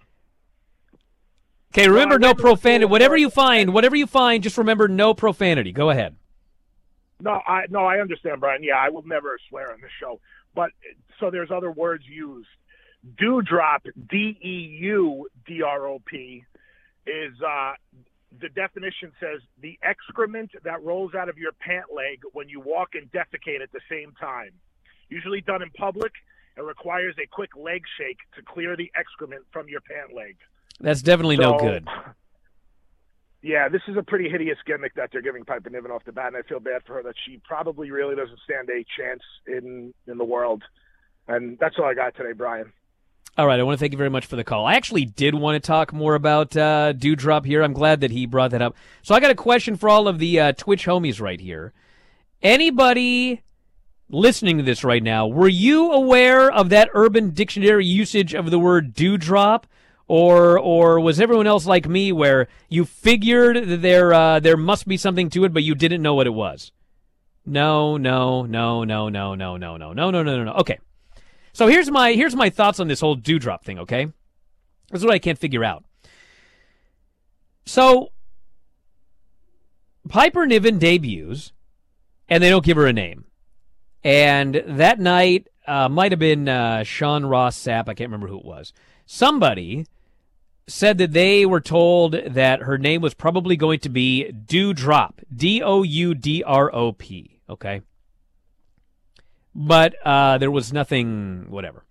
Okay, 1.73 1.87
remember 1.87 2.19
no 2.19 2.35
profanity. 2.35 2.87
Whatever 2.87 3.17
you 3.17 3.29
find, 3.29 3.75
whatever 3.75 3.95
you 3.95 4.07
find, 4.07 4.43
just 4.43 4.57
remember 4.57 4.89
no 4.89 5.13
profanity. 5.13 5.71
Go 5.71 5.91
ahead. 5.91 6.17
No, 7.21 7.33
I 7.47 7.67
no, 7.69 7.85
I 7.85 8.01
understand, 8.01 8.41
Bryan. 8.41 8.65
Yeah, 8.65 8.79
I 8.79 8.89
will 8.89 9.07
never 9.07 9.39
swear 9.49 9.71
on 9.71 9.83
this 9.83 9.91
show. 10.01 10.19
But 10.55 10.71
so 11.21 11.31
there's 11.31 11.51
other 11.51 11.71
words 11.71 12.05
used 12.09 12.49
Dewdrop, 13.19 13.85
D 14.11 14.39
E 14.43 14.79
U 14.83 15.29
D 15.47 15.63
R 15.63 15.87
O 15.87 16.01
P, 16.05 16.45
is 17.07 17.35
uh, 17.43 17.73
the 18.41 18.49
definition 18.49 19.13
says 19.21 19.41
the 19.61 19.79
excrement 19.83 20.51
that 20.65 20.83
rolls 20.83 21.15
out 21.15 21.29
of 21.29 21.37
your 21.37 21.53
pant 21.53 21.87
leg 21.95 22.21
when 22.33 22.49
you 22.49 22.61
walk 22.61 22.91
and 22.95 23.11
defecate 23.11 23.61
at 23.61 23.73
the 23.73 23.81
same 23.91 24.13
time. 24.21 24.51
Usually 25.09 25.41
done 25.41 25.63
in 25.63 25.71
public, 25.71 26.13
it 26.57 26.63
requires 26.63 27.15
a 27.23 27.27
quick 27.27 27.51
leg 27.57 27.83
shake 27.99 28.19
to 28.37 28.43
clear 28.43 28.77
the 28.77 28.91
excrement 28.95 29.43
from 29.53 29.69
your 29.69 29.81
pant 29.81 30.15
leg. 30.15 30.37
That's 30.81 31.03
definitely 31.03 31.37
So- 31.37 31.53
no 31.53 31.59
good. 31.59 31.89
Yeah, 33.45 33.69
this 33.69 33.83
is 33.89 33.97
a 33.97 34.05
pretty 34.05 34.29
hideous 34.31 34.59
gimmick 34.65 34.95
that 34.95 35.11
they're 35.11 35.21
giving 35.21 35.45
Piper 35.45 35.69
Niven 35.69 35.91
off 35.91 36.05
the 36.05 36.13
bat, 36.13 36.29
and 36.29 36.37
I 36.37 36.43
feel 36.43 36.61
bad 36.61 36.85
for 36.87 36.95
her 36.95 37.03
that 37.03 37.17
she 37.27 37.39
probably 37.39 37.91
really 37.91 38.15
doesn't 38.15 38.39
stand 38.45 38.71
a 38.71 38.85
chance 38.97 39.23
in 39.49 39.93
in 40.07 40.17
the 40.17 40.25
world. 40.25 40.63
And 41.27 41.59
that's 41.59 41.77
all 41.77 41.87
I 41.87 41.95
got 41.95 42.15
today, 42.15 42.33
Bryan. 42.33 42.73
All 43.39 43.47
right, 43.47 43.59
I 43.59 43.63
want 43.63 43.79
to 43.79 43.81
thank 43.81 43.93
you 43.93 43.99
very 43.99 44.11
much 44.11 44.27
for 44.27 44.37
the 44.37 44.45
call. 44.45 44.67
I 44.67 44.75
actually 44.75 45.07
did 45.07 45.35
want 45.35 45.55
to 45.55 45.67
talk 45.67 45.91
more 45.91 46.15
about 46.15 46.55
uh, 46.55 46.93
Doudrop 46.93 47.47
here. 47.47 47.63
I'm 47.63 47.73
glad 47.73 48.03
that 48.03 48.11
he 48.11 48.27
brought 48.27 48.51
that 48.51 48.61
up. 48.61 48.77
So 49.01 49.15
I 49.15 49.21
got 49.21 49.31
a 49.31 49.35
question 49.35 49.75
for 49.77 49.89
all 49.89 50.07
of 50.07 50.19
the 50.19 50.39
uh, 50.39 50.53
Twitch 50.53 50.85
homies 50.85 51.19
right 51.19 51.41
here. 51.41 51.73
Anybody 52.43 53.41
listening 54.11 54.59
to 54.59 54.63
this 54.63 54.85
right 54.85 55.03
now, 55.03 55.27
were 55.27 55.49
you 55.49 55.93
aware 55.93 56.53
of 56.53 56.69
that 56.69 56.91
Urban 56.93 57.31
Dictionary 57.31 57.87
usage 57.87 58.35
of 58.35 58.51
the 58.51 58.59
word 58.59 58.93
dewdrop? 58.93 59.67
Or, 60.09 60.59
or 60.59 61.01
was 61.01 61.19
everyone 61.19 61.47
else 61.47 61.65
like 61.65 61.89
me, 61.89 62.13
where 62.13 62.49
you 62.69 62.85
figured 62.85 63.57
that 63.67 63.81
there 63.81 64.13
uh, 64.13 64.41
there 64.41 64.59
must 64.59 64.87
be 64.87 64.99
something 64.99 65.31
to 65.31 65.45
it, 65.45 65.55
but 65.55 65.63
you 65.63 65.75
didn't 65.75 66.03
know 66.03 66.13
what 66.13 66.27
it 66.27 66.35
was? 66.35 66.71
No, 67.47 67.97
no, 67.97 68.45
no, 68.45 68.85
no, 68.85 69.09
no, 69.09 69.35
no, 69.35 69.57
no, 69.57 69.57
no, 69.57 69.77
no, 69.79 69.93
no, 69.95 70.11
no, 70.11 70.23
no, 70.23 70.45
no. 70.45 70.53
Okay, 70.53 70.79
so 71.53 71.67
here's 71.67 71.91
my 71.91 72.13
here's 72.13 72.37
my 72.37 72.51
thoughts 72.51 72.81
on 72.81 72.89
this 72.89 73.01
whole 73.01 73.17
Doudrop 73.17 73.63
thing. 73.63 73.79
Okay, 73.81 74.07
this 74.91 75.01
is 75.01 75.05
what 75.05 75.15
I 75.15 75.19
can't 75.19 75.39
figure 75.39 75.65
out. 75.65 75.85
So 77.65 78.11
Piper 80.09 80.47
Niven 80.47 80.79
debuts, 80.79 81.53
and 82.29 82.43
they 82.43 82.51
don't 82.51 82.65
give 82.65 82.77
her 82.77 82.87
a 82.87 82.93
name. 82.93 83.25
And 84.05 84.63
that 84.67 84.99
night 84.99 85.49
uh, 85.67 85.89
might 85.89 86.13
have 86.13 86.19
been 86.19 86.49
uh, 86.49 86.83
Sean 86.83 87.25
Ross 87.25 87.57
Sapp. 87.57 87.89
I 87.89 87.95
can't 87.95 88.09
remember 88.09 88.29
who 88.29 88.39
it 88.39 88.45
was. 88.45 88.73
Somebody 89.07 89.87
said 90.67 90.99
that 90.99 91.13
they 91.13 91.45
were 91.47 91.61
told 91.61 92.13
that 92.13 92.63
her 92.63 92.79
name 92.79 93.01
was 93.01 93.15
probably 93.15 93.57
going 93.57 93.81
to 93.81 93.89
be 93.89 94.33
Doudrop, 94.33 95.13
D 95.35 95.63
O 95.63 95.83
U 95.83 96.15
D 96.15 96.43
R 96.43 96.75
O 96.75 96.93
P. 96.93 97.41
Okay, 97.49 97.83
but 99.55 99.95
uh, 100.05 100.39
there 100.39 100.51
was 100.51 100.73
nothing, 100.73 101.47
whatever. 101.49 101.85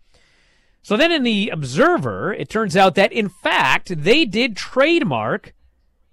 So 0.84 0.98
then 0.98 1.12
in 1.12 1.24
the 1.24 1.50
Observer, 1.50 2.34
it 2.34 2.50
turns 2.50 2.76
out 2.76 2.96
that 2.96 3.12
in 3.12 3.30
fact 3.30 4.04
they 4.04 4.26
did 4.26 4.56
trademark 4.56 5.54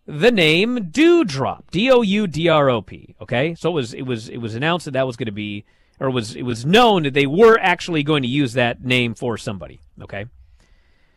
the 0.06 0.30
name 0.30 0.90
Doudrop, 0.90 1.70
D 1.70 1.90
O 1.90 2.02
U 2.02 2.26
D 2.26 2.48
R 2.48 2.70
O 2.70 2.82
P. 2.82 3.14
Okay, 3.20 3.54
so 3.54 3.70
it 3.70 3.74
was 3.74 3.94
it 3.94 4.02
was 4.02 4.28
it 4.28 4.38
was 4.38 4.54
announced 4.54 4.86
that 4.86 4.92
that 4.92 5.06
was 5.06 5.16
going 5.16 5.26
to 5.26 5.32
be, 5.32 5.64
or 6.00 6.10
was 6.10 6.34
it 6.34 6.42
was 6.42 6.64
known 6.64 7.02
that 7.04 7.14
they 7.14 7.26
were 7.26 7.58
actually 7.60 8.02
going 8.02 8.22
to 8.22 8.28
use 8.28 8.54
that 8.54 8.84
name 8.84 9.14
for 9.14 9.36
somebody. 9.36 9.80
Okay, 10.02 10.26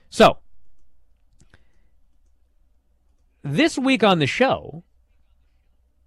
so 0.10 0.38
this 3.44 3.78
week 3.78 4.04
on 4.04 4.20
the 4.20 4.28
show, 4.28 4.84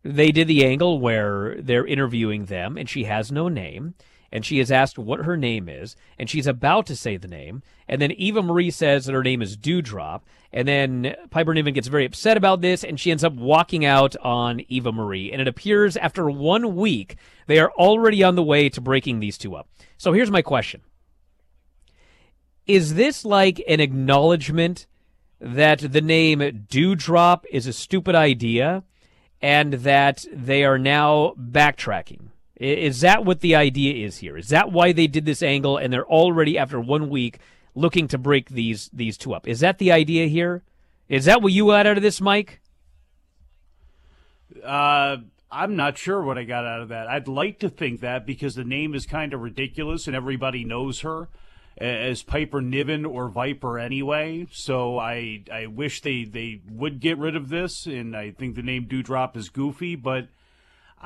they 0.02 0.30
did 0.30 0.46
the 0.46 0.64
angle 0.64 0.98
where 0.98 1.56
they're 1.60 1.86
interviewing 1.86 2.46
them, 2.46 2.76
and 2.76 2.88
she 2.88 3.04
has 3.04 3.32
no 3.32 3.48
name. 3.48 3.94
And 4.34 4.44
she 4.44 4.58
is 4.58 4.72
asked 4.72 4.98
what 4.98 5.20
her 5.20 5.36
name 5.36 5.68
is, 5.68 5.94
and 6.18 6.28
she's 6.28 6.48
about 6.48 6.86
to 6.86 6.96
say 6.96 7.16
the 7.16 7.28
name. 7.28 7.62
And 7.86 8.02
then 8.02 8.10
Eva 8.10 8.42
Marie 8.42 8.72
says 8.72 9.06
that 9.06 9.12
her 9.12 9.22
name 9.22 9.40
is 9.40 9.56
Doudrop. 9.56 10.22
And 10.52 10.66
then 10.66 11.14
Piper 11.30 11.54
Niven 11.54 11.72
gets 11.72 11.86
very 11.86 12.04
upset 12.04 12.36
about 12.36 12.60
this, 12.60 12.82
and 12.82 12.98
she 12.98 13.12
ends 13.12 13.22
up 13.22 13.34
walking 13.34 13.84
out 13.84 14.16
on 14.16 14.60
Eva 14.68 14.90
Marie. 14.90 15.30
And 15.30 15.40
it 15.40 15.46
appears 15.46 15.96
after 15.96 16.28
one 16.28 16.74
week, 16.74 17.16
they 17.46 17.60
are 17.60 17.70
already 17.72 18.24
on 18.24 18.34
the 18.34 18.42
way 18.42 18.68
to 18.70 18.80
breaking 18.80 19.20
these 19.20 19.38
two 19.38 19.54
up. 19.54 19.68
So 19.98 20.12
here's 20.12 20.32
my 20.32 20.42
question 20.42 20.80
Is 22.66 22.94
this 22.94 23.24
like 23.24 23.62
an 23.68 23.78
acknowledgement 23.78 24.88
that 25.40 25.78
the 25.78 26.00
name 26.00 26.40
Doudrop 26.40 27.44
is 27.52 27.68
a 27.68 27.72
stupid 27.72 28.16
idea? 28.16 28.82
and 29.44 29.74
that 29.74 30.24
they 30.32 30.64
are 30.64 30.78
now 30.78 31.34
backtracking. 31.38 32.28
Is 32.56 33.00
that 33.00 33.24
what 33.24 33.40
the 33.40 33.56
idea 33.56 34.06
is 34.06 34.18
here? 34.18 34.36
Is 34.36 34.48
that 34.48 34.70
why 34.70 34.92
they 34.92 35.06
did 35.06 35.24
this 35.24 35.42
angle 35.42 35.76
and 35.76 35.92
they're 35.92 36.06
already 36.06 36.56
after 36.56 36.80
one 36.80 37.08
week 37.08 37.38
looking 37.74 38.06
to 38.08 38.18
break 38.18 38.50
these 38.50 38.90
these 38.92 39.16
two 39.18 39.34
up? 39.34 39.48
Is 39.48 39.60
that 39.60 39.78
the 39.78 39.90
idea 39.90 40.26
here? 40.26 40.62
Is 41.08 41.24
that 41.24 41.42
what 41.42 41.52
you 41.52 41.66
got 41.66 41.86
out 41.86 41.96
of 41.96 42.02
this, 42.02 42.20
Mike? 42.20 42.60
Uh, 44.62 45.16
I'm 45.50 45.76
not 45.76 45.98
sure 45.98 46.22
what 46.22 46.38
I 46.38 46.44
got 46.44 46.64
out 46.64 46.80
of 46.80 46.88
that. 46.88 47.08
I'd 47.08 47.28
like 47.28 47.58
to 47.60 47.68
think 47.68 48.00
that 48.00 48.24
because 48.24 48.54
the 48.54 48.64
name 48.64 48.94
is 48.94 49.04
kind 49.04 49.34
of 49.34 49.40
ridiculous 49.40 50.06
and 50.06 50.14
everybody 50.14 50.64
knows 50.64 51.00
her 51.00 51.28
as 51.76 52.22
Piper 52.22 52.60
Niven 52.60 53.04
or 53.04 53.28
Viper 53.28 53.78
anyway. 53.78 54.46
So 54.52 54.98
I 54.98 55.42
I 55.52 55.66
wish 55.66 56.02
they, 56.02 56.24
they 56.24 56.60
would 56.70 57.00
get 57.00 57.18
rid 57.18 57.34
of 57.34 57.48
this, 57.48 57.86
and 57.86 58.16
I 58.16 58.30
think 58.30 58.54
the 58.54 58.62
name 58.62 58.86
Doudrop 58.86 59.36
is 59.36 59.48
goofy, 59.48 59.96
but 59.96 60.28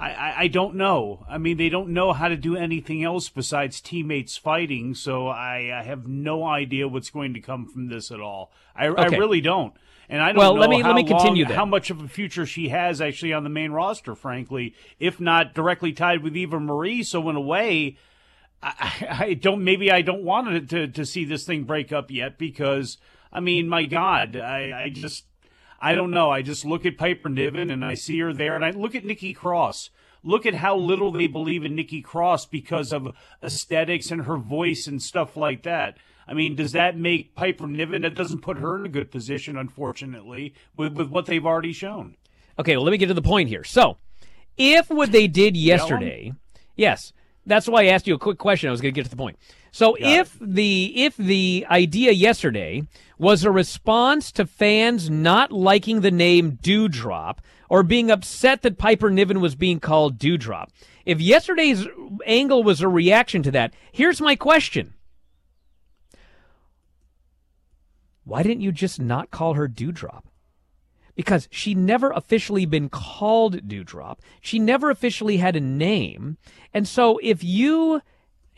I, 0.01 0.35
I, 0.45 0.49
don't 0.49 0.77
know. 0.77 1.27
I 1.29 1.39
mean, 1.39 1.57
they 1.57 1.69
don't 1.69 1.89
know 1.89 2.13
how 2.13 2.29
to 2.29 2.37
do 2.37 2.57
anything 2.57 3.03
else 3.03 3.29
besides 3.29 3.81
teammates 3.81 4.37
fighting, 4.37 4.95
so 4.95 5.27
I, 5.27 5.77
I 5.77 5.83
have 5.83 6.07
no 6.07 6.45
idea 6.45 6.87
what's 6.87 7.11
going 7.11 7.35
to 7.35 7.41
come 7.41 7.67
from 7.67 7.89
this 7.89 8.11
at 8.13 8.21
all. 8.21 8.53
I, 8.77 8.87
I 8.87 9.07
really 9.07 9.41
don't. 9.41 9.75
And 10.09 10.23
I 10.23 10.29
don't 10.29 10.39
Well, 10.39 10.55
know 10.55 10.61
let 10.61 10.71
me- 10.71 10.81
how 10.81 10.89
let 10.89 10.95
me 10.97 11.05
continue 11.05 11.43
long- 11.45 11.49
then. 11.49 11.57
how 11.59 11.67
much 11.67 11.91
of 11.91 12.01
a 12.01 12.07
future 12.09 12.47
she 12.47 12.69
has 12.69 13.01
actually 13.01 13.33
on 13.33 13.43
the 13.45 13.51
main 13.51 13.73
roster, 13.73 14.15
frankly, 14.15 14.75
if 15.01 15.21
not 15.21 15.53
directly 15.53 15.93
tied 15.93 16.23
with 16.23 16.37
Eva 16.37 16.61
Marie. 16.61 17.03
So 17.03 17.29
in 17.29 17.35
a 17.37 17.41
way, 17.41 17.99
I, 18.63 19.07
I 19.11 19.35
don't. 19.35 19.63
Maybe 19.65 19.91
I 19.93 20.03
don't 20.03 20.23
want 20.23 20.49
it 20.49 20.69
to 20.71 20.89
to 20.89 21.05
see 21.05 21.25
this 21.25 21.45
thing 21.45 21.65
break 21.65 21.93
up 21.93 22.11
yet 22.11 22.39
because 22.39 22.97
I 23.33 23.41
mean, 23.41 23.69
my 23.69 23.85
God, 23.85 24.35
I, 24.37 24.85
I 24.85 24.89
just 24.89 25.25
I 25.81 25.95
don't 25.95 26.11
know. 26.11 26.31
I 26.31 26.43
just 26.43 26.65
look 26.65 26.85
at 26.85 26.99
Piper 26.99 27.29
Niven 27.29 27.71
and 27.71 27.85
I 27.85 27.95
see 27.95 28.19
her 28.21 28.33
there, 28.33 28.55
and 28.55 28.65
I 28.65 28.71
look 28.71 28.95
at 28.95 29.05
Nikki 29.05 29.33
Cross. 29.33 29.91
Look 30.25 30.47
at 30.47 30.55
how 30.55 30.77
little 30.77 31.13
they 31.13 31.29
believe 31.29 31.65
in 31.65 31.77
Nikki 31.77 32.03
Cross 32.03 32.47
because 32.47 32.93
of 32.93 33.15
aesthetics 33.43 34.11
and 34.11 34.23
her 34.25 34.37
voice 34.37 34.87
and 34.87 35.01
stuff 35.01 35.37
like 35.37 35.63
that. 35.63 35.97
I 36.27 36.35
mean, 36.35 36.57
does 36.57 36.73
that 36.73 36.99
make 36.99 37.35
Piper 37.35 37.67
Niven? 37.67 38.03
That 38.03 38.15
doesn't 38.15 38.43
put 38.43 38.59
her 38.59 38.77
in 38.77 38.85
a 38.85 38.91
good 38.91 39.11
position, 39.11 39.57
unfortunately, 39.57 40.55
with 40.77 40.95
with 40.95 41.09
what 41.09 41.27
they've 41.27 41.47
already 41.47 41.73
shown. 41.73 42.17
Okay, 42.59 42.77
well, 42.77 42.85
let 42.85 42.91
me 42.91 42.99
get 42.99 43.07
to 43.07 43.15
the 43.15 43.23
point 43.23 43.49
here. 43.49 43.65
So, 43.65 43.97
if 44.57 44.91
what 44.91 45.13
they 45.13 45.29
did 45.29 45.57
yesterday, 45.57 46.33
yes, 46.77 47.13
that's 47.47 47.69
why 47.69 47.83
I 47.83 47.87
asked 47.87 48.07
you 48.07 48.15
a 48.15 48.19
quick 48.19 48.39
question. 48.39 48.69
I 48.69 48.73
was 48.73 48.81
going 48.81 48.93
to 48.93 48.99
get 48.99 49.05
to 49.05 49.11
the 49.11 49.17
point. 49.17 49.39
So, 49.71 49.97
if 49.99 50.37
the 50.41 51.05
if 51.05 51.17
the 51.17 51.67
idea 51.71 52.13
yesterday 52.13 52.83
was 53.19 53.45
a 53.45 53.51
response 53.51 54.33
to 54.33 54.47
fans 54.47 55.11
not 55.11 55.53
liking 55.53 56.01
the 56.01 56.11
name 56.11 56.59
Doudrop 56.63 57.39
or 57.69 57.83
being 57.83 58.11
upset 58.11 58.63
that 58.63 58.79
Piper 58.79 59.11
Niven 59.11 59.41
was 59.41 59.55
being 59.55 59.81
called 59.81 60.19
Doudrop, 60.19 60.69
if 61.05 61.21
yesterday's 61.21 61.87
angle 62.27 62.63
was 62.63 62.81
a 62.81 62.89
reaction 62.89 63.43
to 63.43 63.51
that, 63.51 63.75
here's 63.93 64.21
my 64.21 64.37
question. 64.37 64.95
Why 68.25 68.43
didn't 68.43 68.61
you 68.63 68.73
just 68.73 69.01
not 69.01 69.31
call 69.31 69.55
her 69.55 69.69
Doudrop? 69.69 70.23
because 71.19 71.49
she 71.51 71.75
never 71.75 72.13
officially 72.13 72.65
been 72.65 72.89
called 72.89 73.67
Doudrop. 73.67 74.21
She 74.41 74.61
never 74.61 74.89
officially 74.89 75.39
had 75.39 75.57
a 75.57 75.61
name. 75.61 76.39
And 76.73 76.87
so 76.87 77.19
if 77.21 77.43
you 77.43 78.03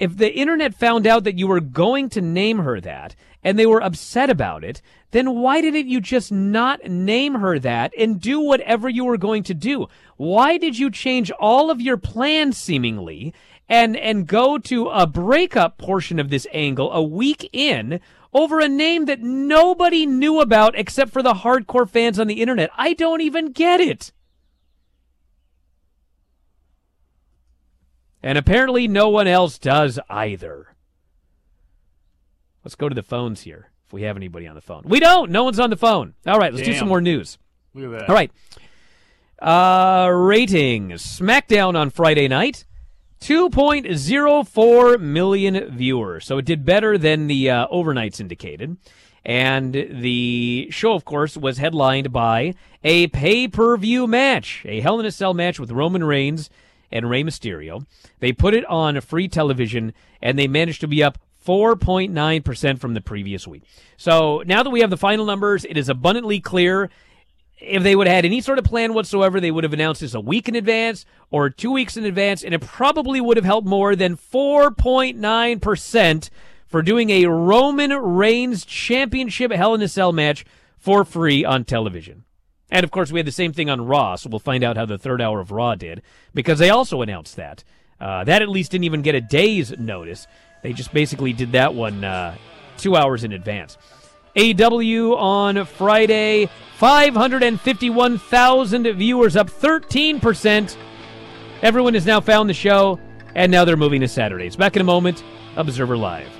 if 0.01 0.17
the 0.17 0.33
internet 0.33 0.75
found 0.75 1.07
out 1.07 1.25
that 1.25 1.39
you 1.39 1.47
were 1.47 1.61
going 1.61 2.09
to 2.09 2.23
name 2.23 2.59
her 2.59 2.81
that 2.81 3.15
and 3.45 3.59
they 3.59 3.67
were 3.67 3.83
upset 3.83 4.31
about 4.31 4.65
it, 4.65 4.81
then 5.11 5.37
why 5.37 5.61
didn't 5.61 5.89
you 5.89 6.01
just 6.01 6.33
not 6.33 6.85
name 6.87 7.35
her 7.35 7.59
that 7.59 7.93
and 7.99 8.21
do 8.21 8.41
whatever 8.41 8.89
you 8.89 9.05
were 9.05 9.19
going 9.19 9.43
to 9.43 9.55
do? 9.55 9.87
Why 10.17 10.57
did 10.57 10.79
you 10.79 10.91
change 10.91 11.31
all 11.33 11.71
of 11.71 11.83
your 11.83 11.99
plans 11.99 12.57
seemingly 12.57 13.35
and 13.69 13.97
and 13.97 14.27
go 14.27 14.57
to 14.59 14.89
a 14.89 15.07
breakup 15.07 15.77
portion 15.77 16.19
of 16.19 16.31
this 16.31 16.47
angle 16.53 16.91
a 16.93 17.03
week 17.03 17.49
in 17.53 18.01
over 18.33 18.59
a 18.59 18.69
name 18.69 19.05
that 19.05 19.21
nobody 19.21 20.07
knew 20.07 20.41
about 20.41 20.79
except 20.79 21.13
for 21.13 21.23
the 21.23 21.35
hardcore 21.35 21.89
fans 21.89 22.19
on 22.19 22.27
the 22.27 22.41
internet. 22.41 22.71
I 22.77 22.95
don't 22.95 23.21
even 23.21 23.53
get 23.53 23.81
it. 23.81 24.13
And 28.23 28.37
apparently 28.37 28.87
no 28.87 29.09
one 29.09 29.27
else 29.27 29.59
does 29.59 29.99
either. 30.09 30.75
Let's 32.65 32.75
go 32.75 32.89
to 32.89 32.95
the 32.95 33.03
phones 33.03 33.43
here 33.43 33.71
if 33.87 33.93
we 33.93 34.03
have 34.03 34.17
anybody 34.17 34.47
on 34.47 34.55
the 34.55 34.61
phone. 34.61 34.83
We 34.85 35.01
don't. 35.01 35.31
No 35.31 35.45
one's 35.45 35.59
on 35.59 35.71
the 35.71 35.77
phone. 35.77 36.15
All 36.27 36.39
right, 36.39 36.53
let's 36.53 36.67
do 36.67 36.75
some 36.75 36.89
more 36.89 37.01
news. 37.01 37.39
Look 37.75 37.93
at 37.93 38.01
that. 38.01 38.09
All 38.09 38.15
right. 38.15 38.31
Uh, 39.41 40.11
ratings. 40.11 41.03
SmackDown 41.03 41.77
on 41.77 41.91
Friday 41.91 42.29
night. 42.29 42.67
2.04 43.23 45.01
million 45.01 45.77
viewers. 45.77 46.25
So 46.25 46.39
it 46.39 46.45
did 46.45 46.65
better 46.65 46.97
than 46.97 47.27
the 47.27 47.51
uh, 47.51 47.67
overnights 47.69 48.21
indicated. 48.21 48.77
And 49.25 49.75
the 49.75 50.69
show, 50.71 50.95
of 50.95 51.05
course, 51.05 51.37
was 51.37 51.59
headlined 51.59 52.13
by 52.13 52.55
a 52.83 53.09
pay 53.09 53.49
per 53.49 53.77
view 53.77 54.07
match, 54.07 54.63
a 54.65 54.81
Hell 54.81 54.99
in 54.99 55.05
a 55.05 55.11
Cell 55.11 55.35
match 55.35 55.61
with 55.61 55.71
Roman 55.71 56.03
Reigns 56.03 56.49
and 56.93 57.09
Rey 57.09 57.23
Mysterio. 57.23 57.87
They 58.19 58.33
put 58.33 58.55
it 58.55 58.65
on 58.67 59.01
free 59.01 59.29
television, 59.29 59.93
and 60.21 60.39
they 60.39 60.49
managed 60.49 60.81
to 60.83 60.89
be 60.89 61.03
up 61.03 61.19
4.9% 61.47 62.79
from 62.79 62.95
the 62.95 63.01
previous 63.01 63.47
week. 63.47 63.63
So 63.97 64.43
now 64.47 64.63
that 64.63 64.71
we 64.71 64.81
have 64.81 64.91
the 64.91 64.97
final 64.97 65.25
numbers, 65.25 65.65
it 65.65 65.77
is 65.77 65.89
abundantly 65.89 66.41
clear 66.41 66.91
if 67.61 67.83
they 67.83 67.95
would 67.95 68.07
have 68.07 68.17
had 68.17 68.25
any 68.25 68.41
sort 68.41 68.59
of 68.59 68.65
plan 68.65 68.95
whatsoever, 68.95 69.41
they 69.41 69.51
would 69.51 69.65
have 69.65 69.75
announced 69.75 70.01
this 70.01 70.15
a 70.15 70.21
week 70.21 70.49
in 70.49 70.55
advance 70.55 71.05
or 71.31 71.51
two 71.51 71.71
weeks 71.71 71.97
in 71.97 72.05
advance, 72.05 72.43
and 72.43 72.55
it 72.55 72.61
probably 72.61 73.21
would 73.21 73.37
have 73.37 73.45
helped 73.45 73.69
more 73.69 73.95
than 73.95 74.17
4.9% 74.17 76.31
for 76.67 76.83
doing 76.83 77.11
a 77.11 77.27
Roman 77.27 77.93
Reigns 77.93 78.65
Championship 78.65 79.53
Hell 79.53 79.75
in 79.75 79.83
a 79.83 79.89
Cell 79.89 80.13
match 80.13 80.45
for 80.79 81.05
free 81.05 81.45
on 81.45 81.65
television. 81.65 82.25
And 82.71 82.85
of 82.85 82.91
course, 82.91 83.11
we 83.11 83.19
had 83.19 83.27
the 83.27 83.33
same 83.33 83.53
thing 83.53 83.69
on 83.69 83.87
Raw, 83.87 84.17
so 84.17 84.31
we'll 84.31 84.39
find 84.39 84.63
out 84.63 84.77
how 84.77 84.87
the 84.87 84.99
third 84.99 85.21
hour 85.21 85.41
of 85.41 85.51
Raw 85.51 85.75
did 85.75 86.03
because 86.35 86.59
they 86.59 86.71
also 86.71 87.03
announced 87.03 87.37
that. 87.37 87.65
Uh, 88.01 88.25
that 88.25 88.43
at 88.43 88.49
least 88.49 88.71
didn't 88.71 88.85
even 88.85 89.03
get 89.03 89.15
a 89.15 89.21
day's 89.21 89.77
notice. 89.79 90.27
They 90.63 90.73
just 90.73 90.93
basically 90.93 91.33
did 91.33 91.53
that 91.53 91.75
one 91.75 92.05
uh, 92.05 92.37
two 92.79 92.97
hours 92.97 93.25
in 93.25 93.33
advance. 93.33 93.77
AEW 94.37 95.17
on 95.17 95.65
Friday, 95.65 96.49
551,000 96.77 98.93
viewers, 98.93 99.37
up 99.37 99.51
13%. 99.51 100.77
Everyone 101.63 101.95
has 101.95 102.07
now 102.07 102.21
found 102.21 102.49
the 102.49 102.55
show, 102.55 103.01
and 103.35 103.51
now 103.51 103.65
they're 103.65 103.77
moving 103.77 104.03
to 104.03 104.09
Saturdays. 104.09 104.55
Back 104.57 104.77
in 104.77 104.83
a 104.83 104.85
moment, 104.85 105.25
Observer 105.57 105.97
Live. 105.97 106.40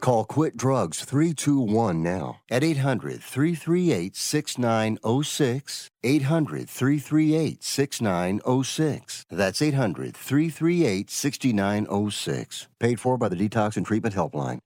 Call 0.00 0.24
Quit 0.24 0.56
Drugs 0.56 1.04
321 1.04 2.02
now 2.02 2.40
at 2.50 2.64
800 2.64 3.22
338 3.22 4.16
6906. 4.16 5.90
800 6.02 6.68
338 6.68 7.62
6906. 7.62 9.26
That's 9.30 9.62
800 9.62 10.16
338 10.16 11.10
6906. 11.10 12.68
Paid 12.78 13.00
for 13.00 13.18
by 13.18 13.28
the 13.28 13.36
Detox 13.36 13.76
and 13.76 13.86
Treatment 13.86 14.14
Helpline. 14.14 14.60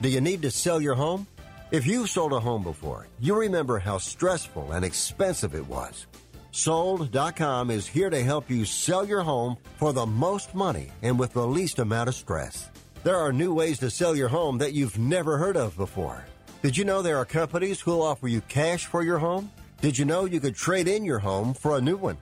Do 0.00 0.08
you 0.08 0.20
need 0.20 0.42
to 0.42 0.50
sell 0.50 0.80
your 0.80 0.94
home? 0.94 1.26
If 1.70 1.86
you've 1.86 2.08
sold 2.08 2.32
a 2.32 2.40
home 2.40 2.62
before, 2.62 3.08
you 3.18 3.38
remember 3.38 3.78
how 3.78 3.98
stressful 3.98 4.72
and 4.72 4.84
expensive 4.84 5.54
it 5.54 5.66
was. 5.66 6.06
Sold.com 6.50 7.70
is 7.70 7.86
here 7.86 8.08
to 8.08 8.22
help 8.22 8.48
you 8.48 8.64
sell 8.64 9.04
your 9.04 9.22
home 9.22 9.56
for 9.76 9.92
the 9.92 10.06
most 10.06 10.54
money 10.54 10.90
and 11.02 11.18
with 11.18 11.32
the 11.32 11.46
least 11.46 11.78
amount 11.78 12.08
of 12.08 12.14
stress. 12.14 12.70
There 13.04 13.16
are 13.16 13.32
new 13.32 13.54
ways 13.54 13.78
to 13.78 13.90
sell 13.90 14.16
your 14.16 14.28
home 14.28 14.58
that 14.58 14.72
you've 14.72 14.98
never 14.98 15.38
heard 15.38 15.56
of 15.56 15.76
before. 15.76 16.24
Did 16.62 16.76
you 16.76 16.84
know 16.84 17.00
there 17.00 17.16
are 17.16 17.24
companies 17.24 17.80
who'll 17.80 18.02
offer 18.02 18.26
you 18.26 18.40
cash 18.42 18.86
for 18.86 19.04
your 19.04 19.18
home? 19.18 19.50
Did 19.80 19.96
you 19.96 20.04
know 20.04 20.24
you 20.24 20.40
could 20.40 20.56
trade 20.56 20.88
in 20.88 21.04
your 21.04 21.20
home 21.20 21.54
for 21.54 21.76
a 21.76 21.80
new 21.80 21.96
one? 21.96 22.16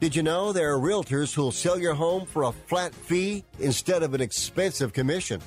Did 0.00 0.16
you 0.16 0.22
know 0.22 0.50
there 0.52 0.72
are 0.72 0.78
realtors 0.78 1.34
who'll 1.34 1.52
sell 1.52 1.78
your 1.78 1.92
home 1.92 2.24
for 2.24 2.44
a 2.44 2.52
flat 2.52 2.94
fee 2.94 3.44
instead 3.60 4.02
of 4.02 4.14
an 4.14 4.22
expensive 4.22 4.94
commission? 4.94 5.40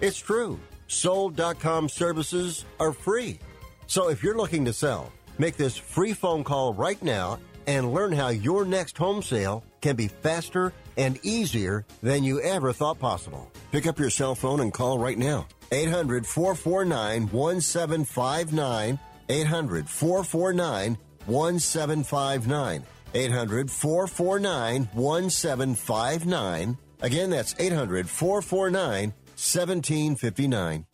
It's 0.00 0.18
true. 0.18 0.58
Sold.com 0.88 1.90
services 1.90 2.64
are 2.80 2.92
free. 2.92 3.38
So 3.86 4.08
if 4.08 4.22
you're 4.22 4.38
looking 4.38 4.64
to 4.64 4.72
sell, 4.72 5.12
make 5.38 5.58
this 5.58 5.76
free 5.76 6.14
phone 6.14 6.44
call 6.44 6.72
right 6.72 7.00
now 7.02 7.38
and 7.66 7.92
learn 7.92 8.12
how 8.12 8.28
your 8.28 8.64
next 8.64 8.96
home 8.96 9.22
sale 9.22 9.62
can 9.82 9.96
be 9.96 10.08
faster 10.08 10.72
and 11.00 11.18
easier 11.22 11.86
than 12.02 12.22
you 12.22 12.40
ever 12.42 12.72
thought 12.74 12.98
possible. 12.98 13.50
Pick 13.72 13.86
up 13.86 13.98
your 13.98 14.10
cell 14.10 14.34
phone 14.34 14.60
and 14.60 14.72
call 14.72 14.98
right 14.98 15.16
now. 15.16 15.46
800 15.72 16.26
449 16.26 17.28
1759. 17.28 18.98
800 19.28 19.88
449 19.88 20.98
1759. 21.26 22.84
800 23.14 23.70
449 23.70 24.88
1759. 24.92 26.78
Again, 27.00 27.30
that's 27.30 27.54
800 27.58 28.08
449 28.08 29.14
1759. 29.36 30.86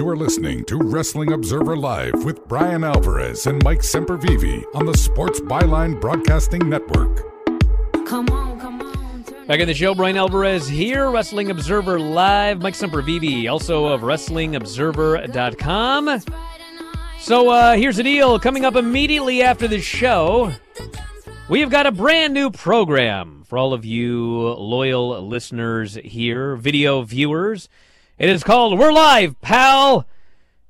You 0.00 0.08
are 0.08 0.16
listening 0.16 0.64
to 0.64 0.78
Wrestling 0.78 1.34
Observer 1.34 1.76
Live 1.76 2.24
with 2.24 2.48
Bryan 2.48 2.84
Alvarez 2.84 3.46
and 3.46 3.62
Mike 3.62 3.80
Sempervive 3.80 4.64
on 4.74 4.86
the 4.86 4.96
Sports 4.96 5.40
Byline 5.40 6.00
Broadcasting 6.00 6.70
Network. 6.70 7.22
Come 8.06 8.30
on, 8.30 8.58
come 8.58 8.80
on. 8.80 9.24
Back 9.46 9.60
in 9.60 9.68
the 9.68 9.74
show, 9.74 9.94
Bryan 9.94 10.16
Alvarez 10.16 10.66
here, 10.66 11.10
Wrestling 11.10 11.50
Observer 11.50 12.00
Live. 12.00 12.62
Mike 12.62 12.72
Sempervive, 12.72 13.52
also 13.52 13.88
of 13.88 14.00
WrestlingObserver.com. 14.00 16.22
So 17.18 17.50
uh, 17.50 17.76
here's 17.76 17.98
the 17.98 18.02
deal. 18.02 18.40
Coming 18.40 18.64
up 18.64 18.76
immediately 18.76 19.42
after 19.42 19.68
the 19.68 19.82
show, 19.82 20.50
we 21.50 21.60
have 21.60 21.68
got 21.68 21.86
a 21.86 21.92
brand 21.92 22.32
new 22.32 22.50
program 22.50 23.44
for 23.46 23.58
all 23.58 23.74
of 23.74 23.84
you 23.84 24.48
loyal 24.54 25.28
listeners 25.28 25.98
here, 26.02 26.56
video 26.56 27.02
viewers. 27.02 27.68
It 28.20 28.28
is 28.28 28.44
called 28.44 28.78
We're 28.78 28.92
Live, 28.92 29.40
Pal, 29.40 30.06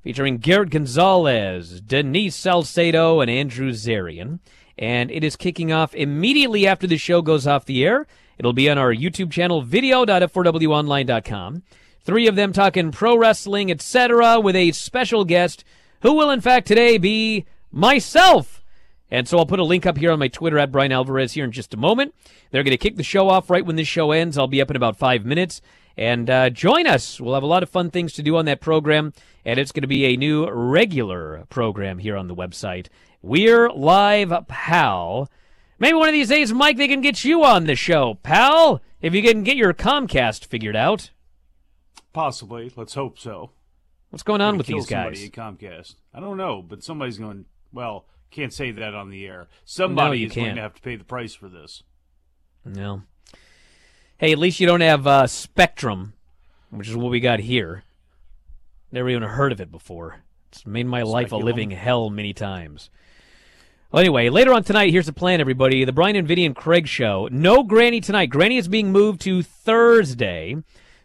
featuring 0.01 0.37
Garrett 0.37 0.69
Gonzalez, 0.69 1.81
Denise 1.81 2.33
Salcedo, 2.33 3.19
and 3.19 3.29
Andrew 3.29 3.71
Zarian. 3.71 4.39
And 4.77 5.11
it 5.11 5.21
is 5.21 5.35
kicking 5.35 5.69
off 5.69 5.93
immediately 5.93 6.65
after 6.65 6.87
the 6.87 6.95
show 6.95 7.21
goes 7.21 7.45
off 7.45 7.65
the 7.65 7.83
air. 7.83 8.07
It'll 8.37 8.53
be 8.53 8.69
on 8.69 8.77
our 8.77 8.95
YouTube 8.95 9.31
channel, 9.31 9.63
video.f4wonline.com. 9.63 11.63
Three 12.05 12.25
of 12.25 12.37
them 12.37 12.53
talking 12.53 12.89
pro 12.89 13.17
wrestling, 13.17 13.69
etc., 13.69 14.39
with 14.39 14.55
a 14.55 14.71
special 14.71 15.25
guest 15.25 15.65
who 16.03 16.13
will, 16.13 16.29
in 16.29 16.39
fact, 16.39 16.67
today 16.67 16.97
be 16.97 17.45
myself. 17.69 18.63
And 19.11 19.27
so 19.27 19.37
I'll 19.37 19.45
put 19.45 19.59
a 19.59 19.65
link 19.65 19.85
up 19.85 19.97
here 19.97 20.13
on 20.13 20.19
my 20.19 20.29
Twitter 20.29 20.57
at 20.57 20.71
Bryan 20.71 20.93
Alvarez 20.93 21.33
here 21.33 21.43
in 21.43 21.51
just 21.51 21.73
a 21.73 21.77
moment. 21.77 22.15
They're 22.51 22.63
going 22.63 22.71
to 22.71 22.77
kick 22.77 22.95
the 22.95 23.03
show 23.03 23.27
off 23.27 23.49
right 23.49 23.65
when 23.65 23.75
this 23.75 23.89
show 23.89 24.13
ends. 24.13 24.37
I'll 24.37 24.47
be 24.47 24.61
up 24.61 24.69
in 24.69 24.77
about 24.77 24.95
five 24.95 25.25
minutes. 25.25 25.61
And 26.01 26.31
uh, 26.31 26.49
join 26.49 26.87
us. 26.87 27.21
We'll 27.21 27.35
have 27.35 27.43
a 27.43 27.45
lot 27.45 27.61
of 27.61 27.69
fun 27.69 27.91
things 27.91 28.13
to 28.13 28.23
do 28.23 28.35
on 28.35 28.45
that 28.45 28.59
program. 28.59 29.13
And 29.45 29.59
it's 29.59 29.71
going 29.71 29.83
to 29.83 29.87
be 29.87 30.05
a 30.05 30.17
new 30.17 30.49
regular 30.49 31.45
program 31.49 31.99
here 31.99 32.17
on 32.17 32.27
the 32.27 32.33
website. 32.33 32.87
We're 33.21 33.69
Live 33.69 34.33
Pal. 34.47 35.29
Maybe 35.77 35.93
one 35.93 36.07
of 36.07 36.13
these 36.13 36.29
days, 36.29 36.51
Mike, 36.53 36.77
they 36.77 36.87
can 36.87 37.01
get 37.01 37.23
you 37.23 37.43
on 37.43 37.65
the 37.65 37.75
show, 37.75 38.15
pal, 38.23 38.81
if 38.99 39.13
you 39.13 39.21
can 39.21 39.43
get 39.43 39.57
your 39.57 39.75
Comcast 39.75 40.45
figured 40.45 40.75
out. 40.75 41.11
Possibly. 42.13 42.71
Let's 42.75 42.95
hope 42.95 43.19
so. 43.19 43.51
What's 44.09 44.23
going 44.23 44.41
on 44.41 44.57
with 44.57 44.65
these 44.65 44.87
guys? 44.87 45.29
Comcast. 45.29 45.97
I 46.15 46.19
don't 46.19 46.37
know, 46.37 46.63
but 46.63 46.83
somebody's 46.83 47.19
going. 47.19 47.45
Well, 47.71 48.05
can't 48.31 48.51
say 48.51 48.71
that 48.71 48.95
on 48.95 49.11
the 49.11 49.27
air. 49.27 49.49
Somebody 49.65 50.17
you 50.17 50.25
is 50.25 50.33
going 50.33 50.45
can't. 50.47 50.55
to 50.55 50.63
have 50.63 50.73
to 50.73 50.81
pay 50.81 50.95
the 50.95 51.03
price 51.03 51.35
for 51.35 51.47
this. 51.47 51.83
No. 52.65 53.03
Hey, 54.21 54.31
at 54.33 54.37
least 54.37 54.59
you 54.59 54.67
don't 54.67 54.81
have 54.81 55.07
uh, 55.07 55.25
Spectrum, 55.25 56.13
which 56.69 56.87
is 56.87 56.95
what 56.95 57.09
we 57.09 57.19
got 57.19 57.39
here. 57.39 57.83
Never 58.91 59.09
even 59.09 59.23
heard 59.23 59.51
of 59.51 59.59
it 59.59 59.71
before. 59.71 60.17
It's 60.51 60.63
made 60.63 60.85
my 60.85 61.01
life 61.01 61.31
a 61.31 61.37
living 61.37 61.71
hell 61.71 62.11
many 62.11 62.31
times. 62.31 62.91
Well, 63.91 64.01
anyway, 64.01 64.29
later 64.29 64.53
on 64.53 64.63
tonight, 64.63 64.91
here's 64.91 65.07
the 65.07 65.11
plan, 65.11 65.41
everybody. 65.41 65.83
The 65.85 65.91
Bryan 65.91 66.17
and 66.17 66.27
Vinny 66.27 66.45
and 66.45 66.55
Craig 66.55 66.87
show. 66.87 67.29
No 67.31 67.63
Granny 67.63 67.99
tonight. 67.99 68.27
Granny 68.27 68.57
is 68.57 68.67
being 68.67 68.91
moved 68.91 69.21
to 69.21 69.41
Thursday. 69.41 70.55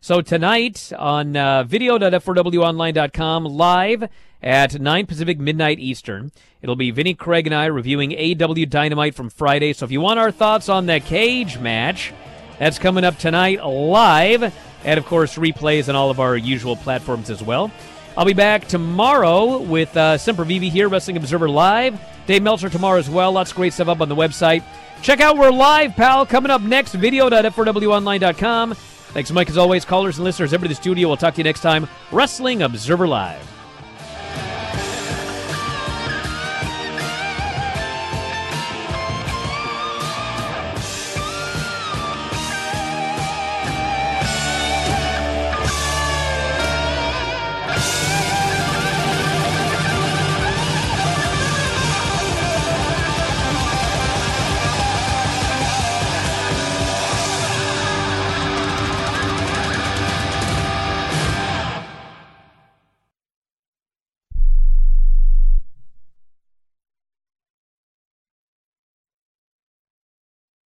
So 0.02 0.20
tonight 0.20 0.92
on 0.98 1.38
uh, 1.38 1.62
video.f4wonline.com, 1.62 3.44
live 3.46 4.10
at 4.42 4.78
9 4.78 5.06
Pacific, 5.06 5.38
midnight 5.38 5.80
Eastern, 5.80 6.32
it'll 6.60 6.76
be 6.76 6.90
Vinny, 6.90 7.14
Craig, 7.14 7.46
and 7.46 7.54
I 7.54 7.64
reviewing 7.64 8.10
AEW 8.10 8.68
Dynamite 8.68 9.14
from 9.14 9.30
Friday. 9.30 9.72
So 9.72 9.86
if 9.86 9.90
you 9.90 10.02
want 10.02 10.20
our 10.20 10.30
thoughts 10.30 10.68
on 10.68 10.84
the 10.84 11.00
cage 11.00 11.58
match, 11.58 12.12
that's 12.58 12.78
coming 12.78 13.04
up 13.04 13.18
tonight 13.18 13.64
live 13.64 14.54
and 14.84 14.98
of 14.98 15.06
course 15.06 15.36
replays 15.36 15.88
on 15.88 15.96
all 15.96 16.10
of 16.10 16.20
our 16.20 16.36
usual 16.36 16.76
platforms 16.76 17.30
as 17.30 17.42
well. 17.42 17.70
I'll 18.16 18.24
be 18.24 18.32
back 18.32 18.66
tomorrow 18.66 19.58
with 19.58 19.94
uh, 19.96 20.16
Sempervive 20.16 20.70
here, 20.70 20.88
Wrestling 20.88 21.18
Observer 21.18 21.50
Live. 21.50 22.00
Dave 22.26 22.42
Meltzer 22.42 22.70
tomorrow 22.70 22.98
as 22.98 23.10
well. 23.10 23.32
Lots 23.32 23.50
of 23.50 23.56
great 23.56 23.74
stuff 23.74 23.88
up 23.88 24.00
on 24.00 24.08
the 24.08 24.16
website. 24.16 24.64
Check 25.02 25.20
out 25.20 25.36
We're 25.36 25.50
Live, 25.50 25.94
pal. 25.94 26.24
Coming 26.24 26.50
up 26.50 26.62
next, 26.62 26.94
video.f4wonline.com. 26.94 28.74
Thanks, 28.74 29.30
Mike, 29.30 29.50
as 29.50 29.58
always. 29.58 29.84
Callers 29.84 30.16
and 30.16 30.24
listeners, 30.24 30.52
everybody 30.52 30.72
in 30.72 30.76
the 30.76 30.82
studio. 30.82 31.08
We'll 31.08 31.16
talk 31.16 31.34
to 31.34 31.38
you 31.38 31.44
next 31.44 31.60
time. 31.60 31.88
Wrestling 32.10 32.62
Observer 32.62 33.06
Live. 33.06 33.55